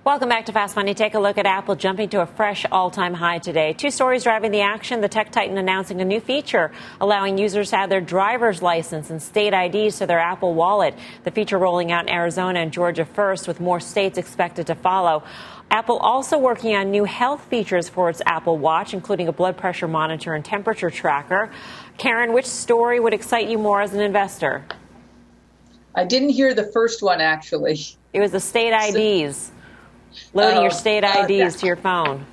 Welcome 0.05 0.27
back 0.27 0.47
to 0.47 0.51
Fast 0.51 0.75
Money. 0.75 0.93
Take 0.93 1.13
a 1.13 1.19
look 1.19 1.37
at 1.37 1.45
Apple 1.45 1.77
jumping 1.77 2.09
to 2.09 2.19
a 2.19 2.25
fresh 2.25 2.65
all 2.73 2.91
time 2.91 3.13
high 3.13 3.39
today. 3.39 3.71
Two 3.71 3.89
stories 3.89 4.23
driving 4.23 4.51
the 4.51 4.59
action. 4.59 4.99
The 4.99 5.07
tech 5.07 5.31
titan 5.31 5.57
announcing 5.57 6.01
a 6.01 6.03
new 6.03 6.19
feature 6.19 6.73
allowing 6.99 7.37
users 7.37 7.69
to 7.69 7.77
add 7.77 7.89
their 7.89 8.01
driver's 8.01 8.61
license 8.61 9.09
and 9.09 9.23
state 9.23 9.53
IDs 9.53 9.99
to 9.99 10.05
their 10.05 10.19
Apple 10.19 10.55
wallet. 10.55 10.93
The 11.23 11.31
feature 11.31 11.57
rolling 11.57 11.93
out 11.93 12.09
in 12.09 12.13
Arizona 12.13 12.59
and 12.59 12.73
Georgia 12.73 13.05
first, 13.05 13.47
with 13.47 13.61
more 13.61 13.79
states 13.79 14.17
expected 14.17 14.67
to 14.67 14.75
follow. 14.75 15.23
Apple 15.71 15.99
also 15.99 16.37
working 16.37 16.75
on 16.75 16.91
new 16.91 17.05
health 17.05 17.45
features 17.45 17.87
for 17.87 18.09
its 18.09 18.21
Apple 18.25 18.57
Watch, 18.57 18.93
including 18.93 19.29
a 19.29 19.31
blood 19.31 19.55
pressure 19.55 19.87
monitor 19.87 20.33
and 20.33 20.43
temperature 20.43 20.89
tracker. 20.89 21.49
Karen, 21.97 22.33
which 22.33 22.45
story 22.45 22.99
would 22.99 23.13
excite 23.13 23.47
you 23.47 23.57
more 23.57 23.81
as 23.81 23.93
an 23.93 24.01
investor? 24.01 24.65
I 25.95 26.03
didn't 26.03 26.31
hear 26.31 26.53
the 26.53 26.65
first 26.73 27.01
one 27.01 27.21
actually. 27.21 27.79
It 28.11 28.19
was 28.19 28.31
the 28.31 28.41
state 28.41 28.73
IDs 28.73 29.53
loading 30.33 30.61
your 30.61 30.71
oh, 30.71 30.75
state 30.75 31.03
IDs 31.03 31.57
to 31.57 31.65
your 31.65 31.75
phone. 31.75 32.25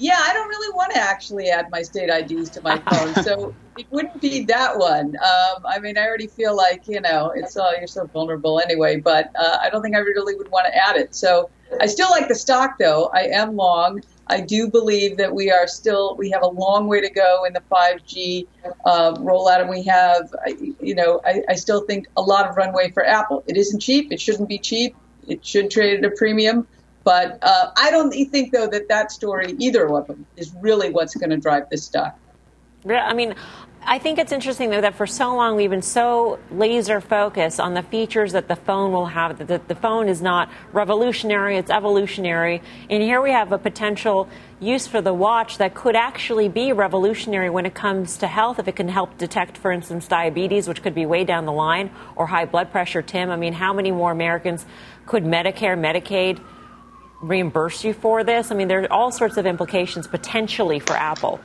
Yeah, 0.00 0.18
I 0.18 0.32
don't 0.32 0.48
really 0.48 0.72
want 0.74 0.94
to 0.94 0.98
actually 0.98 1.50
add 1.50 1.70
my 1.70 1.82
state 1.82 2.08
IDs 2.08 2.48
to 2.50 2.62
my 2.62 2.78
phone, 2.78 3.22
so 3.22 3.54
it 3.78 3.86
wouldn't 3.90 4.18
be 4.18 4.44
that 4.46 4.78
one. 4.78 5.14
Um, 5.16 5.66
I 5.66 5.78
mean, 5.78 5.98
I 5.98 6.06
already 6.06 6.26
feel 6.26 6.56
like 6.56 6.88
you 6.88 7.02
know 7.02 7.32
it's 7.36 7.56
uh, 7.56 7.72
you're 7.76 7.86
so 7.86 8.06
vulnerable 8.06 8.60
anyway, 8.60 8.98
but 8.98 9.30
uh, 9.38 9.58
I 9.60 9.68
don't 9.68 9.82
think 9.82 9.94
I 9.94 9.98
really 9.98 10.34
would 10.36 10.50
want 10.50 10.66
to 10.66 10.74
add 10.74 10.96
it. 10.96 11.14
So 11.14 11.50
I 11.78 11.84
still 11.84 12.08
like 12.10 12.28
the 12.28 12.34
stock 12.34 12.78
though. 12.78 13.10
I 13.12 13.24
am 13.24 13.56
long. 13.56 14.02
I 14.26 14.40
do 14.40 14.68
believe 14.68 15.16
that 15.18 15.34
we 15.34 15.50
are 15.50 15.66
still 15.66 16.16
we 16.16 16.30
have 16.30 16.42
a 16.42 16.48
long 16.48 16.86
way 16.86 17.02
to 17.02 17.10
go 17.10 17.44
in 17.44 17.52
the 17.52 17.62
5G 17.70 18.46
uh, 18.86 19.12
rollout, 19.16 19.60
and 19.60 19.68
we 19.68 19.82
have 19.82 20.34
you 20.80 20.94
know 20.94 21.20
I, 21.26 21.42
I 21.46 21.54
still 21.56 21.82
think 21.82 22.06
a 22.16 22.22
lot 22.22 22.48
of 22.48 22.56
runway 22.56 22.90
for 22.90 23.04
Apple. 23.04 23.44
It 23.46 23.58
isn't 23.58 23.80
cheap. 23.80 24.12
It 24.12 24.20
shouldn't 24.20 24.48
be 24.48 24.58
cheap. 24.58 24.96
It 25.28 25.44
should 25.44 25.70
trade 25.70 26.02
at 26.02 26.10
a 26.10 26.16
premium. 26.16 26.66
But 27.04 27.38
uh, 27.42 27.70
I 27.76 27.90
don't 27.90 28.12
think, 28.30 28.52
though, 28.52 28.66
that 28.68 28.88
that 28.88 29.10
story, 29.10 29.54
either 29.58 29.88
of 29.88 30.06
them, 30.06 30.26
is 30.36 30.54
really 30.60 30.90
what's 30.90 31.14
going 31.14 31.30
to 31.30 31.38
drive 31.38 31.70
this 31.70 31.84
stock. 31.84 32.18
I 32.88 33.14
mean, 33.14 33.34
I 33.82 33.98
think 33.98 34.18
it's 34.18 34.30
interesting 34.30 34.70
though 34.70 34.82
that 34.82 34.94
for 34.94 35.06
so 35.06 35.34
long 35.34 35.56
we've 35.56 35.70
been 35.70 35.80
so 35.80 36.38
laser 36.50 37.00
focused 37.00 37.58
on 37.58 37.72
the 37.72 37.82
features 37.82 38.32
that 38.32 38.46
the 38.46 38.56
phone 38.56 38.92
will 38.92 39.06
have. 39.06 39.46
That 39.46 39.68
the 39.68 39.74
phone 39.74 40.08
is 40.08 40.20
not 40.20 40.50
revolutionary; 40.72 41.56
it's 41.56 41.70
evolutionary. 41.70 42.62
And 42.90 43.02
here 43.02 43.22
we 43.22 43.32
have 43.32 43.52
a 43.52 43.58
potential 43.58 44.28
use 44.60 44.86
for 44.86 45.00
the 45.00 45.14
watch 45.14 45.58
that 45.58 45.74
could 45.74 45.96
actually 45.96 46.48
be 46.48 46.72
revolutionary 46.72 47.48
when 47.48 47.64
it 47.64 47.74
comes 47.74 48.18
to 48.18 48.26
health. 48.26 48.58
If 48.58 48.68
it 48.68 48.76
can 48.76 48.88
help 48.88 49.16
detect, 49.16 49.56
for 49.56 49.72
instance, 49.72 50.06
diabetes, 50.06 50.68
which 50.68 50.82
could 50.82 50.94
be 50.94 51.06
way 51.06 51.24
down 51.24 51.46
the 51.46 51.52
line, 51.52 51.90
or 52.16 52.26
high 52.26 52.44
blood 52.44 52.70
pressure. 52.70 53.00
Tim, 53.00 53.30
I 53.30 53.36
mean, 53.36 53.54
how 53.54 53.72
many 53.72 53.90
more 53.90 54.12
Americans 54.12 54.66
could 55.06 55.24
Medicare, 55.24 55.76
Medicaid? 55.78 56.38
Reimburse 57.20 57.84
you 57.84 57.92
for 57.92 58.24
this? 58.24 58.50
I 58.50 58.54
mean, 58.54 58.68
there 58.68 58.82
are 58.82 58.92
all 58.92 59.10
sorts 59.10 59.36
of 59.36 59.46
implications 59.46 60.06
potentially 60.06 60.80
for 60.80 60.94
Apple. 60.94 61.40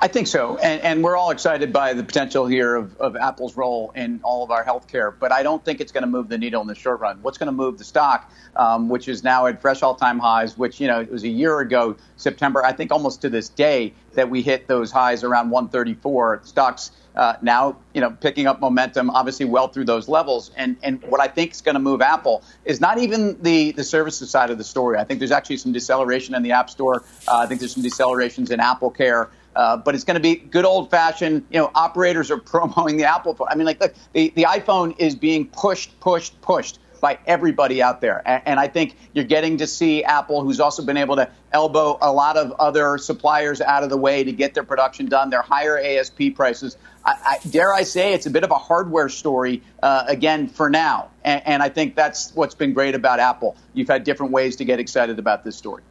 I 0.00 0.08
think 0.08 0.26
so. 0.26 0.56
And, 0.58 0.82
and, 0.82 1.04
we're 1.04 1.16
all 1.16 1.30
excited 1.30 1.72
by 1.72 1.94
the 1.94 2.02
potential 2.02 2.46
here 2.46 2.74
of, 2.74 2.96
of, 2.98 3.16
Apple's 3.16 3.56
role 3.56 3.92
in 3.94 4.20
all 4.22 4.42
of 4.42 4.50
our 4.50 4.64
healthcare. 4.64 5.12
But 5.16 5.32
I 5.32 5.42
don't 5.42 5.64
think 5.64 5.80
it's 5.80 5.92
going 5.92 6.02
to 6.02 6.08
move 6.08 6.28
the 6.28 6.38
needle 6.38 6.60
in 6.62 6.66
the 6.66 6.74
short 6.74 7.00
run. 7.00 7.20
What's 7.22 7.38
going 7.38 7.46
to 7.46 7.52
move 7.52 7.78
the 7.78 7.84
stock, 7.84 8.30
um, 8.56 8.88
which 8.88 9.08
is 9.08 9.22
now 9.22 9.46
at 9.46 9.62
fresh 9.62 9.82
all 9.82 9.94
time 9.94 10.18
highs, 10.18 10.58
which, 10.58 10.80
you 10.80 10.88
know, 10.88 11.00
it 11.00 11.10
was 11.10 11.22
a 11.24 11.28
year 11.28 11.60
ago, 11.60 11.96
September, 12.16 12.64
I 12.64 12.72
think 12.72 12.90
almost 12.90 13.22
to 13.22 13.28
this 13.28 13.48
day, 13.48 13.92
that 14.14 14.30
we 14.30 14.42
hit 14.42 14.66
those 14.66 14.90
highs 14.90 15.22
around 15.22 15.50
134. 15.50 16.40
Stocks 16.44 16.90
uh, 17.18 17.34
now, 17.42 17.76
you 17.94 18.00
know, 18.00 18.10
picking 18.10 18.46
up 18.46 18.60
momentum, 18.60 19.10
obviously 19.10 19.44
well 19.44 19.66
through 19.66 19.84
those 19.84 20.08
levels. 20.08 20.52
And 20.56 20.76
and 20.84 21.02
what 21.02 21.20
I 21.20 21.26
think 21.26 21.50
is 21.50 21.60
going 21.60 21.74
to 21.74 21.80
move 21.80 22.00
Apple 22.00 22.44
is 22.64 22.80
not 22.80 22.98
even 22.98 23.42
the 23.42 23.72
the 23.72 23.82
services 23.82 24.30
side 24.30 24.50
of 24.50 24.58
the 24.58 24.64
story. 24.64 24.98
I 24.98 25.04
think 25.04 25.18
there's 25.18 25.32
actually 25.32 25.56
some 25.56 25.72
deceleration 25.72 26.36
in 26.36 26.44
the 26.44 26.52
App 26.52 26.70
Store. 26.70 27.02
Uh, 27.26 27.38
I 27.38 27.46
think 27.46 27.60
there's 27.60 27.74
some 27.74 27.82
decelerations 27.82 28.50
in 28.52 28.60
Apple 28.60 28.90
Care. 28.90 29.30
Uh, 29.58 29.76
but 29.76 29.96
it's 29.96 30.04
going 30.04 30.14
to 30.14 30.20
be 30.20 30.36
good 30.36 30.64
old 30.64 30.88
fashioned, 30.88 31.44
you 31.50 31.58
know, 31.58 31.68
operators 31.74 32.30
are 32.30 32.38
promoting 32.54 32.96
the 32.96 33.04
Apple 33.04 33.34
phone. 33.34 33.48
I 33.50 33.56
mean, 33.56 33.66
like, 33.66 33.80
look, 33.80 33.92
the, 34.12 34.32
the 34.36 34.44
iPhone 34.44 34.94
is 34.98 35.16
being 35.16 35.48
pushed, 35.48 35.98
pushed, 35.98 36.40
pushed 36.40 36.78
by 37.00 37.18
everybody 37.26 37.82
out 37.82 38.00
there. 38.00 38.22
And, 38.24 38.42
and, 38.46 38.60
I 38.60 38.68
think 38.68 38.96
you're 39.12 39.24
getting 39.24 39.58
to 39.58 39.66
see 39.66 40.04
Apple, 40.04 40.42
who's 40.42 40.60
also 40.60 40.84
been 40.84 40.96
able 40.96 41.16
to 41.16 41.28
elbow 41.52 41.98
a 42.00 42.12
lot 42.12 42.36
of 42.36 42.52
other 42.52 42.98
suppliers 42.98 43.60
out 43.60 43.82
of 43.82 43.90
the 43.90 43.96
way 43.96 44.22
to 44.22 44.32
get 44.32 44.54
their 44.54 44.64
production 44.64 45.06
done, 45.06 45.30
their 45.30 45.42
higher 45.42 45.78
ASP 45.78 46.34
prices. 46.34 46.76
I, 47.04 47.14
I, 47.24 47.48
dare 47.48 47.72
I 47.72 47.82
say 47.82 48.14
it's 48.14 48.26
a 48.26 48.30
bit 48.30 48.44
of 48.44 48.52
a 48.52 48.58
hardware 48.58 49.08
story, 49.08 49.62
uh, 49.82 50.04
again, 50.06 50.48
for 50.48 50.70
now. 50.70 51.10
And, 51.24 51.42
and 51.44 51.62
I 51.64 51.68
think 51.68 51.96
that's 51.96 52.32
what's 52.34 52.54
been 52.54 52.74
great 52.74 52.94
about 52.94 53.18
Apple. 53.18 53.56
You've 53.74 53.88
had 53.88 54.04
different 54.04 54.32
ways 54.32 54.54
to 54.56 54.64
get 54.64 54.78
excited 54.78 55.18
about 55.18 55.44
this 55.44 55.56
story. 55.56 55.82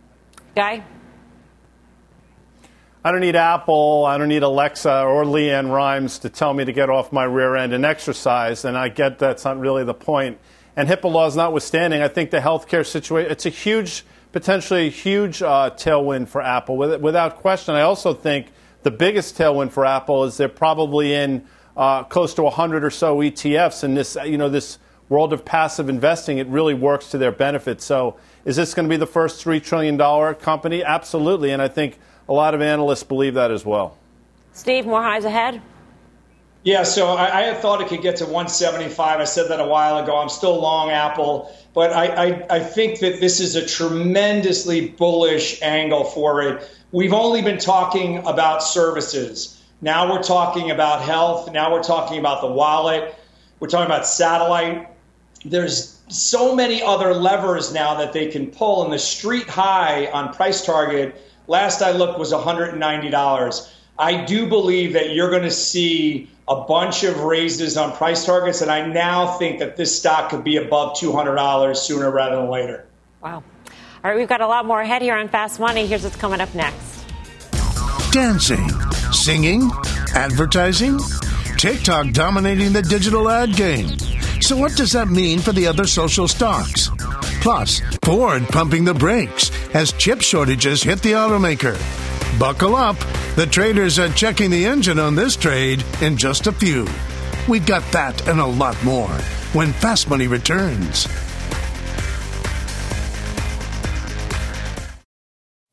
Guy? 0.55 0.83
I 3.07 3.11
don't 3.11 3.21
need 3.21 3.37
Apple, 3.37 4.03
I 4.05 4.17
don't 4.17 4.27
need 4.27 4.43
Alexa 4.43 5.03
or 5.03 5.23
LeAnn 5.23 5.71
Rimes 5.71 6.19
to 6.19 6.29
tell 6.29 6.53
me 6.53 6.65
to 6.65 6.73
get 6.73 6.89
off 6.89 7.13
my 7.13 7.23
rear 7.23 7.55
end 7.55 7.71
and 7.71 7.85
exercise, 7.85 8.65
and 8.65 8.77
I 8.77 8.89
get 8.89 9.17
that's 9.17 9.45
not 9.45 9.57
really 9.57 9.85
the 9.85 9.93
point. 9.93 10.39
And 10.75 10.89
HIPAA 10.89 11.09
laws 11.09 11.37
notwithstanding, 11.37 12.01
I 12.01 12.09
think 12.09 12.31
the 12.31 12.41
healthcare 12.41 12.85
situation, 12.85 13.31
it's 13.31 13.45
a 13.45 13.49
huge, 13.49 14.03
potentially 14.33 14.87
a 14.87 14.89
huge 14.89 15.41
uh, 15.41 15.69
tailwind 15.77 16.27
for 16.27 16.41
Apple, 16.41 16.75
without 16.75 17.37
question. 17.37 17.75
I 17.75 17.83
also 17.83 18.13
think 18.13 18.47
the 18.83 18.91
biggest 18.91 19.37
tailwind 19.37 19.71
for 19.71 19.85
Apple 19.85 20.25
is 20.25 20.35
they're 20.35 20.49
probably 20.49 21.13
in 21.13 21.47
uh, 21.77 22.03
close 22.03 22.33
to 22.33 22.43
100 22.43 22.83
or 22.83 22.89
so 22.89 23.19
ETFs, 23.19 23.85
and 23.85 23.95
this, 23.95 24.17
you 24.25 24.37
know, 24.37 24.49
this 24.49 24.79
world 25.07 25.31
of 25.31 25.45
passive 25.45 25.87
investing, 25.87 26.39
it 26.39 26.47
really 26.47 26.73
works 26.73 27.09
to 27.11 27.17
their 27.17 27.31
benefit. 27.31 27.81
So, 27.81 28.17
is 28.43 28.57
this 28.57 28.73
going 28.73 28.85
to 28.85 28.89
be 28.89 28.97
the 28.97 29.07
first 29.07 29.45
$3 29.45 29.63
trillion 29.63 29.97
company? 30.35 30.83
Absolutely. 30.83 31.51
And 31.51 31.61
I 31.61 31.69
think 31.69 31.99
a 32.29 32.33
lot 32.33 32.53
of 32.53 32.61
analysts 32.61 33.03
believe 33.03 33.35
that 33.35 33.51
as 33.51 33.65
well. 33.65 33.97
Steve, 34.53 34.85
more 34.85 35.03
highs 35.03 35.25
ahead? 35.25 35.61
Yeah, 36.63 36.83
so 36.83 37.09
I, 37.09 37.39
I, 37.39 37.41
had 37.43 37.57
thought 37.57 37.79
it 37.81 37.87
could 37.87 38.01
get 38.01 38.17
to 38.17 38.25
175. 38.25 39.19
I 39.19 39.23
said 39.23 39.49
that 39.49 39.61
a 39.61 39.65
while 39.65 39.99
ago. 40.03 40.17
I'm 40.17 40.27
still 40.27 40.59
long 40.59 40.89
Apple, 40.89 41.55
but 41.73 41.93
I, 41.93 42.07
I, 42.07 42.45
I 42.57 42.59
think 42.59 42.99
that 42.99 43.21
this 43.21 43.39
is 43.39 43.55
a 43.55 43.65
tremendously 43.65 44.89
bullish 44.89 45.61
angle 45.61 46.03
for 46.03 46.41
it. 46.41 46.69
We've 46.91 47.13
only 47.13 47.41
been 47.41 47.59
talking 47.59 48.17
about 48.25 48.63
services. 48.63 49.63
Now 49.81 50.11
we're 50.11 50.23
talking 50.23 50.71
about 50.71 51.03
health. 51.03 51.51
Now 51.51 51.71
we're 51.71 51.83
talking 51.83 52.19
about 52.19 52.41
the 52.41 52.47
wallet. 52.47 53.15
We're 53.59 53.69
talking 53.69 53.85
about 53.85 54.05
satellite. 54.05 54.89
There's 55.45 56.01
so 56.09 56.55
many 56.55 56.81
other 56.81 57.13
levers 57.13 57.73
now 57.73 57.95
that 57.95 58.11
they 58.11 58.27
can 58.27 58.47
pull, 58.47 58.83
and 58.83 58.91
the 58.91 58.99
street 58.99 59.47
high 59.47 60.07
on 60.07 60.33
price 60.33 60.65
target 60.65 61.15
last 61.47 61.81
I 61.81 61.91
looked 61.91 62.19
was 62.19 62.31
$190. 62.31 63.73
I 63.99 64.25
do 64.25 64.47
believe 64.47 64.93
that 64.93 65.11
you're 65.11 65.29
going 65.29 65.43
to 65.43 65.51
see 65.51 66.29
a 66.47 66.61
bunch 66.61 67.03
of 67.03 67.21
raises 67.21 67.75
on 67.77 67.91
price 67.93 68.25
targets, 68.25 68.61
and 68.61 68.71
I 68.71 68.85
now 68.85 69.37
think 69.37 69.59
that 69.59 69.75
this 69.75 69.97
stock 69.97 70.29
could 70.29 70.43
be 70.43 70.57
above 70.57 70.95
$200 70.97 71.75
sooner 71.75 72.09
rather 72.11 72.37
than 72.37 72.49
later. 72.49 72.85
Wow. 73.21 73.43
All 74.03 74.11
right, 74.11 74.15
we've 74.15 74.29
got 74.29 74.41
a 74.41 74.47
lot 74.47 74.65
more 74.65 74.81
ahead 74.81 75.01
here 75.01 75.15
on 75.15 75.27
Fast 75.27 75.59
Money. 75.59 75.87
Here's 75.87 76.03
what's 76.03 76.15
coming 76.15 76.39
up 76.39 76.53
next 76.53 76.97
dancing, 78.11 78.69
singing, 79.11 79.69
advertising, 80.15 80.97
TikTok 81.57 82.13
dominating 82.13 82.73
the 82.73 82.81
digital 82.81 83.29
ad 83.29 83.55
game. 83.55 83.97
So, 84.41 84.55
what 84.55 84.75
does 84.75 84.93
that 84.93 85.07
mean 85.09 85.39
for 85.39 85.51
the 85.51 85.67
other 85.67 85.85
social 85.85 86.27
stocks? 86.27 86.89
Plus, 87.41 87.81
Ford 88.03 88.47
pumping 88.47 88.85
the 88.85 88.93
brakes 88.93 89.51
as 89.77 89.93
chip 89.93 90.21
shortages 90.21 90.81
hit 90.81 90.99
the 91.03 91.11
automaker. 91.11 91.77
Buckle 92.39 92.75
up. 92.75 92.97
The 93.35 93.45
traders 93.45 93.99
are 93.99 94.09
checking 94.09 94.49
the 94.49 94.65
engine 94.65 94.97
on 94.97 95.13
this 95.13 95.35
trade 95.35 95.85
in 96.01 96.17
just 96.17 96.47
a 96.47 96.51
few. 96.51 96.87
We've 97.47 97.65
got 97.65 97.83
that 97.91 98.27
and 98.27 98.39
a 98.39 98.45
lot 98.45 98.75
more 98.83 99.13
when 99.53 99.73
Fast 99.73 100.09
Money 100.09 100.25
returns. 100.25 101.07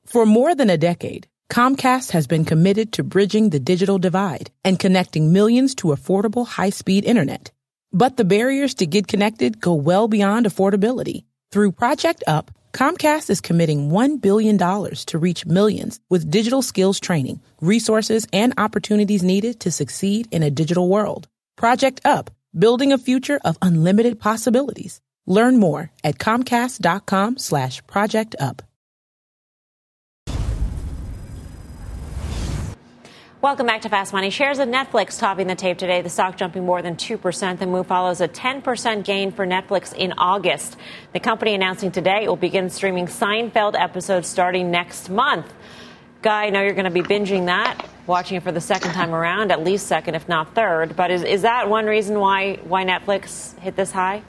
For 0.05 0.27
more 0.27 0.55
than 0.55 0.69
a 0.69 0.77
decade, 0.77 1.27
Comcast 1.51 2.11
has 2.11 2.27
been 2.27 2.45
committed 2.45 2.93
to 2.93 3.05
bridging 3.05 3.49
the 3.49 3.59
digital 3.59 3.99
divide 3.99 4.51
and 4.67 4.79
connecting 4.79 5.33
millions 5.33 5.75
to 5.77 5.89
affordable 5.89 6.47
high-speed 6.47 7.07
internet. 7.07 7.53
But 7.91 8.19
the 8.19 8.25
barriers 8.25 8.75
to 8.75 8.87
get 8.87 9.09
connected 9.09 9.63
go 9.63 9.73
well 9.73 10.09
beyond 10.09 10.45
affordability. 10.45 11.25
Through 11.51 11.73
Project 11.73 12.23
Up, 12.27 12.51
Comcast 12.75 13.31
is 13.31 13.41
committing 13.41 13.89
$1 13.89 14.21
billion 14.21 14.59
to 14.59 15.19
reach 15.19 15.47
millions 15.47 16.01
with 16.11 16.29
digital 16.29 16.61
skills 16.61 16.99
training, 16.99 17.41
resources, 17.61 18.27
and 18.33 18.53
opportunities 18.59 19.23
needed 19.23 19.61
to 19.61 19.71
succeed 19.71 20.27
in 20.33 20.43
a 20.43 20.51
digital 20.51 20.89
world. 20.89 21.29
Project 21.57 22.01
Up, 22.05 22.31
building 22.59 22.93
a 22.93 22.99
future 22.99 23.39
of 23.45 23.57
unlimited 23.63 24.19
possibilities. 24.19 25.01
Learn 25.25 25.59
more 25.59 25.93
at 26.03 26.19
comcast.com 26.19 27.39
slash 27.39 27.87
project 27.87 28.35
up. 28.41 28.61
Welcome 33.45 33.67
back 33.67 33.83
to 33.83 33.91
Fast 33.91 34.15
Money. 34.15 34.31
Shares 34.31 34.59
of 34.59 34.71
Netflix 34.71 35.19
topping 35.19 35.49
the 35.49 35.55
tape 35.55 35.77
today. 35.77 36.01
The 36.01 36.09
stock 36.09 36.39
jumping 36.39 36.65
more 36.65 36.81
than 36.81 36.97
2%. 36.97 37.59
The 37.59 37.67
move 37.67 37.87
follows 37.87 38.23
a 38.23 38.27
10% 38.27 39.05
gain 39.05 39.33
for 39.33 39.47
Netflix 39.47 39.93
in 39.95 40.15
August. 40.17 40.79
The 41.13 41.21
company 41.21 41.55
announcing 41.55 41.93
today 41.93 42.21
it 42.23 42.29
will 42.29 42.37
begin 42.37 42.71
streaming 42.71 43.07
Seinfeld 43.07 43.79
episodes 43.79 44.29
starting 44.29 44.71
next 44.71 45.11
month. 45.11 45.53
Guy, 46.23 46.45
I 46.45 46.49
know 46.49 46.63
you're 46.63 46.73
going 46.73 46.87
to 46.87 46.91
be 46.91 47.03
binging 47.03 47.45
that, 47.45 47.87
watching 48.07 48.39
it 48.39 48.43
for 48.43 48.51
the 48.51 48.63
second 48.63 48.93
time 48.93 49.15
around, 49.15 49.53
at 49.53 49.63
least 49.63 49.89
second, 49.89 50.15
if 50.15 50.27
not 50.27 50.55
third. 50.55 50.97
But 50.97 51.11
is, 51.11 51.23
is 51.23 51.43
that 51.43 51.69
one 51.69 51.85
reason 51.85 52.19
why, 52.19 52.61
why 52.65 52.87
Netflix 52.87 53.59
hit 53.59 53.77
this 53.77 53.93
high? 53.93 54.23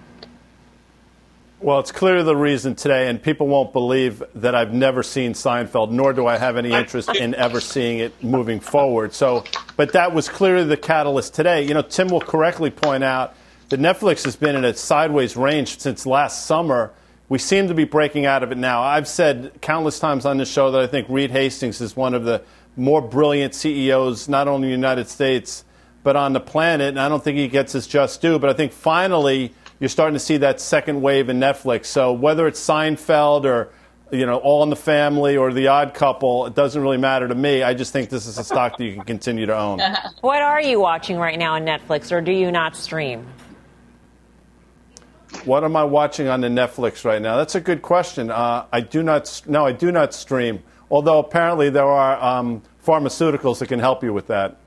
Well, 1.65 1.79
it's 1.79 1.91
clearly 1.91 2.21
the 2.21 2.35
reason 2.35 2.75
today, 2.75 3.09
and 3.09 3.19
people 3.19 3.47
won't 3.47 3.73
believe 3.73 4.21
that 4.35 4.53
I've 4.53 4.71
never 4.71 5.01
seen 5.01 5.33
Seinfeld, 5.33 5.89
nor 5.89 6.13
do 6.13 6.27
I 6.27 6.37
have 6.37 6.57
any 6.57 6.71
interest 6.71 7.15
in 7.15 7.33
ever 7.33 7.59
seeing 7.59 7.97
it 7.97 8.23
moving 8.23 8.59
forward. 8.59 9.15
So, 9.15 9.45
but 9.75 9.93
that 9.93 10.13
was 10.13 10.29
clearly 10.29 10.65
the 10.65 10.77
catalyst 10.77 11.33
today. 11.33 11.63
You 11.63 11.73
know, 11.73 11.81
Tim 11.81 12.09
will 12.09 12.21
correctly 12.21 12.69
point 12.69 13.03
out 13.03 13.33
that 13.69 13.79
Netflix 13.79 14.25
has 14.25 14.35
been 14.35 14.55
in 14.55 14.63
a 14.63 14.75
sideways 14.75 15.35
range 15.35 15.79
since 15.79 16.05
last 16.05 16.45
summer. 16.45 16.93
We 17.29 17.39
seem 17.39 17.67
to 17.69 17.73
be 17.73 17.85
breaking 17.85 18.27
out 18.27 18.43
of 18.43 18.51
it 18.51 18.59
now. 18.59 18.83
I've 18.83 19.07
said 19.07 19.53
countless 19.59 19.97
times 19.97 20.27
on 20.27 20.37
this 20.37 20.51
show 20.51 20.69
that 20.69 20.81
I 20.83 20.85
think 20.85 21.07
Reed 21.09 21.31
Hastings 21.31 21.81
is 21.81 21.95
one 21.95 22.13
of 22.13 22.25
the 22.25 22.43
more 22.77 23.01
brilliant 23.01 23.55
CEOs, 23.55 24.29
not 24.29 24.47
only 24.47 24.67
in 24.67 24.69
the 24.69 24.87
United 24.87 25.09
States, 25.09 25.65
but 26.03 26.15
on 26.15 26.33
the 26.33 26.39
planet, 26.39 26.89
and 26.89 26.99
I 26.99 27.09
don't 27.09 27.23
think 27.23 27.39
he 27.39 27.47
gets 27.47 27.73
his 27.73 27.87
just 27.87 28.21
due. 28.21 28.37
But 28.37 28.51
I 28.51 28.53
think 28.53 28.71
finally 28.71 29.55
you're 29.79 29.89
starting 29.89 30.13
to 30.13 30.19
see 30.19 30.37
that 30.37 30.59
second 30.61 31.01
wave 31.01 31.29
in 31.29 31.39
Netflix. 31.39 31.85
So 31.85 32.13
whether 32.13 32.47
it's 32.47 32.65
Seinfeld 32.65 33.45
or 33.45 33.71
you 34.11 34.25
know 34.25 34.37
All 34.37 34.63
in 34.63 34.69
the 34.69 34.75
Family 34.75 35.35
or 35.35 35.51
The 35.51 35.67
Odd 35.67 35.93
Couple, 35.93 36.45
it 36.45 36.55
doesn't 36.55 36.81
really 36.81 36.97
matter 36.97 37.27
to 37.27 37.35
me. 37.35 37.63
I 37.63 37.73
just 37.73 37.91
think 37.91 38.09
this 38.09 38.25
is 38.25 38.37
a 38.37 38.43
stock 38.43 38.77
that 38.77 38.85
you 38.85 38.93
can 38.93 39.03
continue 39.03 39.45
to 39.45 39.57
own. 39.57 39.81
What 40.21 40.41
are 40.41 40.61
you 40.61 40.79
watching 40.79 41.17
right 41.17 41.37
now 41.37 41.53
on 41.53 41.65
Netflix, 41.65 42.11
or 42.11 42.21
do 42.21 42.31
you 42.31 42.51
not 42.51 42.75
stream? 42.75 43.27
What 45.43 45.63
am 45.63 45.75
I 45.75 45.83
watching 45.83 46.27
on 46.27 46.41
the 46.41 46.47
Netflix 46.47 47.03
right 47.03 47.21
now? 47.21 47.35
That's 47.37 47.55
a 47.55 47.61
good 47.61 47.81
question. 47.81 48.31
Uh, 48.31 48.65
I 48.71 48.81
do 48.81 49.03
not. 49.03 49.41
No, 49.47 49.65
I 49.65 49.71
do 49.71 49.91
not 49.91 50.13
stream. 50.13 50.63
Although 50.89 51.19
apparently 51.19 51.69
there 51.69 51.85
are 51.85 52.21
um, 52.23 52.61
pharmaceuticals 52.85 53.59
that 53.59 53.67
can 53.67 53.79
help 53.79 54.03
you 54.03 54.13
with 54.13 54.27
that. 54.27 54.57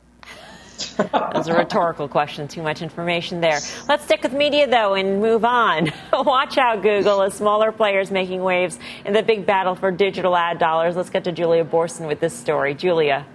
That 0.96 1.34
was 1.34 1.48
a 1.48 1.54
rhetorical 1.54 2.08
question. 2.08 2.48
Too 2.48 2.62
much 2.62 2.82
information 2.82 3.40
there. 3.40 3.60
Let's 3.88 4.04
stick 4.04 4.22
with 4.22 4.32
media, 4.32 4.66
though, 4.66 4.94
and 4.94 5.20
move 5.20 5.44
on. 5.44 5.92
Watch 6.12 6.58
out, 6.58 6.82
Google, 6.82 7.22
as 7.22 7.34
smaller 7.34 7.72
players 7.72 8.10
making 8.10 8.42
waves 8.42 8.78
in 9.04 9.12
the 9.12 9.22
big 9.22 9.46
battle 9.46 9.74
for 9.74 9.90
digital 9.90 10.36
ad 10.36 10.58
dollars. 10.58 10.96
Let's 10.96 11.10
get 11.10 11.24
to 11.24 11.32
Julia 11.32 11.64
Boorstin 11.64 12.06
with 12.06 12.20
this 12.20 12.34
story. 12.34 12.74
Julia. 12.74 13.26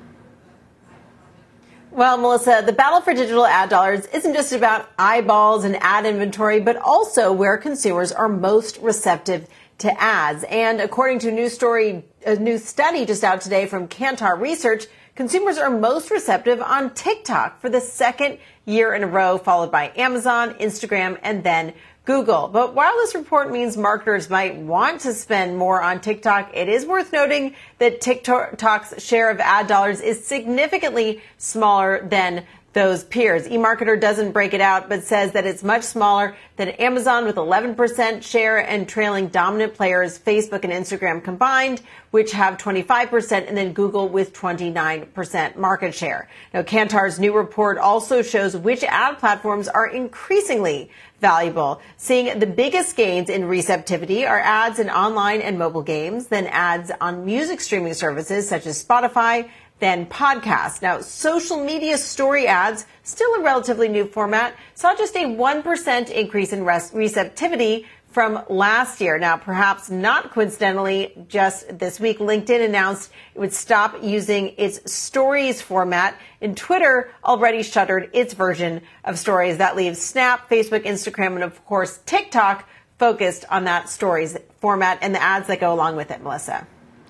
Well, 1.92 2.18
Melissa, 2.18 2.64
the 2.66 2.74
battle 2.74 3.02
for 3.02 3.14
digital 3.14 3.46
ad 3.46 3.70
dollars 3.70 4.08
isn't 4.08 4.34
just 4.34 4.52
about 4.52 4.90
eyeballs 4.98 5.64
and 5.64 5.76
ad 5.80 6.08
inventory, 6.08 6.60
but 6.60 6.76
also 6.76 7.32
where 7.32 7.56
consumers 7.58 8.12
are 8.12 8.28
most 8.28 8.80
receptive 8.80 9.48
to 9.78 10.02
ads. 10.02 10.44
And 10.46 10.82
according 10.82 11.20
to 11.20 11.30
a 11.30 11.32
new 11.32 11.50
story, 11.50 12.04
a 12.26 12.36
new 12.36 12.58
study 12.58 13.06
just 13.06 13.24
out 13.24 13.42
today 13.42 13.68
from 13.68 13.88
Kantar 13.88 14.40
Research, 14.40 14.86
consumers 15.16 15.58
are 15.58 15.70
most 15.70 16.12
receptive 16.12 16.62
on 16.62 16.94
TikTok 16.94 17.60
for 17.62 17.70
the 17.70 17.82
second 17.82 18.40
year 18.66 18.94
in 18.94 19.04
a 19.04 19.08
row, 19.08 19.38
followed 19.38 19.72
by 19.72 19.92
Amazon, 19.96 20.54
Instagram, 20.56 21.20
and 21.22 21.44
then 21.44 21.74
Google. 22.06 22.50
But 22.50 22.74
while 22.76 22.94
this 22.98 23.16
report 23.16 23.50
means 23.52 23.78
marketers 23.78 24.30
might 24.30 24.58
want 24.58 25.02
to 25.02 25.14
spend 25.14 25.58
more 25.58 25.82
on 25.82 26.02
TikTok, 26.02 26.52
it 26.54 26.68
is 26.68 26.86
worth 26.86 27.14
noting 27.14 27.56
that 27.78 28.02
TikTok's 28.02 29.02
share 29.02 29.30
of 29.30 29.40
ad 29.40 29.68
dollars 29.68 30.02
is 30.02 30.26
significantly 30.26 31.22
smaller 31.38 32.06
than 32.06 32.46
those 32.74 33.04
peers. 33.04 33.48
eMarketer 33.48 34.00
doesn't 34.00 34.32
break 34.32 34.54
it 34.54 34.62
out, 34.62 34.90
but 34.90 35.04
says 35.04 35.32
that 35.34 35.46
it's 35.46 35.64
much 35.64 35.84
smaller 35.84 36.36
than 36.58 36.70
Amazon 36.70 37.26
with 37.26 37.36
11% 37.36 38.24
share 38.24 38.58
and 38.58 38.90
trailing 38.90 39.28
dominant 39.28 39.76
players, 39.76 40.20
Facebook 40.20 40.64
and 40.64 40.74
Instagram 40.74 41.24
combined, 41.24 41.82
which 42.12 42.32
have 42.32 42.58
25%, 42.58 43.48
and 43.48 43.56
then 43.56 43.74
Google 43.74 44.10
with 44.10 44.34
29% 44.34 45.56
market 45.56 45.96
share. 45.96 46.28
Now, 46.54 46.64
Kantar's 46.64 47.20
new 47.20 47.34
report 47.34 47.78
also 47.78 48.22
shows 48.22 48.56
which 48.58 48.84
ad 48.84 49.20
platforms 49.20 49.68
are 49.68 49.88
increasingly 49.88 50.90
valuable. 51.22 51.82
Seeing 51.98 52.38
the 52.38 52.46
biggest 52.46 52.98
gains 52.98 53.30
in 53.30 53.46
receptivity 53.46 54.26
are 54.26 54.40
ads 54.40 54.78
in 54.78 54.90
online 54.90 55.42
and 55.42 55.58
mobile 55.58 55.82
games, 55.82 56.28
then 56.28 56.48
ads 56.48 56.92
on 57.00 57.24
music 57.26 57.62
streaming 57.62 57.94
services 57.94 58.48
such 58.48 58.66
as 58.66 58.84
Spotify, 58.84 59.50
than 59.84 60.06
podcasts. 60.06 60.82
Now, 60.82 61.02
social 61.02 61.62
media 61.62 61.98
story 61.98 62.48
ads, 62.48 62.86
still 63.04 63.34
a 63.34 63.42
relatively 63.42 63.90
new 63.90 64.06
format, 64.06 64.56
saw 64.76 64.96
just 64.96 65.14
a 65.18 65.26
1% 65.26 66.10
increase 66.10 66.54
in 66.54 66.64
receptivity 66.64 67.86
from 68.08 68.46
last 68.48 69.02
year. 69.02 69.20
Now, 69.20 69.36
perhaps 69.36 69.90
not 69.90 70.32
coincidentally, 70.32 71.12
just 71.28 71.78
this 71.78 72.00
week, 72.00 72.20
LinkedIn 72.20 72.64
announced 72.64 73.12
it 73.36 73.40
would 73.40 73.52
stop 73.52 74.02
using 74.02 74.54
its 74.58 74.90
stories 74.90 75.62
format, 75.62 76.18
and 76.40 76.56
Twitter 76.56 77.12
already 77.26 77.62
shuttered 77.62 78.10
its 78.14 78.34
version 78.34 78.84
of 79.04 79.20
stories. 79.20 79.58
That 79.58 79.76
leaves 79.76 80.00
Snap, 80.00 80.50
Facebook, 80.50 80.86
Instagram, 80.86 81.36
and 81.36 81.44
of 81.44 81.66
course, 81.66 82.00
TikTok 82.06 82.70
focused 83.00 83.44
on 83.50 83.66
that 83.66 83.90
stories 83.90 84.38
format 84.62 85.00
and 85.02 85.14
the 85.14 85.22
ads 85.22 85.48
that 85.48 85.60
go 85.60 85.74
along 85.74 85.98
with 85.98 86.10
it, 86.10 86.24
Melissa. 86.24 86.66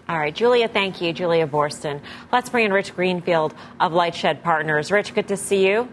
All 0.10 0.20
right, 0.20 0.36
Julia, 0.36 0.68
thank 0.68 1.02
you. 1.02 1.14
Julia 1.14 1.48
Boorstin. 1.48 2.02
Let's 2.32 2.50
bring 2.50 2.66
in 2.66 2.74
Rich 2.74 2.94
Greenfield 2.96 3.54
of 3.80 3.94
Lightshed 3.94 4.44
Partners. 4.44 4.92
Rich, 4.92 5.16
good 5.16 5.30
to 5.30 5.38
see 5.38 5.66
you. 5.68 5.88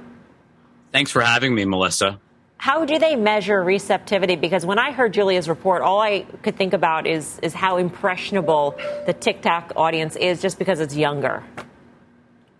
Thanks 0.92 1.12
for 1.12 1.20
having 1.20 1.54
me, 1.54 1.64
Melissa. 1.64 2.18
How 2.56 2.84
do 2.84 2.98
they 2.98 3.14
measure 3.14 3.62
receptivity? 3.62 4.36
Because 4.36 4.66
when 4.66 4.78
I 4.78 4.90
heard 4.90 5.14
Julia's 5.14 5.48
report, 5.48 5.82
all 5.82 6.00
I 6.00 6.26
could 6.42 6.56
think 6.56 6.74
about 6.74 7.06
is, 7.06 7.38
is 7.42 7.54
how 7.54 7.76
impressionable 7.76 8.76
the 9.06 9.12
TikTok 9.12 9.72
audience 9.76 10.16
is 10.16 10.42
just 10.42 10.58
because 10.58 10.80
it's 10.80 10.96
younger. 10.96 11.44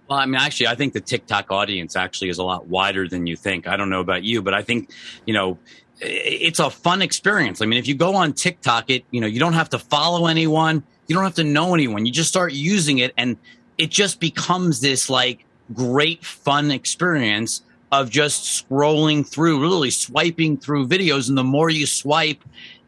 Well, 0.09 0.19
I 0.19 0.27
mean, 0.27 0.41
actually, 0.41 0.69
I 0.69 0.77
think 0.77 0.93
the 0.93 1.01
TikTok 1.01 1.53
audience 1.53 1.97
actually 1.97 2.31
is 2.31 2.39
a 2.39 2.45
lot 2.45 2.67
wider 2.67 3.09
than 3.09 3.27
you 3.27 3.37
think. 3.37 3.69
I 3.69 3.77
don't 3.77 3.91
know 3.91 4.01
about 4.01 4.23
you, 4.25 4.41
but 4.41 4.55
I 4.55 4.63
think, 4.63 4.91
you 5.27 5.35
know, 5.35 5.59
it's 6.01 6.61
a 6.61 6.71
fun 6.71 7.03
experience. 7.03 7.61
I 7.61 7.67
mean, 7.67 7.79
if 7.79 7.87
you 7.87 7.95
go 7.95 8.15
on 8.15 8.33
TikTok, 8.33 8.89
it, 8.89 9.05
you 9.11 9.21
know, 9.21 9.27
you 9.27 9.39
don't 9.39 9.53
have 9.53 9.71
to 9.71 9.79
follow 9.79 10.29
anyone 10.29 10.83
you 11.11 11.17
don't 11.17 11.25
have 11.25 11.35
to 11.35 11.45
know 11.45 11.75
anyone. 11.75 12.07
You 12.07 12.13
just 12.13 12.29
start 12.29 12.53
using 12.53 12.99
it 12.99 13.13
and 13.17 13.37
it 13.77 13.91
just 13.91 14.21
becomes 14.21 14.81
this 14.81 15.11
like 15.11 15.45
great 15.75 16.25
fun 16.25 16.71
experience 16.71 17.63
of 17.91 18.11
just 18.11 18.45
scrolling 18.45 19.27
through, 19.27 19.61
really 19.61 19.91
swiping 19.91 20.57
through 20.57 20.87
videos. 20.87 21.29
And 21.29 21.37
the 21.37 21.43
more 21.43 21.69
you 21.69 21.85
swipe, 21.85 22.39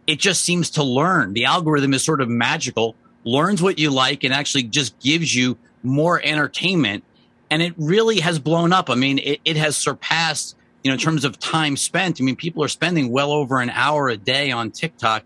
it 0.06 0.20
just 0.20 0.44
seems 0.44 0.70
to 0.70 0.84
learn. 0.84 1.32
The 1.32 1.46
algorithm 1.46 1.94
is 1.94 2.04
sort 2.04 2.20
of 2.20 2.28
magical, 2.28 2.94
learns 3.24 3.60
what 3.60 3.80
you 3.80 3.90
like, 3.90 4.22
and 4.22 4.32
actually 4.32 4.62
just 4.62 4.96
gives 5.00 5.34
you 5.34 5.58
more 5.82 6.20
entertainment. 6.22 7.02
And 7.50 7.60
it 7.60 7.74
really 7.76 8.20
has 8.20 8.38
blown 8.38 8.72
up. 8.72 8.88
I 8.88 8.94
mean, 8.94 9.18
it, 9.18 9.40
it 9.44 9.56
has 9.56 9.76
surpassed, 9.76 10.54
you 10.84 10.92
know, 10.92 10.94
in 10.94 11.00
terms 11.00 11.24
of 11.24 11.40
time 11.40 11.76
spent. 11.76 12.20
I 12.20 12.24
mean, 12.24 12.36
people 12.36 12.62
are 12.62 12.68
spending 12.68 13.10
well 13.10 13.32
over 13.32 13.60
an 13.60 13.70
hour 13.70 14.08
a 14.08 14.16
day 14.16 14.52
on 14.52 14.70
TikTok. 14.70 15.24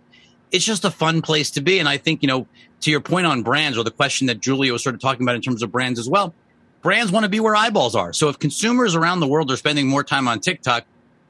It's 0.50 0.64
just 0.64 0.86
a 0.86 0.90
fun 0.90 1.20
place 1.20 1.50
to 1.50 1.60
be. 1.60 1.78
And 1.78 1.88
I 1.88 1.98
think, 1.98 2.22
you 2.22 2.28
know, 2.28 2.46
to 2.80 2.90
your 2.90 3.00
point 3.00 3.26
on 3.26 3.42
brands 3.42 3.78
or 3.78 3.84
the 3.84 3.90
question 3.90 4.26
that 4.28 4.40
Julia 4.40 4.72
was 4.72 4.82
sort 4.82 4.94
of 4.94 5.00
talking 5.00 5.22
about 5.22 5.34
in 5.34 5.42
terms 5.42 5.62
of 5.62 5.72
brands 5.72 5.98
as 5.98 6.08
well, 6.08 6.34
brands 6.82 7.10
want 7.10 7.24
to 7.24 7.28
be 7.28 7.40
where 7.40 7.56
eyeballs 7.56 7.94
are. 7.94 8.12
So 8.12 8.28
if 8.28 8.38
consumers 8.38 8.94
around 8.94 9.20
the 9.20 9.26
world 9.26 9.50
are 9.50 9.56
spending 9.56 9.88
more 9.88 10.04
time 10.04 10.28
on 10.28 10.40
TikTok, 10.40 10.84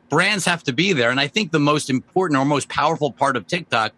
brands 0.09 0.45
have 0.45 0.63
to 0.65 0.73
be 0.73 0.93
there. 0.93 1.11
And 1.11 1.21
I 1.21 1.29
think 1.29 1.53
the 1.53 1.59
most 1.59 1.91
important 1.91 2.39
or 2.39 2.45
most 2.45 2.69
powerful 2.69 3.11
part 3.11 3.37
of 3.37 3.47
TikTok 3.47 3.93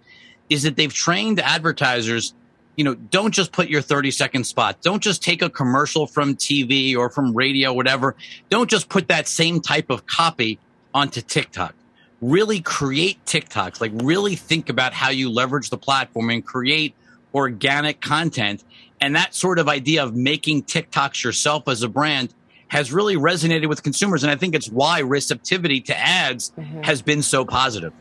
is 0.48 0.62
that 0.62 0.76
they've 0.76 0.92
trained 0.92 1.40
advertisers, 1.40 2.34
you 2.76 2.84
know, 2.84 2.94
don't 2.94 3.32
just 3.32 3.52
put 3.52 3.68
your 3.68 3.82
30 3.82 4.11
second 4.11 4.44
spot. 4.44 4.80
Don't 4.82 5.02
just 5.02 5.22
take 5.22 5.42
a 5.42 5.50
commercial 5.50 6.06
from 6.06 6.37
TV 6.37 6.96
or 6.96 7.11
from 7.11 7.34
radio, 7.34 7.72
whatever. 7.72 8.14
Don't 8.48 8.70
just 8.70 8.88
put 8.88 9.08
that 9.08 9.28
same 9.28 9.61
type 9.61 9.90
of 9.90 10.06
copy 10.06 10.58
onto 10.94 11.20
TikTok. 11.20 11.74
Really 12.20 12.61
create 12.61 13.24
TikToks, 13.26 13.80
like 13.80 13.92
really 13.94 14.34
think 14.34 14.68
about 14.68 14.92
how 14.92 15.11
you 15.11 15.30
leverage 15.30 15.70
the 15.70 15.78
platform 15.78 16.30
and 16.30 16.44
create 16.44 16.94
organic 17.34 18.00
content. 18.00 18.64
And 19.00 19.14
that 19.14 19.34
sort 19.34 19.58
of 19.58 19.68
idea 19.68 20.02
of 20.02 20.14
making 20.14 20.64
TikToks 20.64 21.22
yourself 21.22 21.68
as 21.68 21.82
a 21.82 21.88
brand 21.88 22.34
has 22.68 22.92
really 22.92 23.16
resonated 23.16 23.68
with 23.68 23.82
consumers. 23.82 24.22
And 24.22 24.30
I 24.30 24.36
think 24.36 24.54
it's 24.54 24.68
why 24.68 25.00
receptivity 25.00 25.80
to 25.82 25.96
ads 25.96 26.50
mm-hmm. 26.50 26.82
has 26.82 27.02
been 27.02 27.22
so 27.22 27.44
positive. 27.44 27.92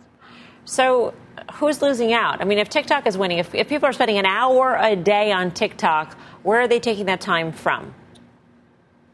So, 0.66 1.14
who's 1.54 1.82
losing 1.82 2.12
out? 2.12 2.42
I 2.42 2.44
mean, 2.44 2.58
if 2.58 2.68
TikTok 2.68 3.08
is 3.08 3.18
winning, 3.18 3.38
if, 3.38 3.56
if 3.56 3.70
people 3.70 3.88
are 3.88 3.94
spending 3.94 4.18
an 4.18 4.26
hour 4.26 4.76
a 4.76 4.96
day 4.96 5.32
on 5.32 5.52
TikTok, 5.52 6.18
where 6.44 6.60
are 6.60 6.68
they 6.68 6.80
taking 6.80 7.06
that 7.06 7.22
time 7.22 7.54
from? 7.54 7.94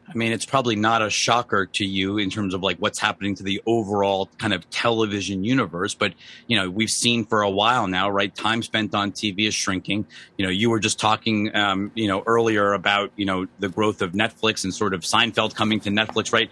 I 0.08 0.16
mean, 0.16 0.32
it's 0.32 0.46
probably 0.46 0.76
not 0.76 1.02
a 1.02 1.10
shocker 1.10 1.66
to 1.66 1.86
you 1.86 2.18
in 2.18 2.30
terms 2.30 2.54
of 2.54 2.62
like 2.62 2.78
what's 2.78 3.00
happening 3.00 3.36
to 3.36 3.44
the 3.44 3.62
overall 3.66 4.30
kind 4.38 4.54
of 4.54 4.70
television 4.70 5.44
universe. 5.44 5.96
But, 5.96 6.14
you 6.48 6.58
know, 6.58 6.70
we've 6.70 6.90
seen 6.90 7.26
for 7.26 7.42
a 7.42 7.50
while 7.50 7.88
now, 7.88 8.10
right? 8.10 8.34
Time 8.34 8.62
spent 8.62 8.94
on 8.94 9.12
TV 9.12 9.48
is 9.48 9.56
shrinking. 9.56 10.06
You 10.38 10.46
know, 10.46 10.52
you 10.52 10.70
were 10.70 10.80
just 10.80 11.00
talking, 11.00 11.56
um, 11.56 11.92
you 11.96 12.08
know, 12.08 12.22
earlier 12.26 12.74
about, 12.74 13.12
you 13.16 13.26
know, 13.26 13.48
the 13.60 13.70
growth 13.70 14.02
of 14.02 14.12
Netflix 14.12 14.64
and 14.64 14.74
sort 14.74 14.94
of 14.94 15.02
Seinfeld 15.02 15.56
coming 15.56 15.80
to 15.82 15.90
Netflix, 15.90 16.34
right? 16.34 16.50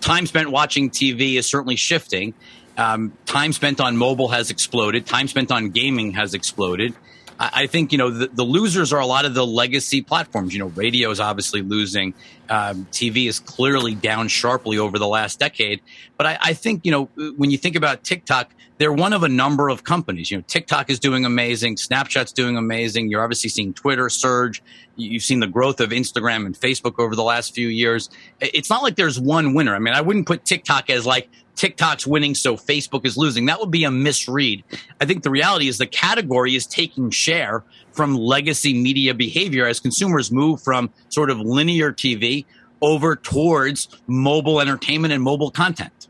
Time 0.00 0.26
spent 0.26 0.50
watching 0.50 0.90
TV 0.90 1.34
is 1.34 1.46
certainly 1.46 1.76
shifting. 1.76 2.34
Um, 2.76 3.12
time 3.26 3.52
spent 3.52 3.80
on 3.80 3.96
mobile 3.96 4.28
has 4.28 4.50
exploded. 4.50 5.06
Time 5.06 5.28
spent 5.28 5.52
on 5.52 5.70
gaming 5.70 6.12
has 6.12 6.34
exploded. 6.34 6.94
I 7.38 7.66
think 7.66 7.90
you 7.90 7.98
know 7.98 8.10
the, 8.10 8.28
the, 8.28 8.44
losers 8.44 8.92
are 8.92 9.00
a 9.00 9.06
lot 9.06 9.24
of 9.24 9.34
the 9.34 9.44
legacy 9.44 10.02
platforms. 10.02 10.52
You 10.52 10.60
know, 10.60 10.68
radio 10.68 11.10
is 11.10 11.18
obviously 11.18 11.62
losing. 11.62 12.14
Um, 12.48 12.86
TV 12.92 13.26
is 13.28 13.40
clearly 13.40 13.94
down 13.94 14.28
sharply 14.28 14.78
over 14.78 14.98
the 14.98 15.08
last 15.08 15.40
decade. 15.40 15.80
But 16.16 16.26
I, 16.26 16.38
I, 16.40 16.52
think 16.52 16.84
you 16.84 16.92
know 16.92 17.04
when 17.36 17.50
you 17.50 17.58
think 17.58 17.74
about 17.74 18.04
TikTok, 18.04 18.52
they're 18.78 18.92
one 18.92 19.12
of 19.12 19.24
a 19.24 19.28
number 19.28 19.68
of 19.68 19.82
companies. 19.82 20.30
You 20.30 20.38
know, 20.38 20.44
TikTok 20.46 20.90
is 20.90 21.00
doing 21.00 21.24
amazing. 21.24 21.76
Snapchat's 21.76 22.32
doing 22.32 22.56
amazing. 22.56 23.10
You're 23.10 23.22
obviously 23.22 23.50
seeing 23.50 23.74
Twitter 23.74 24.08
surge. 24.08 24.62
You've 24.96 25.22
seen 25.22 25.40
the 25.40 25.48
growth 25.48 25.80
of 25.80 25.90
Instagram 25.90 26.46
and 26.46 26.54
Facebook 26.54 27.02
over 27.02 27.16
the 27.16 27.24
last 27.24 27.54
few 27.54 27.68
years. 27.68 28.10
It's 28.40 28.70
not 28.70 28.82
like 28.82 28.94
there's 28.94 29.18
one 29.18 29.54
winner. 29.54 29.74
I 29.74 29.80
mean, 29.80 29.94
I 29.94 30.02
wouldn't 30.02 30.26
put 30.26 30.44
TikTok 30.44 30.88
as 30.88 31.04
like 31.04 31.28
TikTok's 31.56 32.06
winning, 32.06 32.34
so 32.34 32.56
Facebook 32.56 33.04
is 33.06 33.16
losing. 33.16 33.46
That 33.46 33.60
would 33.60 33.70
be 33.70 33.84
a 33.84 33.90
misread. 33.90 34.64
I 35.00 35.06
think 35.06 35.22
the 35.22 35.30
reality 35.30 35.68
is 35.68 35.78
the 35.78 35.86
category 35.86 36.56
is 36.56 36.66
taking 36.66 37.10
share 37.10 37.62
from 37.92 38.16
legacy 38.16 38.74
media 38.74 39.14
behavior 39.14 39.66
as 39.66 39.80
consumers 39.80 40.32
move 40.32 40.62
from 40.62 40.90
sort 41.08 41.30
of 41.30 41.38
linear 41.38 41.92
TV 41.92 42.44
over 42.82 43.16
towards 43.16 43.88
mobile 44.06 44.60
entertainment 44.60 45.12
and 45.12 45.22
mobile 45.22 45.50
content. 45.50 46.08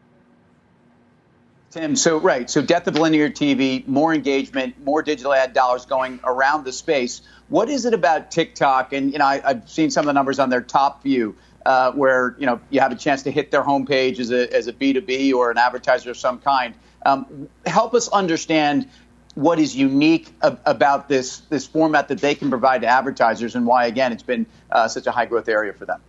Tim, 1.71 1.97
so 1.97 2.19
right, 2.19 2.49
so 2.49 2.63
death 2.63 2.87
of 2.87 2.97
linear 2.97 3.29
TV, 3.29 3.87
more 3.89 4.15
engagement, 4.15 4.79
more 4.85 5.03
digital 5.03 5.35
ad 5.35 5.53
dollars 5.53 5.85
going 5.87 6.21
around 6.23 6.65
the 6.65 6.73
space. 6.73 7.21
What 7.49 7.69
is 7.69 7.85
it 7.85 7.93
about 7.95 8.31
TikTok? 8.31 8.93
And 8.93 9.13
you 9.13 9.19
know, 9.19 9.25
I, 9.25 9.41
have 9.41 9.69
seen 9.69 9.91
some 9.91 10.03
of 10.03 10.07
the 10.07 10.13
numbers 10.13 10.39
on 10.39 10.51
their 10.51 10.61
top 10.61 11.03
view 11.03 11.35
uh, 11.67 11.93
where 11.93 12.37
you 12.39 12.47
know 12.47 12.61
you 12.71 12.81
have 12.81 12.93
a 12.93 12.97
chance 12.97 13.23
to 13.23 13.31
hit 13.31 13.51
their 13.51 13.63
homepage 13.63 14.19
as 14.19 14.31
a 14.31 14.53
as 14.55 14.67
a 14.67 14.73
B2B 14.73 15.33
or 15.35 15.51
an 15.51 15.59
advertiser 15.59 16.11
of 16.11 16.17
some 16.17 16.39
kind. 16.39 16.75
Um, 17.07 17.49
help 17.67 17.95
us 17.95 18.09
understand 18.09 18.89
what 19.35 19.59
is 19.59 19.75
unique 19.75 20.33
ab- 20.43 20.61
about 20.65 21.09
this 21.09 21.39
this 21.51 21.67
format 21.67 22.09
that 22.09 22.19
they 22.19 22.35
can 22.35 22.51
provide 22.51 22.83
to 22.83 22.87
advertisers 22.87 23.55
and 23.55 23.67
why 23.67 23.87
again 23.87 24.13
it's 24.13 24.23
been 24.23 24.47
uh, 24.71 24.89
such 24.89 25.07
a 25.07 25.11
high 25.11 25.27
growth 25.27 25.49
area 25.49 25.73
for 25.73 25.87
them. 25.87 26.01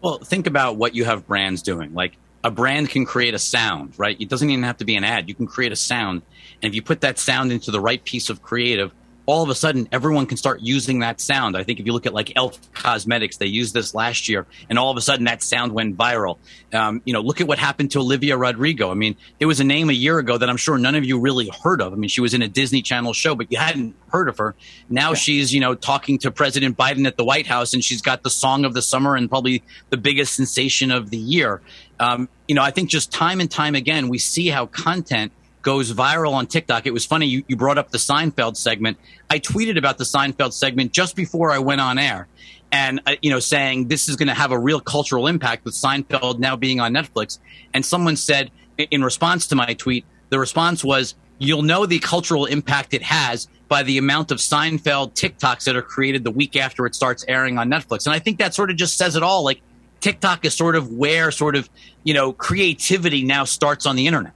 Well, 0.00 0.18
think 0.18 0.46
about 0.46 0.76
what 0.76 0.94
you 0.94 1.04
have 1.04 1.26
brands 1.26 1.62
doing. 1.62 1.94
Like 1.94 2.16
a 2.42 2.50
brand 2.50 2.90
can 2.90 3.06
create 3.06 3.32
a 3.32 3.38
sound, 3.38 3.94
right? 3.98 4.20
It 4.20 4.28
doesn't 4.28 4.48
even 4.48 4.64
have 4.64 4.76
to 4.78 4.84
be 4.84 4.96
an 4.96 5.04
ad. 5.04 5.28
You 5.28 5.34
can 5.34 5.46
create 5.46 5.72
a 5.72 5.76
sound, 5.76 6.22
and 6.62 6.70
if 6.70 6.74
you 6.74 6.82
put 6.82 7.00
that 7.00 7.18
sound 7.18 7.52
into 7.52 7.70
the 7.70 7.80
right 7.80 8.04
piece 8.04 8.28
of 8.28 8.42
creative, 8.42 8.92
all 9.26 9.42
of 9.42 9.48
a 9.48 9.54
sudden 9.54 9.88
everyone 9.90 10.26
can 10.26 10.36
start 10.36 10.60
using 10.60 11.00
that 11.00 11.20
sound. 11.20 11.56
I 11.56 11.62
think 11.62 11.80
if 11.80 11.86
you 11.86 11.92
look 11.92 12.06
at 12.06 12.12
like 12.12 12.32
Elf 12.36 12.58
Cosmetics, 12.74 13.38
they 13.38 13.46
used 13.46 13.74
this 13.74 13.94
last 13.94 14.28
year, 14.28 14.46
and 14.68 14.78
all 14.78 14.90
of 14.90 14.96
a 14.96 15.00
sudden 15.00 15.24
that 15.24 15.42
sound 15.42 15.72
went 15.72 15.96
viral. 15.96 16.38
Um, 16.72 17.00
you 17.04 17.12
know, 17.12 17.20
look 17.20 17.40
at 17.40 17.46
what 17.46 17.58
happened 17.58 17.90
to 17.92 18.00
Olivia 18.00 18.36
Rodrigo. 18.36 18.90
I 18.90 18.94
mean, 18.94 19.16
it 19.40 19.46
was 19.46 19.60
a 19.60 19.64
name 19.64 19.88
a 19.90 19.94
year 19.94 20.18
ago 20.18 20.36
that 20.36 20.48
I'm 20.48 20.56
sure 20.56 20.76
none 20.76 20.94
of 20.94 21.04
you 21.04 21.18
really 21.18 21.50
heard 21.62 21.80
of. 21.80 21.92
I 21.92 21.96
mean, 21.96 22.08
she 22.08 22.20
was 22.20 22.34
in 22.34 22.42
a 22.42 22.48
Disney 22.48 22.82
Channel 22.82 23.12
show, 23.12 23.34
but 23.34 23.50
you 23.50 23.58
hadn't 23.58 23.94
heard 24.08 24.28
of 24.28 24.38
her. 24.38 24.54
Now 24.88 25.10
yeah. 25.10 25.14
she's 25.14 25.54
you 25.54 25.60
know 25.60 25.74
talking 25.74 26.18
to 26.18 26.30
President 26.30 26.76
Biden 26.76 27.06
at 27.06 27.16
the 27.16 27.24
White 27.24 27.46
House, 27.46 27.74
and 27.74 27.82
she's 27.82 28.02
got 28.02 28.22
the 28.22 28.30
song 28.30 28.64
of 28.64 28.74
the 28.74 28.82
summer 28.82 29.16
and 29.16 29.28
probably 29.28 29.62
the 29.90 29.96
biggest 29.96 30.34
sensation 30.34 30.90
of 30.90 31.10
the 31.10 31.18
year. 31.18 31.60
Um, 31.98 32.28
you 32.48 32.54
know, 32.54 32.62
I 32.62 32.70
think 32.70 32.90
just 32.90 33.12
time 33.12 33.40
and 33.40 33.50
time 33.50 33.74
again 33.74 34.08
we 34.08 34.18
see 34.18 34.48
how 34.48 34.66
content 34.66 35.32
goes 35.64 35.92
viral 35.92 36.34
on 36.34 36.46
TikTok. 36.46 36.86
It 36.86 36.92
was 36.92 37.04
funny 37.04 37.26
you, 37.26 37.42
you 37.48 37.56
brought 37.56 37.78
up 37.78 37.90
the 37.90 37.98
Seinfeld 37.98 38.56
segment. 38.56 38.98
I 39.28 39.40
tweeted 39.40 39.76
about 39.76 39.98
the 39.98 40.04
Seinfeld 40.04 40.52
segment 40.52 40.92
just 40.92 41.16
before 41.16 41.50
I 41.50 41.58
went 41.58 41.80
on 41.80 41.98
air, 41.98 42.28
and 42.70 43.00
uh, 43.06 43.16
you 43.20 43.30
know, 43.30 43.40
saying 43.40 43.88
this 43.88 44.08
is 44.08 44.14
going 44.14 44.28
to 44.28 44.34
have 44.34 44.52
a 44.52 44.58
real 44.58 44.78
cultural 44.78 45.26
impact 45.26 45.64
with 45.64 45.74
Seinfeld 45.74 46.38
now 46.38 46.54
being 46.54 46.78
on 46.78 46.92
Netflix. 46.92 47.40
And 47.72 47.84
someone 47.84 48.14
said 48.14 48.52
in 48.78 49.02
response 49.02 49.48
to 49.48 49.56
my 49.56 49.74
tweet, 49.74 50.04
the 50.28 50.38
response 50.38 50.84
was, 50.84 51.16
"You'll 51.38 51.62
know 51.62 51.86
the 51.86 51.98
cultural 51.98 52.44
impact 52.44 52.94
it 52.94 53.02
has." 53.02 53.48
By 53.66 53.82
the 53.82 53.96
amount 53.96 54.30
of 54.30 54.38
Seinfeld 54.38 55.14
TikToks 55.14 55.64
that 55.64 55.74
are 55.74 55.82
created 55.82 56.22
the 56.22 56.30
week 56.30 56.54
after 56.54 56.84
it 56.84 56.94
starts 56.94 57.24
airing 57.26 57.58
on 57.58 57.70
Netflix. 57.70 58.06
And 58.06 58.14
I 58.14 58.18
think 58.18 58.38
that 58.38 58.54
sort 58.54 58.70
of 58.70 58.76
just 58.76 58.98
says 58.98 59.16
it 59.16 59.22
all. 59.22 59.42
Like 59.42 59.62
TikTok 60.00 60.44
is 60.44 60.54
sort 60.54 60.76
of 60.76 60.92
where 60.92 61.30
sort 61.30 61.56
of, 61.56 61.68
you 62.04 62.12
know, 62.12 62.34
creativity 62.34 63.24
now 63.24 63.44
starts 63.44 63.86
on 63.86 63.96
the 63.96 64.06
internet. 64.06 64.34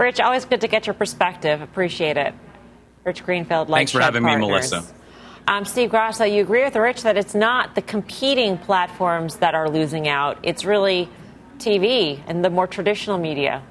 Rich, 0.00 0.18
always 0.18 0.46
good 0.46 0.62
to 0.62 0.68
get 0.68 0.86
your 0.86 0.94
perspective. 0.94 1.60
Appreciate 1.60 2.16
it. 2.16 2.32
Rich 3.04 3.22
Greenfield, 3.22 3.68
Thanks 3.68 3.92
for 3.92 4.00
having 4.00 4.22
Partners. 4.22 4.46
me, 4.46 4.78
Melissa. 4.78 4.84
Um, 5.46 5.66
Steve 5.66 5.90
Grasso, 5.90 6.24
you 6.24 6.40
agree 6.40 6.64
with 6.64 6.74
Rich 6.74 7.02
that 7.02 7.18
it's 7.18 7.34
not 7.34 7.74
the 7.74 7.82
competing 7.82 8.56
platforms 8.56 9.36
that 9.36 9.54
are 9.54 9.68
losing 9.68 10.08
out. 10.08 10.38
It's 10.42 10.64
really 10.64 11.06
TV 11.58 12.18
and 12.26 12.42
the 12.42 12.48
more 12.48 12.66
traditional 12.66 13.18
media. 13.18 13.62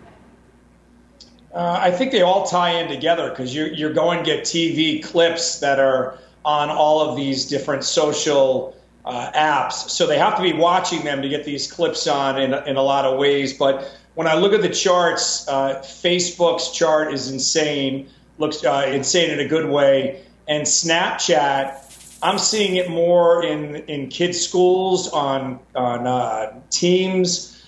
Uh, 1.52 1.80
I 1.82 1.90
think 1.90 2.12
they 2.12 2.22
all 2.22 2.46
tie 2.46 2.80
in 2.80 2.90
together 2.90 3.32
because 3.32 3.56
you're, 3.56 3.74
you're 3.74 3.94
going 3.94 4.20
to 4.20 4.26
get 4.26 4.44
TV 4.44 5.04
clips 5.04 5.60
that 5.62 5.80
are 5.80 6.20
on 6.46 6.70
all 6.70 7.10
of 7.10 7.18
these 7.18 7.48
different 7.48 7.84
social 7.84 8.76
uh, 9.06 9.32
apps. 9.32 9.90
So 9.90 10.08
they 10.08 10.18
have 10.18 10.36
to 10.38 10.42
be 10.42 10.54
watching 10.54 11.04
them 11.04 11.22
to 11.22 11.30
get 11.30 11.46
these 11.46 11.72
clips 11.72 12.08
on 12.08 12.40
in, 12.40 12.54
in 12.68 12.76
a 12.76 12.82
lot 12.82 13.06
of 13.06 13.18
ways. 13.18 13.54
But 13.54 13.90
when 14.16 14.28
I 14.28 14.36
look 14.36 14.54
at 14.54 14.62
the 14.62 14.70
charts, 14.70 15.48
uh, 15.48 15.82
Facebook's 15.82 16.72
chart 16.72 17.14
is 17.14 17.32
insane, 17.32 18.10
looks 18.38 18.64
uh, 18.64 18.90
insane 18.92 19.32
in 19.32 19.40
a 19.40 19.48
good 19.48 19.70
way. 19.70 20.24
And 20.48 20.64
Snapchat, 20.64 22.20
I'm 22.22 22.38
seeing 22.38 22.76
it 22.76 22.90
more 22.90 23.44
in, 23.44 23.76
in 23.88 24.10
kids' 24.10 24.42
schools, 24.42 25.10
on, 25.10 25.60
on 25.76 26.06
uh, 26.06 26.60
teams. 26.70 27.64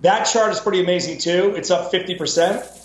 That 0.00 0.24
chart 0.24 0.50
is 0.50 0.58
pretty 0.58 0.80
amazing 0.80 1.18
too. 1.18 1.54
It's 1.56 1.70
up 1.70 1.92
50%. 1.92 2.80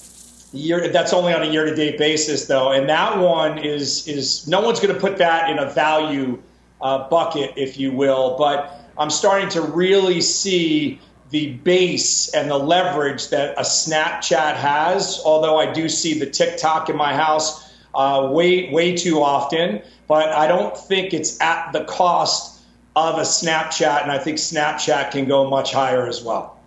Year, 0.53 0.88
that's 0.88 1.12
only 1.12 1.33
on 1.33 1.43
a 1.43 1.45
year-to-date 1.45 1.97
basis, 1.97 2.45
though, 2.45 2.71
and 2.71 2.88
that 2.88 3.17
one 3.17 3.57
is 3.57 4.07
is 4.07 4.47
no 4.47 4.62
one's 4.62 4.79
going 4.79 4.93
to 4.93 4.99
put 4.99 5.17
that 5.17 5.49
in 5.49 5.60
a 5.60 5.69
value 5.69 6.41
uh, 6.81 7.07
bucket, 7.09 7.53
if 7.55 7.79
you 7.79 7.91
will. 7.91 8.35
But 8.37 8.73
I'm 8.97 9.09
starting 9.09 9.49
to 9.49 9.61
really 9.61 10.21
see 10.21 10.99
the 11.29 11.53
base 11.53 12.33
and 12.33 12.49
the 12.49 12.57
leverage 12.57 13.29
that 13.29 13.57
a 13.57 13.61
Snapchat 13.61 14.55
has. 14.55 15.21
Although 15.25 15.59
I 15.59 15.71
do 15.73 15.89
see 15.89 16.17
the 16.17 16.29
TikTok 16.29 16.89
in 16.89 16.95
my 16.95 17.13
house 17.13 17.73
uh, 17.93 18.29
way 18.31 18.71
way 18.71 18.95
too 18.95 19.21
often, 19.21 19.81
but 20.07 20.29
I 20.29 20.47
don't 20.47 20.77
think 20.77 21.13
it's 21.13 21.39
at 21.41 21.71
the 21.73 21.83
cost 21.85 22.61
of 22.95 23.17
a 23.17 23.21
Snapchat, 23.21 24.03
and 24.03 24.11
I 24.11 24.17
think 24.17 24.37
Snapchat 24.37 25.11
can 25.11 25.25
go 25.25 25.49
much 25.49 25.71
higher 25.71 26.07
as 26.07 26.23
well. 26.23 26.59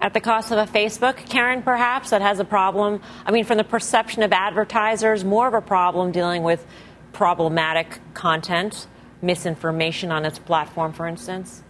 At 0.00 0.14
the 0.14 0.20
cost 0.20 0.50
of 0.50 0.58
a 0.58 0.70
Facebook, 0.70 1.16
Karen, 1.28 1.62
perhaps 1.62 2.10
that 2.10 2.22
has 2.22 2.40
a 2.40 2.44
problem. 2.44 3.00
I 3.24 3.30
mean, 3.30 3.44
from 3.44 3.56
the 3.56 3.64
perception 3.64 4.22
of 4.22 4.32
advertisers, 4.32 5.24
more 5.24 5.48
of 5.48 5.54
a 5.54 5.60
problem 5.60 6.12
dealing 6.12 6.42
with 6.42 6.66
problematic 7.12 8.00
content, 8.14 8.86
misinformation 9.22 10.10
on 10.10 10.24
its 10.24 10.38
platform, 10.38 10.92
for 10.92 11.06
instance 11.06 11.62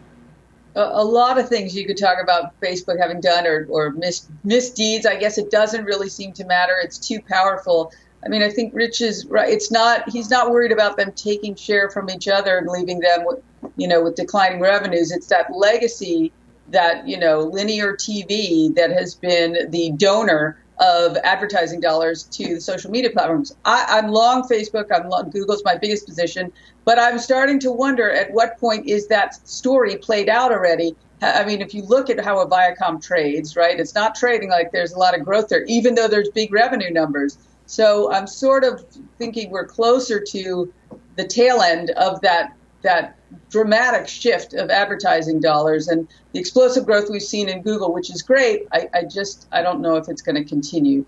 a, 0.74 1.04
lot 1.04 1.38
of 1.38 1.48
things 1.48 1.76
you 1.76 1.86
could 1.86 1.98
talk 1.98 2.18
about 2.22 2.58
Facebook 2.60 2.98
having 2.98 3.20
done 3.20 3.46
or, 3.46 3.66
or 3.68 3.90
mis, 3.92 4.28
misdeeds. 4.44 5.06
I 5.06 5.16
guess 5.16 5.38
it 5.38 5.50
doesn't 5.50 5.84
really 5.84 6.08
seem 6.08 6.32
to 6.34 6.44
matter. 6.44 6.74
It's 6.82 6.98
too 6.98 7.20
powerful. 7.20 7.92
I 8.24 8.28
mean, 8.28 8.42
I 8.42 8.50
think 8.50 8.74
Rich 8.74 9.00
is 9.00 9.26
right. 9.26 9.50
It's 9.50 9.70
not. 9.70 10.08
He's 10.08 10.30
not 10.30 10.50
worried 10.50 10.72
about 10.72 10.96
them 10.96 11.12
taking 11.12 11.54
share 11.54 11.90
from 11.90 12.08
each 12.08 12.28
other 12.28 12.56
and 12.56 12.68
leaving 12.68 13.00
them 13.00 13.24
with, 13.24 13.42
you 13.76 13.88
know, 13.88 14.02
with 14.02 14.14
declining 14.14 14.60
revenues. 14.60 15.10
It's 15.10 15.26
that 15.26 15.54
legacy 15.54 16.32
that 16.68 17.06
you 17.06 17.18
know, 17.18 17.40
linear 17.40 17.94
TV 17.94 18.74
that 18.76 18.90
has 18.90 19.14
been 19.14 19.70
the 19.70 19.90
donor 19.96 20.56
of 20.78 21.16
advertising 21.18 21.80
dollars 21.80 22.24
to 22.24 22.54
the 22.54 22.60
social 22.60 22.90
media 22.90 23.10
platforms. 23.10 23.54
I, 23.64 23.98
am 23.98 24.08
long 24.08 24.48
Facebook. 24.48 24.86
I'm 24.92 25.08
long, 25.08 25.30
Google's 25.30 25.62
my 25.64 25.76
biggest 25.76 26.06
position, 26.06 26.52
but 26.84 26.98
I'm 26.98 27.18
starting 27.18 27.58
to 27.60 27.72
wonder 27.72 28.10
at 28.10 28.32
what 28.32 28.58
point 28.58 28.88
is 28.88 29.08
that 29.08 29.34
story 29.48 29.96
played 29.96 30.28
out 30.28 30.52
already? 30.52 30.96
I 31.20 31.44
mean, 31.44 31.60
if 31.62 31.72
you 31.72 31.82
look 31.82 32.10
at 32.10 32.18
how 32.18 32.40
a 32.40 32.48
Viacom 32.48 33.00
trades, 33.00 33.54
right, 33.54 33.78
it's 33.78 33.94
not 33.94 34.16
trading 34.16 34.50
like 34.50 34.72
there's 34.72 34.92
a 34.92 34.98
lot 34.98 35.16
of 35.16 35.24
growth 35.24 35.48
there, 35.48 35.64
even 35.64 35.94
though 35.94 36.08
there's 36.08 36.28
big 36.30 36.52
revenue 36.52 36.90
numbers. 36.90 37.38
So 37.66 38.12
I'm 38.12 38.26
sort 38.26 38.64
of 38.64 38.84
thinking 39.18 39.50
we're 39.50 39.66
closer 39.66 40.20
to 40.20 40.72
the 41.16 41.24
tail 41.26 41.60
end 41.60 41.90
of 41.90 42.20
that 42.22 42.54
that 42.82 43.16
dramatic 43.48 44.08
shift 44.08 44.54
of 44.54 44.68
advertising 44.68 45.40
dollars 45.40 45.86
and 45.86 46.08
the 46.32 46.40
explosive 46.40 46.84
growth 46.84 47.08
we've 47.08 47.22
seen 47.22 47.48
in 47.48 47.62
Google, 47.62 47.92
which 47.92 48.10
is 48.10 48.22
great. 48.22 48.66
I, 48.72 48.88
I 48.92 49.04
just 49.04 49.46
I 49.52 49.62
don't 49.62 49.80
know 49.80 49.94
if 49.96 50.08
it's 50.08 50.22
going 50.22 50.34
to 50.34 50.44
continue. 50.44 51.04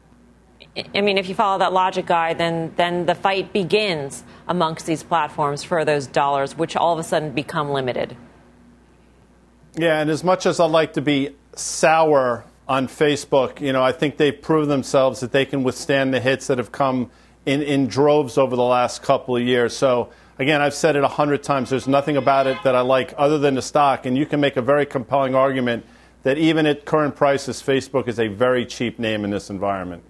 I 0.77 1.01
mean, 1.03 1.19
if 1.19 1.29
you 1.29 1.37
follow 1.37 1.59
that 1.59 1.73
logic 1.73 2.07
guy, 2.07 2.35
then 2.35 2.73
then 2.77 3.07
the 3.07 3.15
fight 3.15 3.53
begins 3.53 4.25
amongst 4.49 4.87
these 4.87 5.03
platforms 5.03 5.63
for 5.63 5.85
those 5.85 6.07
dollars, 6.07 6.57
which 6.57 6.75
all 6.75 6.93
of 6.93 6.99
a 6.99 7.05
sudden 7.05 7.31
become 7.31 7.71
limited. 7.71 8.17
Yeah, 9.77 10.01
and 10.01 10.11
as 10.11 10.25
much 10.25 10.47
as 10.47 10.61
I'd 10.61 10.71
like 10.71 10.93
to 10.95 11.01
be 11.01 11.37
sour 11.55 12.45
on 12.69 12.89
Facebook, 12.89 13.61
you 13.61 13.73
know, 13.73 13.83
I 13.83 13.93
think 13.93 14.17
they've 14.17 14.41
proved 14.41 14.71
themselves 14.71 15.21
that 15.21 15.33
they 15.33 15.45
can 15.45 15.63
withstand 15.63 16.15
the 16.15 16.21
hits 16.21 16.47
that 16.47 16.59
have 16.59 16.73
come 16.73 17.11
in, 17.45 17.63
in 17.63 17.87
droves 17.87 18.39
over 18.39 18.57
the 18.57 18.63
last 18.63 19.03
couple 19.03 19.37
of 19.37 19.43
years. 19.43 19.77
So, 19.77 20.11
again, 20.39 20.61
I've 20.61 20.75
said 20.75 20.97
it 20.97 21.05
a 21.05 21.09
hundred 21.09 21.43
times. 21.43 21.71
There's 21.71 21.89
nothing 21.89 22.17
about 22.17 22.47
it 22.47 22.57
that 22.65 22.75
I 22.75 22.81
like 22.81 23.15
other 23.17 23.39
than 23.39 23.55
the 23.55 23.63
stock, 23.63 24.07
and 24.07 24.17
you 24.17 24.27
can 24.27 24.41
make 24.41 24.57
a 24.57 24.63
very 24.63 24.87
compelling 24.87 25.35
argument 25.35 25.85
that 26.23 26.39
even 26.39 26.67
at 26.67 26.85
current 26.85 27.15
prices, 27.15 27.63
Facebook 27.63 28.09
is 28.09 28.19
a 28.19 28.29
very 28.29 28.65
cheap 28.65 28.99
name 28.99 29.25
in 29.25 29.31
this 29.31 29.51
environment. 29.51 30.03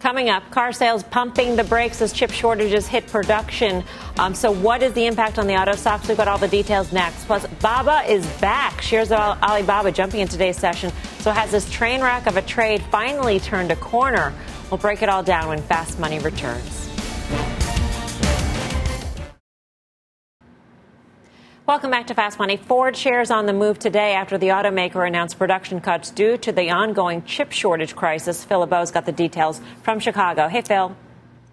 Coming 0.00 0.28
up, 0.28 0.48
car 0.52 0.72
sales 0.72 1.02
pumping 1.02 1.56
the 1.56 1.64
brakes 1.64 2.00
as 2.00 2.12
chip 2.12 2.30
shortages 2.30 2.86
hit 2.86 3.08
production. 3.08 3.82
Um, 4.16 4.32
so, 4.32 4.52
what 4.52 4.80
is 4.80 4.92
the 4.92 5.06
impact 5.06 5.40
on 5.40 5.48
the 5.48 5.56
auto 5.56 5.74
stocks? 5.74 6.06
We've 6.06 6.16
got 6.16 6.28
all 6.28 6.38
the 6.38 6.46
details 6.46 6.92
next. 6.92 7.24
Plus, 7.24 7.44
Baba 7.60 8.08
is 8.08 8.24
back. 8.40 8.80
Shares 8.80 9.10
of 9.10 9.18
Alibaba 9.18 9.90
jumping 9.90 10.20
in 10.20 10.28
today's 10.28 10.56
session. 10.56 10.92
So, 11.18 11.32
has 11.32 11.50
this 11.50 11.68
train 11.68 12.00
wreck 12.00 12.28
of 12.28 12.36
a 12.36 12.42
trade 12.42 12.80
finally 12.92 13.40
turned 13.40 13.72
a 13.72 13.76
corner? 13.76 14.32
We'll 14.70 14.78
break 14.78 15.02
it 15.02 15.08
all 15.08 15.24
down 15.24 15.48
when 15.48 15.62
Fast 15.62 15.98
Money 15.98 16.20
returns. 16.20 16.87
Welcome 21.68 21.90
back 21.90 22.06
to 22.06 22.14
Fast 22.14 22.38
Money. 22.38 22.56
Ford 22.56 22.96
shares 22.96 23.30
on 23.30 23.44
the 23.44 23.52
move 23.52 23.78
today 23.78 24.14
after 24.14 24.38
the 24.38 24.48
automaker 24.48 25.06
announced 25.06 25.36
production 25.36 25.82
cuts 25.82 26.10
due 26.10 26.38
to 26.38 26.50
the 26.50 26.70
ongoing 26.70 27.22
chip 27.24 27.52
shortage 27.52 27.94
crisis. 27.94 28.42
Phil 28.42 28.60
LeBeau's 28.60 28.90
got 28.90 29.04
the 29.04 29.12
details 29.12 29.60
from 29.82 30.00
Chicago. 30.00 30.48
Hey, 30.48 30.62
Phil. 30.62 30.96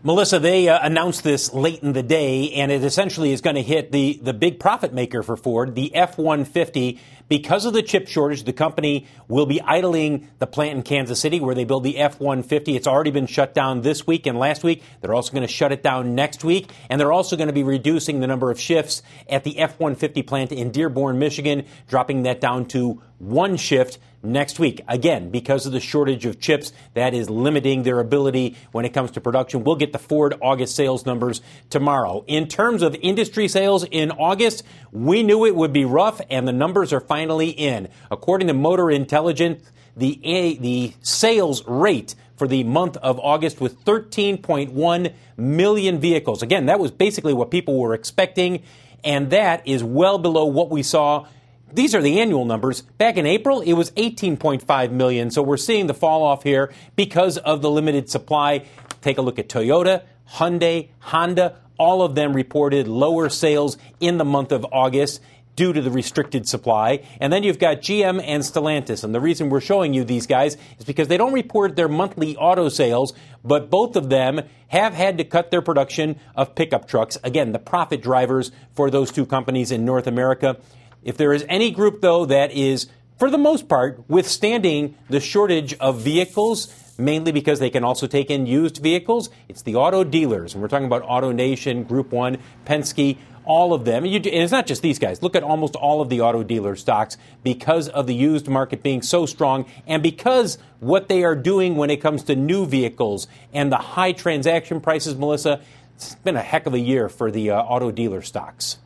Melissa, 0.05 0.37
they 0.37 0.69
uh, 0.69 0.77
announced 0.83 1.23
this 1.23 1.51
late 1.51 1.81
in 1.81 1.93
the 1.93 2.03
day, 2.03 2.51
and 2.51 2.71
it 2.71 2.83
essentially 2.83 3.31
is 3.31 3.41
going 3.41 3.55
to 3.55 3.63
hit 3.63 3.91
the, 3.91 4.19
the 4.21 4.35
big 4.35 4.59
profit 4.59 4.93
maker 4.93 5.23
for 5.23 5.35
Ford, 5.35 5.73
the 5.73 5.95
F 5.95 6.19
150. 6.19 6.99
Because 7.27 7.65
of 7.65 7.73
the 7.73 7.81
chip 7.81 8.07
shortage, 8.07 8.43
the 8.43 8.53
company 8.53 9.07
will 9.27 9.47
be 9.47 9.59
idling 9.61 10.29
the 10.37 10.45
plant 10.45 10.77
in 10.77 10.83
Kansas 10.83 11.19
City 11.19 11.39
where 11.39 11.55
they 11.55 11.63
build 11.63 11.83
the 11.83 11.97
F 11.97 12.19
150. 12.19 12.75
It's 12.75 12.85
already 12.85 13.09
been 13.09 13.25
shut 13.25 13.55
down 13.55 13.81
this 13.81 14.05
week 14.05 14.27
and 14.27 14.37
last 14.37 14.63
week. 14.63 14.83
They're 15.01 15.15
also 15.15 15.31
going 15.31 15.41
to 15.41 15.51
shut 15.51 15.71
it 15.71 15.81
down 15.81 16.13
next 16.13 16.43
week. 16.43 16.69
And 16.87 17.01
they're 17.01 17.11
also 17.11 17.35
going 17.35 17.47
to 17.47 17.53
be 17.53 17.63
reducing 17.63 18.19
the 18.19 18.27
number 18.27 18.51
of 18.51 18.59
shifts 18.59 19.01
at 19.27 19.43
the 19.43 19.57
F 19.57 19.79
150 19.79 20.21
plant 20.21 20.51
in 20.51 20.69
Dearborn, 20.69 21.17
Michigan, 21.17 21.65
dropping 21.87 22.23
that 22.23 22.39
down 22.39 22.67
to 22.67 23.01
one 23.19 23.57
shift 23.57 23.97
next 24.23 24.59
week. 24.59 24.81
Again, 24.87 25.29
because 25.29 25.65
of 25.65 25.71
the 25.71 25.79
shortage 25.79 26.25
of 26.25 26.39
chips, 26.39 26.73
that 26.93 27.13
is 27.13 27.29
limiting 27.29 27.83
their 27.83 27.99
ability 27.99 28.55
when 28.71 28.85
it 28.85 28.93
comes 28.93 29.11
to 29.11 29.21
production. 29.21 29.63
We'll 29.63 29.75
get 29.75 29.93
the 29.93 29.99
Ford 29.99 30.35
August 30.41 30.75
sales 30.75 31.05
numbers 31.05 31.41
tomorrow. 31.69 32.23
In 32.27 32.47
terms 32.47 32.81
of 32.81 32.95
industry 33.01 33.47
sales 33.47 33.83
in 33.83 34.11
August, 34.11 34.63
we 34.91 35.23
knew 35.23 35.45
it 35.45 35.55
would 35.55 35.73
be 35.73 35.85
rough, 35.85 36.21
and 36.29 36.47
the 36.47 36.53
numbers 36.53 36.91
are 36.91 36.99
finally 36.99 37.49
in. 37.49 37.87
According 38.11 38.47
to 38.47 38.53
Motor 38.53 38.91
Intelligence, 38.91 39.63
the, 39.95 40.19
the 40.59 40.93
sales 41.01 41.65
rate 41.67 42.15
for 42.35 42.47
the 42.47 42.63
month 42.63 42.97
of 42.97 43.19
August 43.19 43.61
with 43.61 43.83
13.1 43.85 45.13
million 45.37 45.99
vehicles. 45.99 46.41
Again, 46.41 46.65
that 46.65 46.79
was 46.79 46.91
basically 46.91 47.33
what 47.33 47.49
people 47.49 47.79
were 47.79 47.93
expecting, 47.93 48.63
and 49.03 49.29
that 49.29 49.65
is 49.67 49.83
well 49.83 50.17
below 50.17 50.45
what 50.45 50.69
we 50.69 50.83
saw 50.83 51.27
these 51.75 51.93
are 51.93 52.01
the 52.01 52.19
annual 52.19 52.45
numbers. 52.45 52.81
Back 52.81 53.17
in 53.17 53.25
April, 53.25 53.61
it 53.61 53.73
was 53.73 53.91
18.5 53.91 54.91
million. 54.91 55.29
So 55.29 55.41
we're 55.41 55.57
seeing 55.57 55.87
the 55.87 55.93
fall 55.93 56.23
off 56.23 56.43
here 56.43 56.73
because 56.95 57.37
of 57.37 57.61
the 57.61 57.69
limited 57.69 58.09
supply. 58.09 58.65
Take 59.01 59.17
a 59.17 59.21
look 59.21 59.37
at 59.37 59.49
Toyota, 59.49 60.03
Hyundai, 60.33 60.89
Honda. 60.99 61.57
All 61.77 62.01
of 62.01 62.15
them 62.15 62.33
reported 62.33 62.87
lower 62.87 63.29
sales 63.29 63.77
in 63.99 64.17
the 64.17 64.25
month 64.25 64.51
of 64.51 64.65
August 64.71 65.21
due 65.55 65.73
to 65.73 65.81
the 65.81 65.91
restricted 65.91 66.47
supply. 66.47 67.03
And 67.19 67.31
then 67.31 67.43
you've 67.43 67.59
got 67.59 67.77
GM 67.77 68.21
and 68.23 68.43
Stellantis. 68.43 69.03
And 69.03 69.15
the 69.15 69.21
reason 69.21 69.49
we're 69.49 69.61
showing 69.61 69.93
you 69.93 70.03
these 70.03 70.27
guys 70.27 70.57
is 70.79 70.85
because 70.85 71.07
they 71.07 71.17
don't 71.17 71.33
report 71.33 71.75
their 71.75 71.87
monthly 71.87 72.35
auto 72.35 72.69
sales, 72.69 73.13
but 73.43 73.69
both 73.69 73.95
of 73.95 74.09
them 74.09 74.41
have 74.67 74.93
had 74.93 75.17
to 75.17 75.23
cut 75.23 75.51
their 75.51 75.61
production 75.61 76.19
of 76.35 76.55
pickup 76.55 76.87
trucks. 76.87 77.17
Again, 77.23 77.51
the 77.51 77.59
profit 77.59 78.01
drivers 78.01 78.51
for 78.73 78.89
those 78.89 79.11
two 79.11 79.25
companies 79.25 79.71
in 79.71 79.85
North 79.85 80.07
America. 80.07 80.57
If 81.05 81.17
there 81.17 81.31
is 81.31 81.45
any 81.47 81.71
group, 81.71 82.01
though, 82.01 82.25
that 82.25 82.51
is, 82.51 82.87
for 83.17 83.29
the 83.29 83.37
most 83.37 83.69
part, 83.69 84.03
withstanding 84.09 84.97
the 85.07 85.19
shortage 85.19 85.75
of 85.75 86.01
vehicles, 86.01 86.67
mainly 86.97 87.31
because 87.31 87.59
they 87.59 87.69
can 87.69 87.83
also 87.83 88.07
take 88.07 88.31
in 88.31 88.47
used 88.47 88.77
vehicles, 88.77 89.29
it's 89.47 89.61
the 89.61 89.75
auto 89.75 90.03
dealers. 90.03 90.53
And 90.53 90.61
we're 90.63 90.67
talking 90.67 90.87
about 90.87 91.03
AutoNation, 91.03 91.87
Group 91.87 92.11
One, 92.11 92.39
Penske, 92.65 93.17
all 93.45 93.73
of 93.73 93.85
them. 93.85 94.03
And, 94.03 94.25
it's 94.25 94.51
not 94.51 94.65
just 94.65 94.81
these 94.81 94.97
guys. 94.97 95.21
Look 95.21 95.35
at 95.35 95.43
almost 95.43 95.75
all 95.75 96.01
of 96.01 96.09
the 96.09 96.21
auto 96.21 96.41
dealer 96.41 96.75
stocks 96.75 97.17
because 97.43 97.87
of 97.87 98.07
the 98.07 98.15
used 98.15 98.47
market 98.47 98.81
being 98.81 99.03
so 99.03 99.27
strong 99.27 99.65
and 99.85 100.01
because 100.01 100.57
what 100.79 101.07
they 101.07 101.23
are 101.23 101.35
doing 101.35 101.75
when 101.75 101.91
it 101.91 101.97
comes 101.97 102.23
to 102.23 102.35
new 102.35 102.65
vehicles 102.65 103.27
and 103.53 103.71
the 103.71 103.77
high 103.77 104.11
transaction 104.11 104.81
prices, 104.81 105.15
Melissa, 105.15 105.61
it's 105.95 106.15
been 106.15 106.35
a 106.35 106.41
heck 106.41 106.65
of 106.65 106.73
a 106.73 106.79
year 106.79 107.07
for 107.07 107.29
the 107.29 107.51
uh, 107.51 107.61
auto 107.61 107.91
dealer 107.91 108.23
stocks. 108.23 108.79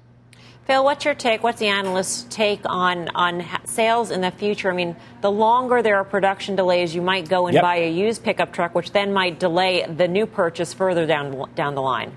Phil, 0.69 0.83
what's 0.83 1.03
your 1.03 1.15
take? 1.15 1.41
What's 1.41 1.57
the 1.57 1.65
analyst's 1.65 2.25
take 2.29 2.59
on 2.63 3.07
on 3.15 3.43
sales 3.65 4.11
in 4.11 4.21
the 4.21 4.29
future? 4.29 4.69
I 4.69 4.75
mean, 4.75 4.95
the 5.19 5.31
longer 5.31 5.81
there 5.81 5.95
are 5.95 6.03
production 6.03 6.55
delays, 6.55 6.93
you 6.93 7.01
might 7.01 7.27
go 7.27 7.47
and 7.47 7.55
yep. 7.55 7.63
buy 7.63 7.77
a 7.77 7.89
used 7.89 8.23
pickup 8.23 8.53
truck, 8.53 8.75
which 8.75 8.91
then 8.91 9.11
might 9.11 9.39
delay 9.39 9.83
the 9.87 10.07
new 10.07 10.27
purchase 10.27 10.71
further 10.71 11.07
down 11.07 11.49
down 11.55 11.73
the 11.73 11.81
line. 11.81 12.15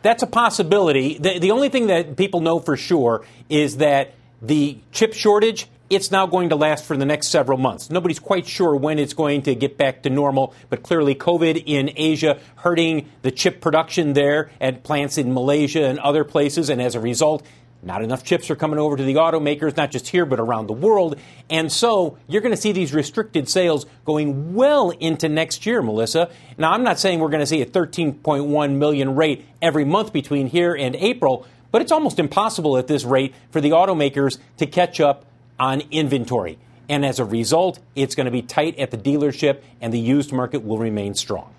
That's 0.00 0.22
a 0.22 0.26
possibility. 0.26 1.18
The, 1.18 1.38
the 1.38 1.50
only 1.50 1.68
thing 1.68 1.88
that 1.88 2.16
people 2.16 2.40
know 2.40 2.60
for 2.60 2.78
sure 2.78 3.26
is 3.50 3.76
that 3.76 4.14
the 4.40 4.78
chip 4.90 5.12
shortage 5.12 5.68
it's 5.94 6.10
now 6.10 6.26
going 6.26 6.48
to 6.48 6.56
last 6.56 6.86
for 6.86 6.96
the 6.96 7.04
next 7.04 7.28
several 7.28 7.58
months. 7.58 7.90
Nobody's 7.90 8.18
quite 8.18 8.46
sure 8.46 8.74
when 8.74 8.98
it's 8.98 9.12
going 9.12 9.42
to 9.42 9.54
get 9.54 9.76
back 9.76 10.04
to 10.04 10.10
normal, 10.10 10.54
but 10.70 10.82
clearly 10.82 11.14
COVID 11.14 11.64
in 11.66 11.90
Asia 11.96 12.40
hurting 12.56 13.10
the 13.20 13.30
chip 13.30 13.60
production 13.60 14.14
there 14.14 14.50
at 14.58 14.84
plants 14.84 15.18
in 15.18 15.34
Malaysia 15.34 15.84
and 15.84 15.98
other 15.98 16.24
places, 16.24 16.70
and 16.70 16.80
as 16.80 16.94
a 16.94 17.00
result, 17.00 17.44
not 17.82 18.02
enough 18.02 18.22
chips 18.22 18.48
are 18.48 18.56
coming 18.56 18.78
over 18.78 18.96
to 18.96 19.02
the 19.02 19.14
automakers, 19.14 19.76
not 19.76 19.90
just 19.90 20.08
here, 20.08 20.24
but 20.24 20.38
around 20.38 20.68
the 20.68 20.72
world. 20.72 21.18
And 21.50 21.70
so 21.70 22.16
you're 22.28 22.40
going 22.40 22.54
to 22.54 22.60
see 22.60 22.70
these 22.70 22.94
restricted 22.94 23.48
sales 23.48 23.86
going 24.04 24.54
well 24.54 24.90
into 24.90 25.28
next 25.28 25.66
year, 25.66 25.82
Melissa. 25.82 26.30
Now, 26.56 26.70
I'm 26.70 26.84
not 26.84 27.00
saying 27.00 27.18
we're 27.18 27.28
going 27.28 27.40
to 27.40 27.46
see 27.46 27.60
a 27.60 27.66
13.1 27.66 28.76
million 28.76 29.16
rate 29.16 29.44
every 29.60 29.84
month 29.84 30.12
between 30.12 30.46
here 30.46 30.74
and 30.74 30.94
April, 30.94 31.44
but 31.72 31.82
it's 31.82 31.90
almost 31.90 32.20
impossible 32.20 32.78
at 32.78 32.86
this 32.86 33.02
rate 33.02 33.34
for 33.50 33.60
the 33.60 33.70
automakers 33.70 34.38
to 34.58 34.66
catch 34.66 35.00
up 35.00 35.26
on 35.58 35.82
inventory. 35.90 36.58
And 36.88 37.04
as 37.04 37.18
a 37.18 37.24
result, 37.24 37.80
it's 37.96 38.14
going 38.14 38.26
to 38.26 38.30
be 38.30 38.42
tight 38.42 38.78
at 38.78 38.92
the 38.92 38.98
dealership, 38.98 39.62
and 39.80 39.92
the 39.92 39.98
used 39.98 40.32
market 40.32 40.64
will 40.64 40.78
remain 40.78 41.14
strong. 41.14 41.52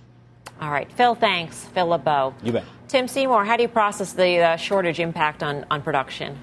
All 0.64 0.72
right. 0.72 0.90
Phil, 0.94 1.14
thanks. 1.14 1.66
Phil 1.66 1.88
LeBeau. 1.88 2.34
You 2.42 2.54
bet. 2.54 2.64
Tim 2.88 3.10
Seymour, 3.10 3.44
how 3.44 3.58
do 3.58 3.64
you 3.64 3.68
process 3.68 4.14
the 4.14 4.38
uh, 4.40 4.56
shortage 4.56 5.02
impact 5.02 5.44
on, 5.44 5.66
on 5.70 5.82
production? 5.82 6.40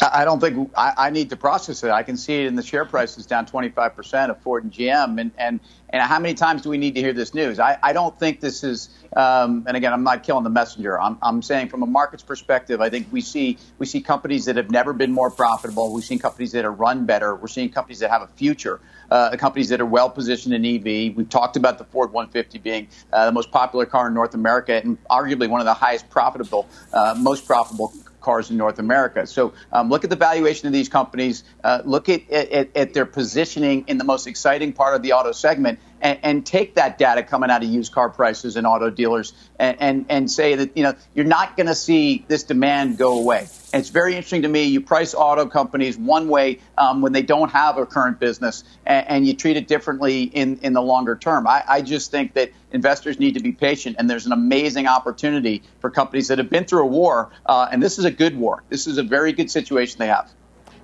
I 0.00 0.24
don't 0.24 0.40
think 0.40 0.70
I, 0.76 0.94
I, 0.96 1.10
need 1.10 1.30
to 1.30 1.36
process 1.36 1.84
it. 1.84 1.90
I 1.90 2.02
can 2.02 2.16
see 2.16 2.40
it 2.42 2.46
in 2.46 2.56
the 2.56 2.62
share 2.62 2.86
prices 2.86 3.26
down 3.26 3.46
25% 3.46 4.30
of 4.30 4.40
Ford 4.40 4.64
and 4.64 4.72
GM. 4.72 5.20
And, 5.20 5.30
and, 5.36 5.60
and 5.90 6.02
how 6.02 6.18
many 6.18 6.34
times 6.34 6.62
do 6.62 6.70
we 6.70 6.78
need 6.78 6.94
to 6.94 7.00
hear 7.00 7.12
this 7.12 7.34
news? 7.34 7.60
I, 7.60 7.78
I 7.82 7.92
don't 7.92 8.18
think 8.18 8.40
this 8.40 8.64
is, 8.64 8.88
um, 9.14 9.64
and 9.66 9.76
again, 9.76 9.92
I'm 9.92 10.02
not 10.02 10.22
killing 10.22 10.44
the 10.44 10.50
messenger. 10.50 10.98
I'm, 10.98 11.18
I'm 11.20 11.42
saying 11.42 11.68
from 11.68 11.82
a 11.82 11.86
market's 11.86 12.22
perspective, 12.22 12.80
I 12.80 12.88
think 12.88 13.08
we 13.10 13.20
see, 13.20 13.58
we 13.78 13.84
see 13.84 14.00
companies 14.00 14.46
that 14.46 14.56
have 14.56 14.70
never 14.70 14.94
been 14.94 15.12
more 15.12 15.30
profitable. 15.30 15.92
We've 15.92 16.04
seen 16.04 16.18
companies 16.18 16.52
that 16.52 16.64
are 16.64 16.72
run 16.72 17.04
better. 17.04 17.34
We're 17.34 17.48
seeing 17.48 17.68
companies 17.68 17.98
that 17.98 18.08
have 18.08 18.22
a 18.22 18.28
future. 18.28 18.80
Uh, 19.10 19.36
companies 19.36 19.68
that 19.68 19.78
are 19.78 19.86
well 19.86 20.08
positioned 20.08 20.54
in 20.54 20.64
EV. 20.64 21.14
We've 21.14 21.28
talked 21.28 21.58
about 21.58 21.76
the 21.76 21.84
Ford 21.84 22.12
150 22.12 22.58
being 22.60 22.88
uh, 23.12 23.26
the 23.26 23.32
most 23.32 23.50
popular 23.50 23.84
car 23.84 24.08
in 24.08 24.14
North 24.14 24.32
America 24.32 24.80
and 24.82 24.96
arguably 25.10 25.50
one 25.50 25.60
of 25.60 25.66
the 25.66 25.74
highest 25.74 26.08
profitable, 26.08 26.66
uh, 26.94 27.14
most 27.18 27.46
profitable 27.46 27.92
cars 28.22 28.50
in 28.50 28.56
North 28.56 28.78
America. 28.78 29.26
So 29.26 29.52
um, 29.72 29.90
look 29.90 30.04
at 30.04 30.10
the 30.10 30.16
valuation 30.16 30.66
of 30.66 30.72
these 30.72 30.88
companies. 30.88 31.44
Uh, 31.62 31.82
look 31.84 32.08
at, 32.08 32.28
at, 32.30 32.76
at, 32.76 32.94
their 32.94 33.06
positioning 33.06 33.84
in 33.88 33.98
the 33.98 34.04
most 34.04 34.26
exciting 34.26 34.72
part 34.72 34.94
of 34.94 35.02
the 35.02 35.12
auto 35.12 35.32
segment 35.32 35.78
and, 36.02 36.18
and 36.22 36.46
take 36.46 36.74
that 36.74 36.98
data 36.98 37.22
coming 37.22 37.48
out 37.48 37.62
of 37.62 37.68
used 37.70 37.92
car 37.92 38.10
prices 38.10 38.56
and 38.56 38.66
auto 38.66 38.90
dealers 38.90 39.32
and, 39.58 39.80
and, 39.80 40.06
and 40.08 40.30
say 40.30 40.56
that, 40.56 40.76
you 40.76 40.82
know, 40.82 40.94
you're 41.14 41.24
not 41.24 41.56
going 41.56 41.68
to 41.68 41.74
see 41.74 42.24
this 42.28 42.42
demand 42.42 42.98
go 42.98 43.18
away. 43.18 43.46
And 43.72 43.80
it's 43.80 43.88
very 43.88 44.14
interesting 44.14 44.42
to 44.42 44.48
me. 44.48 44.64
You 44.64 44.80
price 44.80 45.14
auto 45.14 45.46
companies 45.46 45.96
one 45.96 46.28
way 46.28 46.58
um, 46.76 47.00
when 47.00 47.12
they 47.12 47.22
don't 47.22 47.50
have 47.50 47.78
a 47.78 47.86
current 47.86 48.18
business, 48.18 48.64
and, 48.84 49.08
and, 49.08 49.26
you 49.26 49.34
treat 49.34 49.56
it 49.56 49.66
differently 49.68 50.24
in, 50.24 50.58
in 50.58 50.72
the 50.74 50.82
longer 50.82 51.16
term. 51.16 51.46
I, 51.46 51.62
I, 51.66 51.80
just 51.80 52.10
think 52.10 52.34
that 52.34 52.50
investors 52.72 53.18
need 53.18 53.34
to 53.34 53.40
be 53.40 53.52
patient, 53.52 53.96
and 53.98 54.10
there's 54.10 54.26
an 54.26 54.32
amazing 54.32 54.88
opportunity 54.88 55.62
for 55.80 55.88
companies 55.88 56.28
that 56.28 56.36
have 56.38 56.50
been 56.50 56.64
through 56.64 56.82
a 56.82 56.86
war, 56.86 57.30
uh, 57.46 57.68
and 57.70 57.82
this 57.82 57.98
is 57.98 58.04
a 58.04 58.10
good 58.10 58.36
war. 58.36 58.62
This 58.68 58.86
is 58.86 58.98
a 58.98 59.02
very 59.02 59.32
good 59.32 59.50
situation 59.50 59.98
they 59.98 60.08
have. 60.08 60.30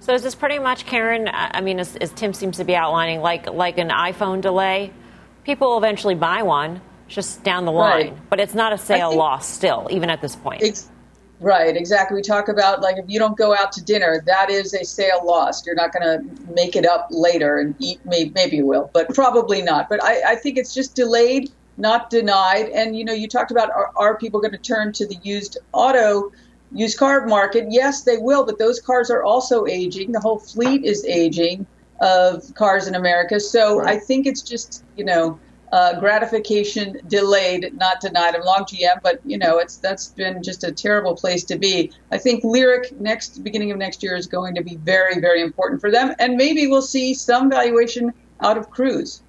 So 0.01 0.14
is 0.14 0.23
this 0.23 0.35
pretty 0.35 0.59
much, 0.59 0.87
Karen? 0.87 1.29
I 1.31 1.61
mean, 1.61 1.81
as, 1.81 1.97
as 1.97 2.12
Tim 2.12 2.33
seems 2.33 2.57
to 2.57 2.64
be 2.64 2.75
outlining, 2.75 3.21
like 3.21 3.51
like 3.51 3.77
an 3.77 3.91
iPhone 3.91 4.41
delay? 4.41 4.93
People 5.45 5.70
will 5.70 5.78
eventually 5.78 6.14
buy 6.14 6.43
one 6.43 6.80
just 7.09 7.43
down 7.43 7.64
the 7.64 7.72
line, 7.72 8.09
right. 8.09 8.30
but 8.30 8.39
it's 8.41 8.55
not 8.55 8.72
a 8.72 8.78
sale 8.78 9.11
think, 9.11 9.18
loss 9.18 9.49
still, 9.49 9.89
even 9.91 10.11
at 10.11 10.20
this 10.20 10.36
point. 10.36 10.62
Ex- 10.62 10.91
Right, 11.41 11.76
exactly. 11.76 12.16
We 12.16 12.22
talk 12.22 12.49
about 12.49 12.80
like 12.80 12.97
if 12.97 13.05
you 13.07 13.18
don't 13.20 13.36
go 13.36 13.55
out 13.55 13.70
to 13.72 13.84
dinner, 13.84 14.22
that 14.26 14.51
is 14.51 14.74
a 14.74 14.84
sale 14.84 15.24
lost. 15.24 15.66
You're 15.66 15.76
not 15.76 15.93
going 15.93 16.03
to 16.03 16.53
make 16.53 16.74
it 16.74 16.84
up 16.84 17.07
later 17.11 17.59
and 17.59 17.76
eat. 17.78 18.01
Maybe, 18.05 18.32
maybe 18.34 18.57
you 18.57 18.66
will, 18.66 18.91
but 18.93 19.14
probably 19.14 19.62
not. 19.62 19.89
But 19.89 20.03
I, 20.03 20.32
I 20.32 20.34
think 20.34 20.59
it's 20.59 20.74
just 20.74 20.97
delayed, 20.97 21.53
not 21.76 22.11
denied. 22.11 22.70
And 22.70 22.97
you 22.99 23.05
know, 23.05 23.12
you 23.12 23.28
talked 23.28 23.53
about 23.53 23.70
are, 23.70 23.93
are 23.97 24.18
people 24.18 24.41
going 24.41 24.53
to 24.53 24.59
turn 24.59 24.93
to 24.95 25.07
the 25.07 25.16
used 25.22 25.59
auto, 25.72 26.32
used 26.72 26.99
car 26.99 27.24
market? 27.26 27.66
Yes, 27.70 28.03
they 28.03 28.16
will. 28.16 28.45
But 28.45 28.59
those 28.59 28.80
cars 28.80 29.09
are 29.09 29.22
also 29.22 29.64
aging. 29.66 30.11
The 30.11 30.20
whole 30.20 30.41
fleet 30.41 30.84
is 30.84 31.05
aging 31.05 31.68
of 32.01 32.55
cars 32.55 32.87
in 32.87 32.95
America. 32.95 33.41
So 33.41 33.79
right. 33.79 33.97
I 33.97 33.99
think 33.99 34.27
it's 34.27 34.43
just 34.43 34.85
you 34.97 35.05
know 35.05 35.39
uh, 35.73 35.99
gratification 36.01 36.99
delayed, 37.09 37.75
not 37.77 38.01
denied. 38.01 38.35
I'm 38.35 38.43
long 38.43 38.65
GM, 38.65 39.03
but 39.03 39.21
you 39.25 39.39
know 39.39 39.59
it's 39.59 39.77
that's 39.77 40.09
been 40.09 40.43
just 40.43 40.65
a 40.65 40.73
terrible 40.73 41.15
place 41.15 41.45
to 41.45 41.59
be. 41.59 41.93
I 42.11 42.19
think 42.19 42.45
Lyriq 42.45 42.99
next 43.01 43.43
beginning 43.45 43.71
of 43.71 43.79
next 43.79 44.03
year 44.03 44.17
is 44.17 44.27
going 44.27 44.55
to 44.55 44.63
be 44.63 44.77
very 44.77 45.21
very 45.21 45.43
important 45.43 45.81
for 45.81 45.91
them, 45.91 46.15
and 46.19 46.37
maybe 46.37 46.67
we'll 46.67 46.83
see 46.83 47.15
some 47.15 47.51
valuation 47.51 48.13
out 48.41 48.57
of 48.57 48.71
Cruise. 48.71 49.23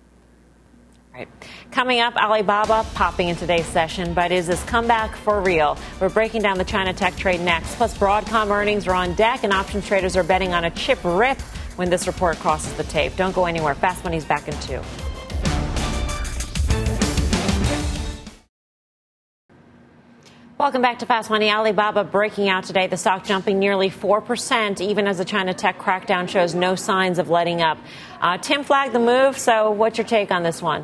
Right. 1.14 1.28
Coming 1.72 2.00
up, 2.00 2.16
Alibaba 2.16 2.86
popping 2.94 3.28
in 3.28 3.36
today's 3.36 3.66
session, 3.66 4.14
but 4.14 4.32
is 4.32 4.48
this 4.48 4.64
comeback 4.64 5.16
for 5.18 5.42
real? 5.42 5.78
We're 6.00 6.08
breaking 6.08 6.44
down 6.44 6.58
the 6.58 6.64
China 6.64 6.94
tech 6.94 7.16
trade 7.18 7.42
next. 7.42 7.76
Plus, 7.76 7.98
Broadcom 7.98 8.50
earnings 8.50 8.88
are 8.88 8.94
on 8.94 9.16
deck, 9.16 9.44
and 9.44 9.52
options 9.52 9.86
traders 9.86 10.16
are 10.16 10.24
betting 10.24 10.54
on 10.54 10.66
a 10.66 10.72
chip 10.72 11.00
rip 11.04 11.38
when 11.80 11.90
this 11.90 12.08
report 12.08 12.38
crosses 12.40 12.74
the 12.74 12.84
tape. 12.84 13.16
Don't 13.16 13.34
go 13.34 13.46
anywhere. 13.46 13.74
Fast 13.74 14.04
Money's 14.04 14.26
back 14.26 14.50
in 14.50 14.60
two. 14.60 14.82
Welcome 20.58 20.82
back 20.82 21.00
to 21.00 21.06
Fast 21.06 21.30
Money. 21.30 21.50
Alibaba 21.50 22.04
breaking 22.04 22.50
out 22.50 22.66
today. 22.66 22.88
The 22.88 22.98
stock 22.98 23.24
jumping 23.24 23.60
nearly 23.60 23.90
4%, 23.90 24.82
even 24.82 25.08
as 25.08 25.20
the 25.20 25.26
China 25.26 25.54
tech 25.54 25.80
crackdown 25.80 26.28
shows 26.28 26.54
no 26.54 26.76
signs 26.76 27.18
of 27.18 27.30
letting 27.30 27.62
up. 27.62 27.78
Uh, 28.20 28.38
Tim 28.38 28.66
flagged 28.66 28.94
the 28.94 29.00
move, 29.00 29.38
so 29.38 29.72
what's 29.72 29.98
your 29.98 30.06
take 30.06 30.32
on 30.32 30.44
this 30.44 30.62
one? 30.62 30.84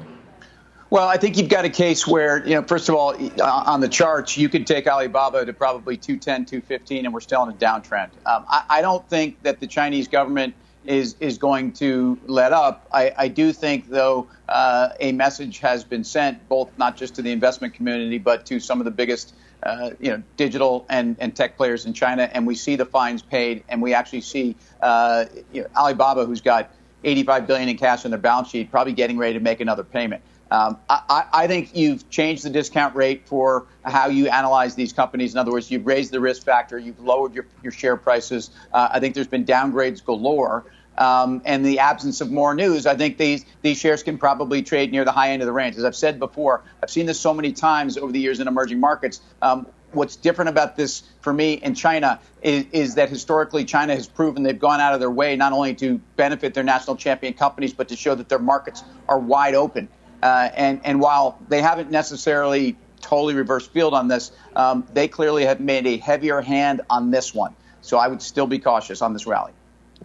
Well, 0.89 1.09
I 1.09 1.17
think 1.17 1.37
you've 1.37 1.49
got 1.49 1.65
a 1.65 1.69
case 1.69 2.07
where, 2.07 2.41
you 2.47 2.55
know, 2.55 2.61
first 2.61 2.87
of 2.87 2.95
all, 2.95 3.09
uh, 3.09 3.63
on 3.65 3.81
the 3.81 3.89
charts, 3.89 4.37
you 4.37 4.47
could 4.47 4.65
take 4.65 4.87
Alibaba 4.87 5.45
to 5.45 5.51
probably 5.51 5.97
210, 5.97 6.45
215, 6.45 7.03
and 7.03 7.13
we're 7.13 7.19
still 7.19 7.43
in 7.43 7.49
a 7.49 7.53
downtrend. 7.53 8.11
Um, 8.25 8.45
I, 8.47 8.63
I 8.69 8.81
don't 8.81 9.05
think 9.09 9.43
that 9.43 9.59
the 9.59 9.67
Chinese 9.67 10.07
government 10.07 10.53
is 10.87 11.15
is 11.19 11.37
going 11.37 11.73
to 11.73 12.17
let 12.25 12.53
up. 12.53 12.87
I, 12.91 13.13
I 13.17 13.27
do 13.27 13.53
think, 13.53 13.89
though, 13.89 14.27
uh, 14.49 14.89
a 14.99 15.11
message 15.11 15.59
has 15.59 15.83
been 15.83 16.03
sent, 16.03 16.47
both 16.47 16.69
not 16.77 16.97
just 16.97 17.15
to 17.15 17.21
the 17.21 17.31
investment 17.31 17.73
community, 17.73 18.17
but 18.17 18.45
to 18.47 18.59
some 18.59 18.79
of 18.79 18.85
the 18.85 18.91
biggest 18.91 19.33
uh, 19.63 19.91
you 19.99 20.11
know, 20.11 20.21
digital 20.37 20.85
and, 20.89 21.15
and 21.19 21.35
tech 21.35 21.57
players 21.57 21.85
in 21.85 21.93
China, 21.93 22.29
and 22.33 22.45
we 22.45 22.55
see 22.55 22.75
the 22.75 22.85
fines 22.85 23.21
paid, 23.21 23.63
and 23.67 23.81
we 23.81 23.93
actually 23.93 24.21
see 24.21 24.55
uh, 24.81 25.25
you 25.51 25.61
know, 25.61 25.67
Alibaba, 25.75 26.25
who's 26.25 26.41
got 26.41 26.71
85 27.03 27.47
billion 27.47 27.69
in 27.69 27.77
cash 27.77 28.05
on 28.05 28.11
their 28.11 28.19
balance 28.19 28.49
sheet, 28.49 28.71
probably 28.71 28.93
getting 28.93 29.17
ready 29.17 29.33
to 29.33 29.39
make 29.39 29.61
another 29.61 29.83
payment. 29.83 30.21
Um, 30.51 30.77
I, 30.87 31.25
I, 31.33 31.47
think 31.47 31.75
you've 31.75 32.07
changed 32.11 32.45
the 32.45 32.51
discount 32.51 32.95
rate 32.95 33.27
for 33.27 33.65
how 33.83 34.07
you 34.09 34.27
analyze 34.27 34.75
these 34.75 34.93
companies. 34.93 35.33
In 35.33 35.39
other 35.39 35.51
words, 35.51 35.71
you've 35.71 35.87
raised 35.87 36.11
the 36.11 36.19
risk 36.19 36.43
factor, 36.43 36.77
you've 36.77 36.99
lowered 36.99 37.33
your, 37.33 37.47
your 37.63 37.71
share 37.71 37.97
prices. 37.97 38.51
Uh, 38.71 38.89
I 38.91 38.99
think 38.99 39.15
there's 39.15 39.27
been 39.27 39.45
downgrades 39.45 40.05
galore 40.05 40.65
um, 40.97 41.41
and 41.45 41.65
the 41.65 41.79
absence 41.79 42.21
of 42.21 42.31
more 42.31 42.55
news, 42.55 42.85
I 42.85 42.95
think 42.95 43.17
these 43.17 43.45
these 43.61 43.77
shares 43.77 44.03
can 44.03 44.17
probably 44.17 44.61
trade 44.61 44.91
near 44.91 45.05
the 45.05 45.11
high 45.11 45.31
end 45.31 45.41
of 45.41 45.45
the 45.45 45.53
range. 45.53 45.77
As 45.77 45.83
I've 45.83 45.95
said 45.95 46.19
before, 46.19 46.63
I've 46.81 46.89
seen 46.89 47.05
this 47.05 47.19
so 47.19 47.33
many 47.33 47.51
times 47.51 47.97
over 47.97 48.11
the 48.11 48.19
years 48.19 48.39
in 48.39 48.47
emerging 48.47 48.79
markets. 48.79 49.21
Um, 49.41 49.67
what's 49.91 50.15
different 50.15 50.49
about 50.49 50.75
this 50.75 51.03
for 51.21 51.33
me 51.33 51.53
in 51.53 51.73
China 51.73 52.19
is, 52.41 52.65
is, 52.71 52.95
that 52.95 53.09
historically 53.09 53.65
China 53.65 53.95
has 53.95 54.07
proven 54.07 54.43
they've 54.43 54.59
gone 54.59 54.81
out 54.81 54.93
of 54.93 54.99
their 54.99 55.09
way 55.09 55.35
not 55.35 55.53
only 55.53 55.73
to 55.75 55.99
benefit 56.17 56.53
their 56.53 56.63
national 56.63 56.97
champion 56.97 57.33
companies, 57.33 57.73
but 57.73 57.87
to 57.89 57.95
show 57.95 58.13
that 58.13 58.29
their 58.29 58.39
markets 58.39 58.83
are 59.07 59.17
wide 59.17 59.55
open. 59.55 59.87
Uh, 60.21 60.49
and, 60.55 60.81
and 60.83 60.99
while 60.99 61.39
they 61.47 61.61
haven't 61.61 61.91
necessarily 61.91 62.75
totally 63.01 63.35
reversed 63.35 63.71
field 63.71 63.93
on 63.93 64.07
this, 64.07 64.31
um, 64.55 64.85
they 64.93 65.07
clearly 65.07 65.45
have 65.45 65.59
made 65.59 65.85
a 65.87 65.97
heavier 65.97 66.41
hand 66.41 66.81
on 66.89 67.11
this 67.11 67.33
one. 67.33 67.55
So 67.81 67.97
I 67.97 68.07
would 68.07 68.21
still 68.21 68.47
be 68.47 68.59
cautious 68.59 69.01
on 69.01 69.13
this 69.13 69.27
rally. 69.27 69.53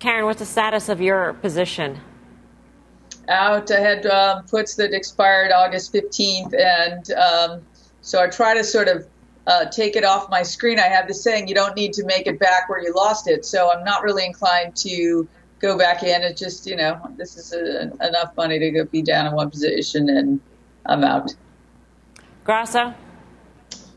Karen, 0.01 0.25
what's 0.25 0.39
the 0.39 0.47
status 0.47 0.89
of 0.89 1.01
your 1.01 1.35
position? 1.35 2.01
Out. 3.29 3.71
I 3.71 3.81
had 3.81 4.07
um, 4.07 4.45
puts 4.45 4.75
that 4.77 4.93
expired 4.93 5.53
August 5.53 5.93
15th, 5.93 6.59
and 6.59 7.11
um, 7.13 7.63
so 8.01 8.21
I 8.21 8.29
try 8.29 8.55
to 8.55 8.65
sort 8.65 8.89
of 8.89 9.07
uh, 9.47 9.67
take 9.67 9.97
it 9.97 10.05
off 10.05 10.31
my 10.31 10.43
screen. 10.43 10.81
I 10.81 10.87
have 10.87 11.07
this 11.07 11.23
saying, 11.23 11.49
you 11.49 11.55
don't 11.55 11.77
need 11.77 11.93
to 11.95 12.05
make 12.07 12.27
it 12.27 12.39
back 12.39 12.69
where 12.69 12.83
you 12.83 12.95
lost 12.95 13.29
it. 13.29 13.45
So 13.45 13.71
I'm 13.71 13.85
not 13.85 14.03
really 14.03 14.25
inclined 14.25 14.75
to 14.77 15.29
go 15.59 15.77
back 15.77 16.03
in. 16.03 16.23
It's 16.23 16.41
just, 16.41 16.67
you 16.67 16.77
know, 16.77 16.99
this 17.17 17.37
is 17.37 17.53
a, 17.53 17.83
enough 18.07 18.35
money 18.37 18.59
to 18.59 18.71
go 18.71 18.85
be 18.87 19.03
down 19.03 19.27
in 19.27 19.35
one 19.35 19.51
position, 19.51 20.09
and 20.09 20.41
I'm 20.87 21.05
out. 21.05 21.35
Grasso? 22.45 22.95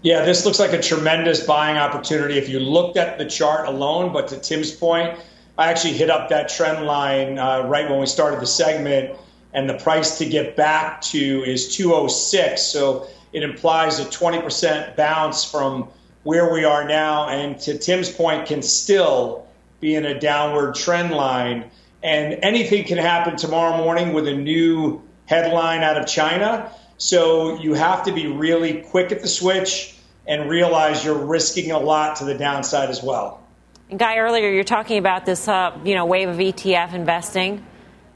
Yeah, 0.02 0.26
this 0.26 0.46
looks 0.46 0.60
like 0.60 0.74
a 0.74 0.82
tremendous 0.82 1.46
buying 1.46 1.78
opportunity 1.78 2.38
if 2.38 2.50
you 2.50 2.60
looked 2.60 2.98
at 2.98 3.18
the 3.18 3.26
chart 3.26 3.70
alone. 3.70 4.12
But 4.12 4.28
to 4.28 4.38
Tim's 4.38 4.72
point, 4.72 5.18
I 5.58 5.70
actually 5.70 5.94
hit 5.94 6.10
up 6.10 6.30
that 6.30 6.50
trend 6.50 6.86
line 6.86 7.38
uh, 7.38 7.62
right 7.68 7.90
when 7.90 8.00
we 8.00 8.08
started 8.08 8.40
the 8.40 8.48
segment, 8.48 9.18
and 9.54 9.70
the 9.70 9.76
price 9.76 10.18
to 10.18 10.26
get 10.26 10.56
back 10.56 11.02
to 11.02 11.44
is 11.44 11.76
206. 11.76 12.62
So 12.62 13.08
it 13.34 13.44
implies 13.44 14.00
a 14.00 14.06
20% 14.06 14.96
bounce 14.96 15.44
from 15.44 15.90
where 16.24 16.52
we 16.52 16.64
are 16.64 16.88
now, 16.88 17.30
and 17.30 17.60
to 17.60 17.78
Tim's 17.78 18.10
point, 18.10 18.48
can 18.48 18.64
still 18.64 19.46
be 19.80 19.94
in 19.96 20.06
a 20.06 20.20
downward 20.20 20.74
trend 20.74 21.12
line. 21.12 21.70
And 22.02 22.40
anything 22.42 22.86
can 22.86 22.98
happen 22.98 23.36
tomorrow 23.36 23.78
morning 23.78 24.14
with 24.14 24.28
a 24.28 24.34
new 24.34 25.02
headline 25.26 25.84
out 25.84 25.98
of 25.98 26.08
China. 26.08 26.72
So 26.98 27.60
you 27.60 27.74
have 27.74 28.04
to 28.06 28.12
be 28.12 28.28
really 28.28 28.82
quick 28.82 29.12
at 29.12 29.22
the 29.22 29.28
switch 29.28 29.96
and 30.26 30.50
realize 30.50 31.04
you're 31.04 31.26
risking 31.26 31.72
a 31.72 31.80
lot 31.80 32.18
to 32.18 32.26
the 32.26 32.38
downside 32.38 32.90
as 32.90 33.04
well. 33.04 33.43
Guy, 33.92 34.18
earlier 34.18 34.50
you're 34.50 34.64
talking 34.64 34.98
about 34.98 35.26
this, 35.26 35.48
uh, 35.48 35.78
you 35.84 35.94
know, 35.94 36.06
wave 36.06 36.28
of 36.28 36.38
ETF 36.38 36.94
investing, 36.94 37.64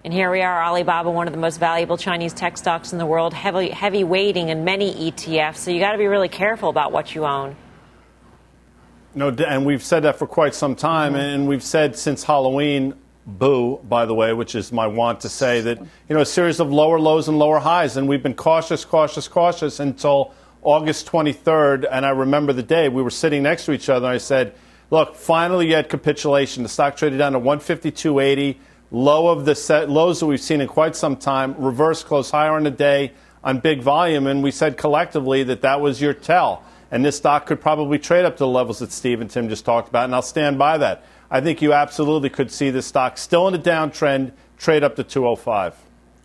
and 0.04 0.12
here 0.12 0.32
we 0.32 0.42
are, 0.42 0.64
Alibaba, 0.64 1.12
one 1.12 1.28
of 1.28 1.34
the 1.34 1.40
most 1.40 1.60
valuable 1.60 1.98
Chinese 1.98 2.34
tech 2.34 2.58
stocks 2.58 2.94
in 2.94 2.98
the 2.98 3.06
world, 3.06 3.34
heavy 3.34 3.70
heavy 3.70 4.04
weighting 4.04 4.50
in 4.50 4.64
many 4.64 5.12
ETFs. 5.12 5.58
So 5.58 5.70
you 5.70 5.80
got 5.80 5.92
to 5.92 5.98
be 5.98 6.08
really 6.08 6.30
careful 6.30 6.70
about 6.70 6.92
what 6.94 7.14
you 7.14 7.26
own. 7.26 7.56
No, 9.14 9.30
and 9.30 9.66
we've 9.66 9.84
said 9.84 10.04
that 10.04 10.18
for 10.18 10.26
quite 10.26 10.56
some 10.56 10.76
time, 10.76 11.14
mm-hmm. 11.14 11.22
and 11.22 11.48
we've 11.48 11.64
said 11.64 11.96
since 11.96 12.24
Halloween. 12.24 12.96
Boo, 13.28 13.78
by 13.84 14.06
the 14.06 14.14
way, 14.14 14.32
which 14.32 14.56
is 14.56 14.72
my 14.72 14.88
want 14.88 15.20
to 15.20 15.30
say 15.30 15.60
that 15.60 15.80
you 15.80 16.16
know 16.16 16.22
a 16.22 16.26
series 16.26 16.62
of 16.62 16.72
lower 16.72 16.98
lows 16.98 17.28
and 17.28 17.38
lower 17.38 17.60
highs, 17.60 17.98
and 17.98 18.08
we've 18.08 18.24
been 18.24 18.36
cautious, 18.36 18.86
cautious, 18.86 19.28
cautious 19.28 19.82
until 19.82 20.34
August 20.62 21.08
23rd. 21.08 21.86
And 21.92 22.06
I 22.06 22.12
remember 22.12 22.54
the 22.54 22.64
day 22.64 22.88
we 22.88 23.04
were 23.04 23.10
sitting 23.10 23.44
next 23.44 23.66
to 23.66 23.74
each 23.74 23.90
other. 23.90 24.08
and 24.08 24.16
I 24.16 24.18
said, 24.18 24.56
Look, 24.90 25.16
finally 25.16 25.68
you 25.68 25.76
had 25.76 25.90
capitulation. 25.90 26.64
The 26.64 26.70
stock 26.70 26.96
traded 26.96 27.20
down 27.20 27.34
to 27.34 27.40
152.80, 27.40 28.58
low 28.92 29.28
of 29.28 29.46
the 29.46 29.54
set, 29.54 29.90
lows 29.90 30.22
that 30.22 30.28
we've 30.28 30.40
seen 30.40 30.62
in 30.62 30.68
quite 30.68 30.96
some 30.96 31.18
time. 31.18 31.56
Reverse 31.58 32.04
close 32.04 32.32
higher 32.32 32.54
on 32.54 32.64
the 32.64 32.72
day 32.72 33.12
on 33.44 33.60
big 33.60 33.82
volume, 33.82 34.28
and 34.28 34.42
we 34.42 34.52
said 34.52 34.78
collectively 34.78 35.44
that 35.44 35.62
that 35.62 35.82
was 35.82 36.02
your 36.02 36.14
tell. 36.14 36.64
And 36.90 37.04
this 37.04 37.18
stock 37.18 37.46
could 37.46 37.60
probably 37.60 38.00
trade 38.00 38.24
up 38.24 38.38
to 38.38 38.40
the 38.40 38.48
levels 38.48 38.80
that 38.80 38.94
Steve 38.94 39.20
and 39.20 39.30
Tim 39.30 39.50
just 39.50 39.66
talked 39.66 39.90
about, 39.90 40.06
and 40.06 40.16
I'll 40.16 40.22
stand 40.22 40.58
by 40.58 40.78
that. 40.78 41.04
I 41.30 41.42
think 41.42 41.62
you 41.62 41.74
absolutely 41.74 42.30
could 42.30 42.50
see 42.50 42.70
this 42.70 42.86
stock 42.86 43.18
still 43.18 43.48
in 43.50 43.54
a 43.54 43.60
downtrend, 43.60 44.32
trade 44.58 44.86
up 44.86 44.96
to 44.96 45.04
205. 45.04 45.76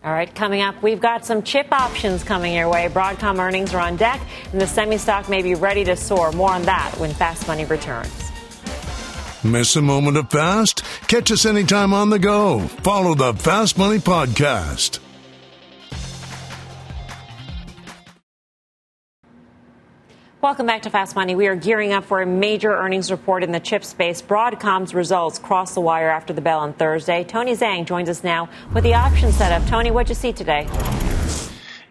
All 0.05 0.13
right, 0.13 0.33
coming 0.33 0.63
up, 0.63 0.81
we've 0.83 1.01
got 1.01 1.25
some 1.25 1.43
chip 1.43 1.73
options 1.73 2.25
coming 2.25 2.55
your 2.55 2.69
way. 2.69 2.89
Broadcom 2.89 3.39
earnings 3.39 3.75
are 3.75 3.81
on 3.81 3.97
deck, 3.97 4.21
and 4.53 4.61
the 4.61 4.67
semi 4.67 4.99
stock 4.99 5.29
may 5.29 5.43
be 5.43 5.57
ready 5.57 5.85
to 5.85 5.97
soar. 5.97 6.31
More 6.33 6.51
on 6.51 6.63
that 6.63 6.93
when 6.99 7.13
Fast 7.13 7.47
Money 7.49 7.65
returns. 7.65 8.32
Miss 9.45 9.75
a 9.75 9.83
moment 9.83 10.17
of 10.17 10.31
fast? 10.31 10.85
Catch 11.09 11.33
us 11.33 11.45
anytime 11.45 11.93
on 11.93 12.11
the 12.11 12.19
go. 12.21 12.61
Follow 12.61 13.15
the 13.15 13.35
Fast 13.35 13.77
Money 13.77 13.99
Podcast. 13.99 15.01
Welcome 20.41 20.67
back 20.67 20.83
to 20.83 20.91
Fast 20.91 21.17
Money. 21.17 21.35
We 21.35 21.47
are 21.47 21.57
gearing 21.57 21.93
up 21.93 22.05
for 22.05 22.21
a 22.21 22.27
major 22.27 22.73
earnings 22.73 23.11
report 23.11 23.43
in 23.43 23.53
the 23.53 23.61
chip 23.61 23.85
space. 23.85 24.23
Broadcom's 24.23 24.95
results 24.95 25.39
cross 25.39 25.75
the 25.75 25.81
wire 25.81 26.11
after 26.11 26.33
the 26.33 26.41
bell 26.41 26.61
on 26.61 26.73
Thursday. 26.73 27.25
Tony 27.25 27.53
Zhang 27.55 27.85
joins 27.85 28.09
us 28.09 28.23
now 28.25 28.49
with 28.75 28.85
the 28.85 28.95
option 28.95 29.33
setup. 29.33 29.69
Tony, 29.69 29.91
what'd 29.91 30.09
you 30.09 30.15
see 30.15 30.33
today? 30.33 30.69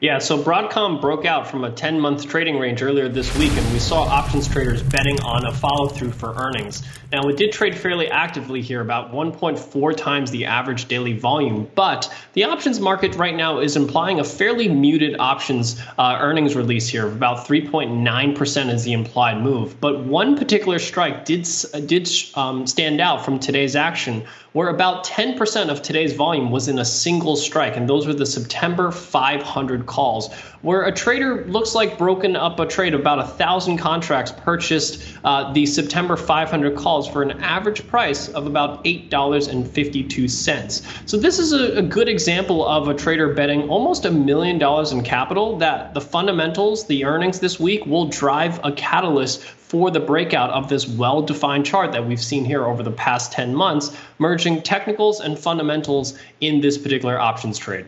Yeah, 0.01 0.17
so 0.17 0.41
Broadcom 0.41 0.99
broke 0.99 1.25
out 1.25 1.47
from 1.47 1.63
a 1.63 1.69
10 1.69 1.99
month 1.99 2.27
trading 2.27 2.57
range 2.57 2.81
earlier 2.81 3.07
this 3.07 3.37
week, 3.37 3.51
and 3.51 3.71
we 3.71 3.77
saw 3.77 4.01
options 4.01 4.47
traders 4.47 4.81
betting 4.81 5.21
on 5.21 5.45
a 5.45 5.53
follow 5.53 5.89
through 5.89 6.09
for 6.09 6.33
earnings. 6.33 6.81
Now, 7.11 7.27
it 7.27 7.37
did 7.37 7.51
trade 7.51 7.77
fairly 7.77 8.07
actively 8.07 8.63
here, 8.63 8.81
about 8.81 9.13
1.4 9.13 9.95
times 9.95 10.31
the 10.31 10.43
average 10.47 10.87
daily 10.87 11.13
volume, 11.13 11.69
but 11.75 12.11
the 12.33 12.45
options 12.45 12.79
market 12.79 13.13
right 13.13 13.35
now 13.35 13.59
is 13.59 13.75
implying 13.75 14.19
a 14.19 14.23
fairly 14.23 14.67
muted 14.67 15.17
options 15.19 15.79
uh, 15.99 16.17
earnings 16.19 16.55
release 16.55 16.87
here 16.87 17.05
about 17.05 17.45
3.9% 17.45 18.73
is 18.73 18.83
the 18.83 18.93
implied 18.93 19.39
move. 19.39 19.79
But 19.79 20.03
one 20.05 20.35
particular 20.35 20.79
strike 20.79 21.25
did, 21.25 21.47
did 21.85 22.09
um, 22.33 22.65
stand 22.65 23.01
out 23.01 23.23
from 23.23 23.37
today's 23.37 23.75
action 23.75 24.25
where 24.53 24.67
about 24.67 25.05
10% 25.05 25.69
of 25.69 25.81
today's 25.81 26.13
volume 26.13 26.51
was 26.51 26.67
in 26.67 26.79
a 26.79 26.85
single 26.85 27.37
strike, 27.37 27.77
and 27.77 27.87
those 27.87 28.05
were 28.05 28.13
the 28.13 28.25
September 28.25 28.91
500 28.91 29.85
calls, 29.85 30.33
where 30.61 30.83
a 30.83 30.91
trader 30.91 31.45
looks 31.45 31.73
like 31.73 31.97
broken 31.97 32.35
up 32.35 32.59
a 32.59 32.65
trade 32.65 32.93
about 32.93 33.19
a 33.19 33.23
thousand 33.23 33.77
contracts 33.77 34.31
purchased 34.31 35.17
uh, 35.23 35.53
the 35.53 35.65
September 35.65 36.17
500 36.17 36.75
calls 36.75 37.07
for 37.07 37.23
an 37.23 37.31
average 37.41 37.87
price 37.87 38.27
of 38.29 38.45
about 38.45 38.83
$8.52. 38.83 41.09
So 41.09 41.17
this 41.17 41.39
is 41.39 41.53
a, 41.53 41.77
a 41.77 41.81
good 41.81 42.09
example 42.09 42.67
of 42.67 42.89
a 42.89 42.93
trader 42.93 43.33
betting 43.33 43.69
almost 43.69 44.03
a 44.03 44.11
million 44.11 44.59
dollars 44.59 44.91
in 44.91 45.01
capital 45.01 45.57
that 45.59 45.93
the 45.93 46.01
fundamentals, 46.01 46.85
the 46.87 47.05
earnings 47.05 47.39
this 47.39 47.57
week 47.57 47.85
will 47.85 48.07
drive 48.07 48.59
a 48.65 48.73
catalyst 48.73 49.45
for 49.71 49.89
the 49.89 50.01
breakout 50.01 50.49
of 50.49 50.67
this 50.67 50.85
well 50.85 51.21
defined 51.21 51.65
chart 51.65 51.93
that 51.93 52.05
we've 52.05 52.19
seen 52.21 52.43
here 52.43 52.65
over 52.65 52.83
the 52.83 52.91
past 52.91 53.31
10 53.31 53.55
months, 53.55 53.95
merging 54.19 54.61
technicals 54.61 55.21
and 55.21 55.39
fundamentals 55.39 56.19
in 56.41 56.59
this 56.59 56.77
particular 56.77 57.17
options 57.17 57.57
trade. 57.57 57.85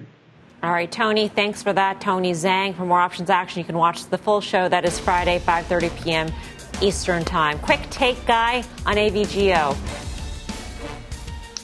All 0.64 0.72
right, 0.72 0.90
Tony, 0.90 1.28
thanks 1.28 1.62
for 1.62 1.74
that. 1.74 2.00
Tony 2.00 2.32
Zhang. 2.32 2.74
For 2.74 2.86
more 2.86 3.02
options 3.02 3.30
action, 3.30 3.60
you 3.60 3.66
can 3.66 3.78
watch 3.78 4.06
the 4.06 4.18
full 4.18 4.40
show. 4.40 4.70
That 4.70 4.86
is 4.86 4.98
Friday, 4.98 5.40
5.30 5.40 6.04
p.m. 6.04 6.32
Eastern 6.82 7.26
Time. 7.26 7.60
Quick 7.60 7.82
take, 7.90 8.26
Guy, 8.26 8.64
on 8.86 8.96
AVGO. 8.96 9.76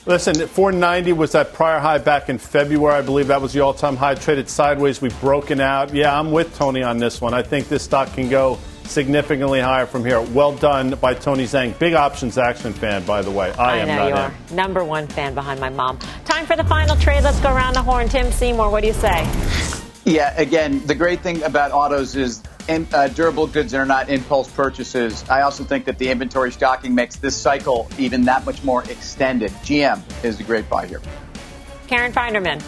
Listen, 0.05 0.36
490 0.36 1.13
was 1.13 1.32
that 1.32 1.53
prior 1.53 1.80
high 1.80 1.97
back 1.97 2.28
in 2.28 2.38
February. 2.38 2.95
I 2.97 3.01
believe 3.01 3.28
that 3.28 3.41
was 3.41 3.53
the 3.53 3.61
all 3.61 3.74
time 3.74 3.95
high. 3.95 4.15
Traded 4.15 4.49
sideways. 4.49 5.01
We've 5.01 5.17
broken 5.22 5.61
out. 5.61 5.93
Yeah, 5.93 6.20
I'm 6.20 6.34
with 6.34 6.53
Tony 6.57 6.84
on 6.84 6.97
this 6.97 7.22
one. 7.22 7.34
I 7.34 7.41
think 7.41 7.70
this 7.70 7.84
stock 7.84 8.11
can 8.11 8.28
go 8.28 8.59
significantly 8.89 9.59
higher 9.59 9.85
from 9.85 10.03
here. 10.03 10.21
Well 10.21 10.55
done 10.55 10.91
by 10.95 11.13
Tony 11.13 11.45
Zhang. 11.45 11.77
Big 11.79 11.93
options 11.93 12.37
action 12.37 12.73
fan, 12.73 13.05
by 13.05 13.21
the 13.21 13.31
way. 13.31 13.51
I, 13.51 13.75
I 13.75 13.77
am 13.77 13.87
know 13.87 13.95
not 13.95 14.07
you 14.07 14.15
him. 14.15 14.17
are. 14.17 14.55
Number 14.55 14.83
one 14.83 15.07
fan 15.07 15.33
behind 15.33 15.59
my 15.59 15.69
mom. 15.69 15.99
Time 16.25 16.45
for 16.45 16.55
the 16.55 16.63
final 16.63 16.95
trade. 16.95 17.23
Let's 17.23 17.39
go 17.39 17.53
around 17.53 17.75
the 17.75 17.81
horn. 17.81 18.09
Tim 18.09 18.31
Seymour, 18.31 18.69
what 18.69 18.81
do 18.81 18.87
you 18.87 18.93
say? 18.93 19.29
Yeah, 20.05 20.33
again, 20.37 20.85
the 20.87 20.95
great 20.95 21.21
thing 21.21 21.43
about 21.43 21.71
autos 21.71 22.15
is 22.15 22.41
in, 22.67 22.87
uh, 22.93 23.07
durable 23.09 23.47
goods 23.47 23.73
are 23.73 23.85
not 23.85 24.09
impulse 24.09 24.49
purchases. 24.49 25.23
I 25.29 25.41
also 25.41 25.63
think 25.63 25.85
that 25.85 25.97
the 25.97 26.09
inventory 26.09 26.51
stocking 26.51 26.95
makes 26.95 27.15
this 27.17 27.35
cycle 27.35 27.87
even 27.97 28.23
that 28.25 28.45
much 28.45 28.63
more 28.63 28.83
extended. 28.85 29.51
GM 29.63 30.01
is 30.23 30.39
a 30.39 30.43
great 30.43 30.69
buy 30.69 30.87
here. 30.87 31.01
Karen 31.87 32.13
Finerman. 32.13 32.61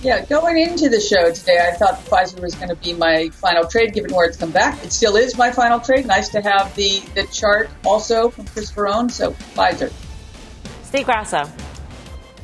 Yeah, 0.00 0.24
going 0.26 0.58
into 0.58 0.88
the 0.88 1.00
show 1.00 1.32
today, 1.32 1.58
I 1.58 1.72
thought 1.72 1.98
Pfizer 2.04 2.40
was 2.40 2.54
going 2.54 2.68
to 2.68 2.76
be 2.76 2.92
my 2.92 3.30
final 3.30 3.66
trade, 3.66 3.94
given 3.94 4.14
where 4.14 4.26
it's 4.26 4.36
come 4.36 4.52
back. 4.52 4.82
It 4.84 4.92
still 4.92 5.16
is 5.16 5.36
my 5.36 5.50
final 5.50 5.80
trade. 5.80 6.06
Nice 6.06 6.28
to 6.30 6.40
have 6.40 6.74
the, 6.76 7.00
the 7.16 7.24
chart 7.32 7.68
also 7.84 8.30
from 8.30 8.46
Chris 8.46 8.70
Verrone. 8.70 9.10
So 9.10 9.32
Pfizer. 9.32 9.92
Steve 10.84 11.04
Grasso. 11.04 11.50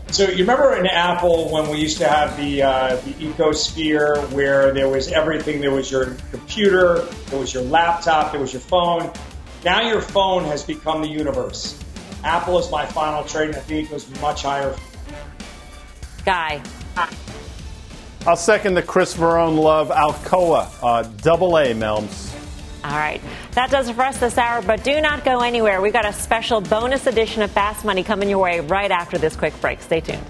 So 0.08 0.24
you 0.28 0.38
remember 0.38 0.76
in 0.76 0.86
Apple 0.86 1.50
when 1.50 1.68
we 1.70 1.78
used 1.78 1.98
to 1.98 2.08
have 2.08 2.36
the 2.36 2.62
uh, 2.62 2.96
the 2.96 3.12
ecosphere 3.14 4.30
where 4.32 4.72
there 4.72 4.88
was 4.88 5.08
everything. 5.08 5.60
There 5.60 5.72
was 5.72 5.90
your 5.90 6.16
computer, 6.30 7.00
there 7.30 7.38
was 7.38 7.54
your 7.54 7.64
laptop, 7.64 8.30
there 8.30 8.40
was 8.40 8.52
your 8.52 8.60
phone. 8.60 9.12
Now 9.64 9.80
your 9.80 10.00
phone 10.00 10.44
has 10.44 10.62
become 10.62 11.02
the 11.02 11.08
universe. 11.08 11.82
Apple 12.22 12.58
is 12.58 12.70
my 12.70 12.84
final 12.86 13.24
trade, 13.24 13.48
and 13.48 13.56
I 13.56 13.60
think 13.60 13.88
it 13.88 13.90
goes 13.90 14.08
much 14.20 14.42
higher. 14.42 14.76
Guy. 16.24 16.62
I'll 18.26 18.36
second 18.36 18.72
the 18.72 18.82
Chris 18.82 19.14
Verrone 19.14 19.58
love 19.58 19.90
Alcoa, 19.90 20.70
uh, 20.82 21.02
double 21.18 21.58
A, 21.58 21.74
Melms. 21.74 22.34
All 22.82 22.90
right. 22.90 23.20
That 23.52 23.70
does 23.70 23.88
it 23.88 23.94
for 23.94 24.02
us 24.02 24.18
this 24.18 24.38
hour, 24.38 24.62
but 24.62 24.82
do 24.82 24.98
not 25.02 25.24
go 25.24 25.40
anywhere. 25.40 25.82
We've 25.82 25.92
got 25.92 26.06
a 26.06 26.12
special 26.12 26.62
bonus 26.62 27.06
edition 27.06 27.42
of 27.42 27.50
Fast 27.50 27.84
Money 27.84 28.02
coming 28.02 28.30
your 28.30 28.38
way 28.38 28.60
right 28.60 28.90
after 28.90 29.18
this 29.18 29.36
quick 29.36 29.58
break. 29.60 29.82
Stay 29.82 30.00
tuned. 30.00 30.24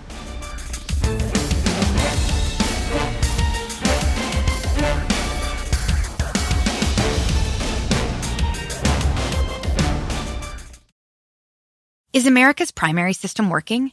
Is 12.12 12.26
America's 12.26 12.70
primary 12.70 13.12
system 13.12 13.50
working? 13.50 13.92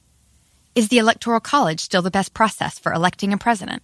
Is 0.74 0.89
the 0.89 0.99
Electoral 0.99 1.39
College 1.39 1.80
still 1.80 2.02
the 2.02 2.12
best 2.12 2.34
process 2.34 2.80
for 2.80 2.93
electing 2.93 3.34
a 3.34 3.38
president? 3.38 3.84